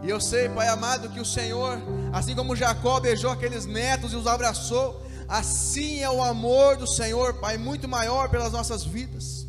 E 0.03 0.09
eu 0.09 0.19
sei, 0.19 0.49
Pai 0.49 0.67
amado, 0.67 1.09
que 1.09 1.19
o 1.19 1.25
Senhor, 1.25 1.79
assim 2.13 2.35
como 2.35 2.55
Jacó 2.55 2.99
beijou 2.99 3.31
aqueles 3.31 3.65
netos 3.65 4.13
e 4.13 4.15
os 4.15 4.27
abraçou, 4.27 5.05
assim 5.27 5.99
é 5.99 6.09
o 6.09 6.23
amor 6.23 6.77
do 6.77 6.87
Senhor, 6.87 7.35
Pai, 7.35 7.57
muito 7.57 7.87
maior 7.87 8.29
pelas 8.29 8.51
nossas 8.51 8.83
vidas. 8.83 9.40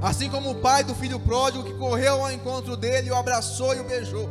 Assim 0.00 0.28
como 0.28 0.50
o 0.50 0.54
pai 0.56 0.84
do 0.84 0.94
filho 0.94 1.18
pródigo 1.18 1.64
que 1.64 1.74
correu 1.74 2.20
ao 2.20 2.32
encontro 2.32 2.76
dele, 2.76 3.10
o 3.10 3.16
abraçou 3.16 3.74
e 3.74 3.80
o 3.80 3.84
beijou. 3.84 4.28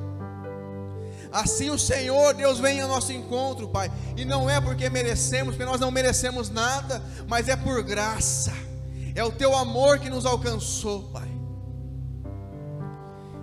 Assim 1.36 1.70
o 1.70 1.78
Senhor, 1.78 2.34
Deus 2.34 2.59
vem 2.59 2.80
ao 2.80 2.88
nosso 2.88 3.11
encontro, 3.11 3.68
Pai. 3.68 3.91
E 4.16 4.24
não 4.24 4.49
é 4.49 4.61
porque 4.61 4.89
merecemos, 4.89 5.55
porque 5.55 5.70
nós 5.70 5.82
não 5.82 5.91
merecemos 5.91 6.49
nada, 6.49 7.03
mas 7.28 7.49
é 7.49 7.57
por 7.57 7.84
graça. 7.84 8.53
É 9.13 9.22
o 9.22 9.32
teu 9.32 9.53
amor 9.53 9.99
que 9.99 10.09
nos 10.09 10.26
alcançou, 10.26 11.03
Pai. 11.11 11.28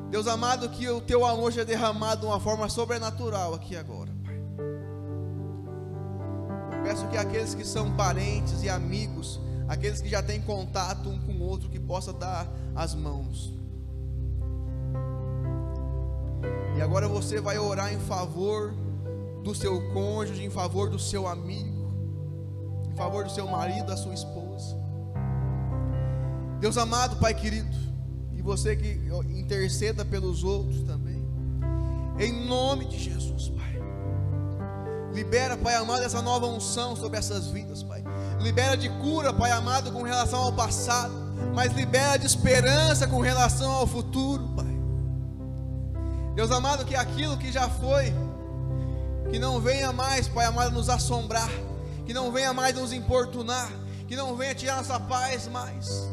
Deus 0.08 0.26
amado, 0.26 0.68
que 0.70 0.88
o 0.88 1.02
teu 1.02 1.26
amor 1.26 1.52
seja 1.52 1.66
derramado 1.66 2.22
de 2.22 2.26
uma 2.26 2.40
forma 2.40 2.66
sobrenatural 2.68 3.52
aqui 3.54 3.76
agora, 3.76 4.10
Pai. 4.24 4.40
Peço 6.82 7.06
que 7.08 7.16
aqueles 7.18 7.54
que 7.54 7.64
são 7.64 7.92
parentes 7.92 8.62
e 8.62 8.70
amigos, 8.70 9.38
aqueles 9.72 10.02
que 10.02 10.08
já 10.08 10.22
têm 10.22 10.38
contato 10.38 11.08
um 11.08 11.18
com 11.18 11.32
o 11.32 11.42
outro, 11.44 11.70
que 11.70 11.80
possa 11.80 12.12
dar 12.12 12.46
as 12.74 12.94
mãos. 12.94 13.50
E 16.76 16.82
agora 16.82 17.08
você 17.08 17.40
vai 17.40 17.58
orar 17.58 17.90
em 17.90 17.98
favor 18.00 18.74
do 19.42 19.54
seu 19.54 19.90
cônjuge, 19.92 20.44
em 20.44 20.50
favor 20.50 20.90
do 20.90 20.98
seu 20.98 21.26
amigo, 21.26 21.90
em 22.90 22.94
favor 22.94 23.24
do 23.24 23.30
seu 23.30 23.46
marido, 23.46 23.86
da 23.86 23.96
sua 23.96 24.12
esposa. 24.12 24.76
Deus 26.60 26.76
amado, 26.76 27.16
Pai 27.16 27.32
querido, 27.32 27.74
e 28.30 28.42
você 28.42 28.76
que 28.76 29.00
interceda 29.30 30.04
pelos 30.04 30.44
outros 30.44 30.82
também, 30.82 31.24
em 32.18 32.46
nome 32.46 32.84
de 32.84 32.98
Jesus, 32.98 33.48
Pai. 33.48 33.80
Libera, 35.14 35.56
Pai 35.56 35.76
amado, 35.76 36.02
essa 36.02 36.20
nova 36.20 36.46
unção 36.46 36.94
sobre 36.94 37.18
essas 37.18 37.46
vidas, 37.46 37.82
Pai. 37.82 38.01
Libera 38.42 38.76
de 38.76 38.88
cura, 38.88 39.32
Pai 39.32 39.50
amado, 39.50 39.92
com 39.92 40.02
relação 40.02 40.40
ao 40.40 40.52
passado, 40.52 41.12
mas 41.54 41.72
libera 41.72 42.18
de 42.18 42.26
esperança 42.26 43.06
com 43.06 43.20
relação 43.20 43.70
ao 43.70 43.86
futuro, 43.86 44.48
Pai. 44.56 44.66
Deus 46.34 46.50
amado, 46.50 46.84
que 46.84 46.94
aquilo 46.94 47.38
que 47.38 47.52
já 47.52 47.68
foi, 47.68 48.12
que 49.30 49.38
não 49.38 49.60
venha 49.60 49.92
mais, 49.92 50.28
Pai 50.28 50.46
amado, 50.46 50.72
nos 50.72 50.88
assombrar, 50.88 51.50
que 52.04 52.12
não 52.12 52.32
venha 52.32 52.52
mais 52.52 52.74
nos 52.74 52.92
importunar, 52.92 53.70
que 54.08 54.16
não 54.16 54.36
venha 54.36 54.54
tirar 54.54 54.76
nossa 54.76 54.98
paz 54.98 55.46
mais 55.48 56.10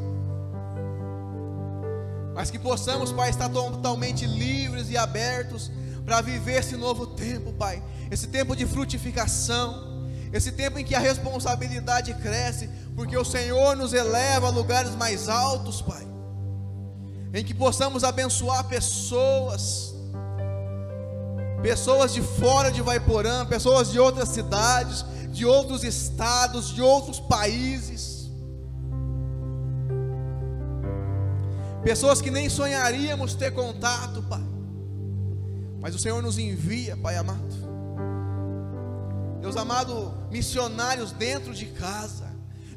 mas 2.39 2.49
que 2.49 2.57
possamos, 2.57 3.11
Pai, 3.11 3.29
estar 3.29 3.49
totalmente 3.49 4.25
livres 4.25 4.89
e 4.89 4.95
abertos 4.95 5.69
para 6.05 6.21
viver 6.21 6.59
esse 6.59 6.77
novo 6.77 7.05
tempo, 7.05 7.51
Pai, 7.51 7.83
esse 8.09 8.27
tempo 8.27 8.55
de 8.55 8.65
frutificação, 8.65 9.88
esse 10.31 10.51
tempo 10.51 10.77
em 10.77 10.83
que 10.83 10.93
a 10.93 10.99
responsabilidade 10.99 12.13
cresce, 12.15 12.69
porque 12.95 13.17
o 13.17 13.25
Senhor 13.25 13.75
nos 13.75 13.93
eleva 13.93 14.47
a 14.47 14.49
lugares 14.51 14.91
mais 14.95 15.27
altos, 15.27 15.81
Pai, 15.81 16.07
em 17.33 17.43
que 17.43 17.53
possamos 17.53 18.03
abençoar 18.03 18.63
pessoas, 18.65 19.93
pessoas 21.61 22.13
de 22.13 22.21
fora 22.21 22.71
de 22.71 22.81
Vaiporã, 22.81 23.45
pessoas 23.45 23.91
de 23.91 23.99
outras 23.99 24.29
cidades, 24.29 25.03
de 25.31 25.45
outros 25.45 25.83
estados, 25.83 26.73
de 26.73 26.81
outros 26.81 27.19
países, 27.19 28.29
pessoas 31.83 32.21
que 32.21 32.29
nem 32.29 32.49
sonharíamos 32.49 33.33
ter 33.33 33.51
contato, 33.51 34.21
Pai. 34.23 34.43
Mas 35.81 35.95
o 35.95 35.99
Senhor 35.99 36.21
nos 36.21 36.37
envia, 36.37 36.95
Pai 36.97 37.15
amado. 37.15 37.68
Deus 39.41 39.55
amado, 39.55 40.13
missionários 40.29 41.11
dentro 41.11 41.53
de 41.53 41.65
casa, 41.67 42.29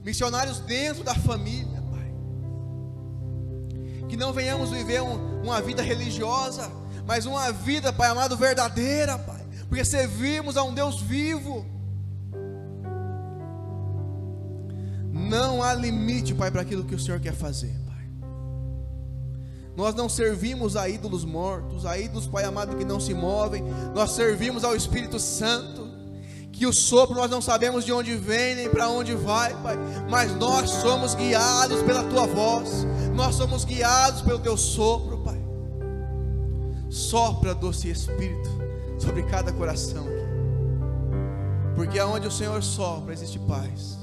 missionários 0.04 0.60
dentro 0.60 1.02
da 1.02 1.14
família, 1.14 1.82
Pai. 1.90 2.14
Que 4.08 4.16
não 4.16 4.32
venhamos 4.32 4.70
viver 4.70 5.02
um, 5.02 5.42
uma 5.42 5.60
vida 5.60 5.82
religiosa, 5.82 6.70
mas 7.06 7.26
uma 7.26 7.50
vida, 7.50 7.92
Pai 7.92 8.08
amado, 8.08 8.36
verdadeira, 8.36 9.18
Pai. 9.18 9.44
Porque 9.68 9.84
servimos 9.84 10.56
a 10.56 10.62
um 10.62 10.72
Deus 10.72 11.00
vivo. 11.00 11.66
Não 15.10 15.62
há 15.62 15.74
limite, 15.74 16.34
Pai, 16.34 16.50
para 16.50 16.62
aquilo 16.62 16.84
que 16.84 16.94
o 16.94 16.98
Senhor 16.98 17.20
quer 17.20 17.34
fazer. 17.34 17.82
Nós 19.76 19.94
não 19.94 20.08
servimos 20.08 20.76
a 20.76 20.88
ídolos 20.88 21.24
mortos, 21.24 21.86
a 21.86 21.98
ídolos, 21.98 22.26
Pai 22.26 22.44
amado, 22.44 22.76
que 22.76 22.84
não 22.84 23.00
se 23.00 23.14
movem. 23.14 23.64
Nós 23.94 24.12
servimos 24.12 24.64
ao 24.64 24.76
Espírito 24.76 25.18
Santo, 25.18 25.90
que 26.62 26.66
o 26.66 26.72
sopro 26.72 27.16
nós 27.16 27.28
não 27.28 27.42
sabemos 27.42 27.84
de 27.84 27.92
onde 27.92 28.14
vem 28.14 28.54
nem 28.54 28.70
para 28.70 28.88
onde 28.88 29.16
vai, 29.16 29.52
Pai, 29.64 29.76
mas 30.08 30.32
nós 30.36 30.70
somos 30.70 31.12
guiados 31.12 31.82
pela 31.82 32.04
Tua 32.04 32.24
voz, 32.24 32.86
nós 33.16 33.34
somos 33.34 33.64
guiados 33.64 34.22
pelo 34.22 34.38
Teu 34.38 34.56
sopro, 34.56 35.18
Pai. 35.18 35.42
Sopra, 36.88 37.52
doce 37.52 37.90
Espírito, 37.90 38.48
sobre 38.96 39.24
cada 39.24 39.52
coração 39.52 40.04
aqui, 40.04 41.74
porque 41.74 41.98
aonde 41.98 42.28
o 42.28 42.30
Senhor 42.30 42.62
sopra 42.62 43.12
existe 43.12 43.40
paz, 43.40 43.98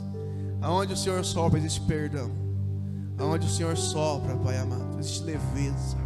aonde 0.62 0.92
o 0.92 0.98
Senhor 0.98 1.24
sopra 1.24 1.58
existe 1.60 1.80
perdão. 1.80 2.30
Aonde 3.18 3.48
o 3.48 3.50
Senhor 3.50 3.78
sopra, 3.78 4.36
Pai 4.36 4.58
amado, 4.58 5.00
existe 5.00 5.24
leveza. 5.24 5.98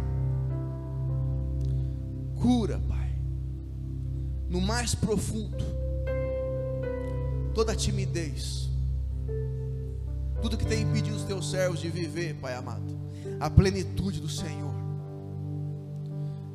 Cura, 2.40 2.80
Pai. 2.88 3.18
No 4.48 4.60
mais 4.60 4.94
profundo. 4.94 5.83
Toda 7.54 7.74
timidez. 7.76 8.68
Tudo 10.42 10.58
que 10.58 10.66
tem 10.66 10.82
impedido 10.82 11.16
os 11.16 11.24
teus 11.24 11.50
servos 11.50 11.80
de 11.80 11.88
viver, 11.88 12.34
Pai 12.34 12.54
amado. 12.54 12.98
A 13.40 13.48
plenitude 13.48 14.20
do 14.20 14.28
Senhor. 14.28 14.74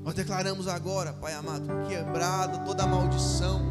Nós 0.04 0.14
declaramos 0.14 0.68
agora, 0.68 1.14
Pai 1.14 1.34
amado, 1.34 1.68
quebrada 1.88 2.60
toda 2.60 2.84
a 2.84 2.88
maldição 2.88 3.62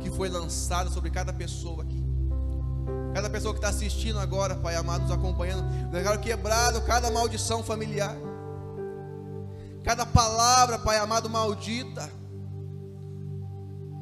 que 0.00 0.10
foi 0.10 0.28
lançada 0.28 0.90
sobre 0.90 1.10
cada 1.10 1.32
pessoa 1.32 1.82
aqui. 1.82 2.02
Cada 3.14 3.28
pessoa 3.28 3.52
que 3.52 3.58
está 3.58 3.68
assistindo 3.68 4.18
agora, 4.18 4.56
Pai 4.56 4.74
amado, 4.74 5.02
nos 5.02 5.10
acompanhando, 5.10 5.90
declaro 5.90 6.18
quebrado 6.20 6.80
cada 6.82 7.10
maldição 7.10 7.62
familiar, 7.62 8.16
cada 9.84 10.06
palavra, 10.06 10.78
Pai 10.78 10.96
amado, 10.96 11.28
maldita, 11.28 12.10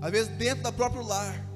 às 0.00 0.10
vezes 0.10 0.28
dentro 0.36 0.62
do 0.64 0.72
próprio 0.72 1.02
lar, 1.04 1.49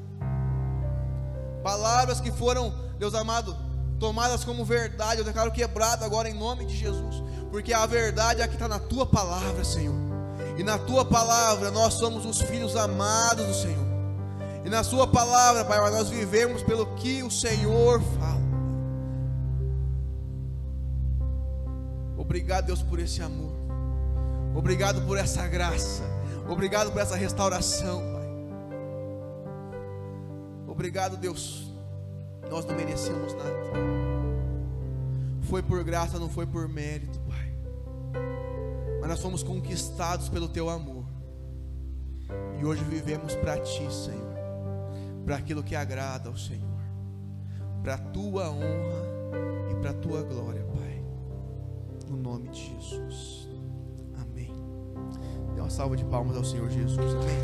palavras 1.64 2.20
que 2.20 2.30
foram, 2.30 2.72
Deus 2.98 3.14
amado, 3.14 3.56
tomadas 3.98 4.44
como 4.44 4.64
verdade, 4.64 5.20
eu 5.20 5.24
declaro 5.24 5.50
quebrado 5.50 6.04
agora 6.04 6.28
em 6.28 6.34
nome 6.34 6.66
de 6.66 6.76
Jesus, 6.76 7.22
porque 7.50 7.72
a 7.72 7.86
verdade 7.86 8.42
é 8.42 8.46
que 8.46 8.54
está 8.54 8.68
na 8.68 8.78
tua 8.78 9.06
palavra, 9.06 9.64
Senhor, 9.64 9.96
e 10.58 10.62
na 10.62 10.78
tua 10.78 11.04
palavra 11.04 11.70
nós 11.70 11.94
somos 11.94 12.26
os 12.26 12.40
filhos 12.42 12.76
amados 12.76 13.46
do 13.46 13.54
Senhor. 13.54 13.84
E 14.64 14.70
na 14.70 14.82
Sua 14.82 15.06
palavra, 15.06 15.62
Pai, 15.62 15.78
nós 15.90 16.08
vivemos 16.08 16.62
pelo 16.62 16.86
que 16.94 17.22
o 17.22 17.30
Senhor 17.30 18.00
fala. 18.18 18.42
Obrigado, 22.16 22.66
Deus, 22.66 22.80
por 22.80 22.98
esse 22.98 23.20
amor. 23.20 23.52
Obrigado 24.54 25.02
por 25.02 25.18
essa 25.18 25.46
graça. 25.46 26.02
Obrigado 26.48 26.90
por 26.92 27.02
essa 27.02 27.14
restauração. 27.14 28.13
Obrigado, 30.74 31.16
Deus. 31.16 31.72
Nós 32.50 32.66
não 32.66 32.74
merecemos 32.74 33.32
nada. 33.32 33.54
Foi 35.48 35.62
por 35.62 35.82
graça, 35.82 36.18
não 36.18 36.28
foi 36.28 36.46
por 36.46 36.68
mérito, 36.68 37.18
Pai. 37.20 37.54
Mas 39.00 39.08
nós 39.08 39.20
fomos 39.20 39.42
conquistados 39.42 40.28
pelo 40.28 40.48
Teu 40.48 40.68
amor. 40.68 41.04
E 42.60 42.64
hoje 42.64 42.84
vivemos 42.84 43.34
para 43.36 43.58
Ti, 43.58 43.90
Senhor 43.92 44.34
para 45.24 45.36
aquilo 45.36 45.62
que 45.62 45.74
agrada 45.74 46.28
ao 46.28 46.36
Senhor, 46.36 46.78
para 47.82 47.94
a 47.94 47.98
tua 47.98 48.50
honra 48.50 49.08
e 49.70 49.74
para 49.76 49.90
a 49.90 49.94
tua 49.94 50.22
glória, 50.22 50.62
Pai. 50.64 51.02
nome 52.10 52.48
de 52.50 52.60
Jesus. 52.60 53.48
Amém. 54.20 54.52
Dê 55.54 55.60
uma 55.60 55.70
salva 55.70 55.96
de 55.96 56.04
palmas 56.04 56.36
ao 56.36 56.44
Senhor 56.44 56.70
Jesus. 56.70 57.14
Amém. 57.14 57.34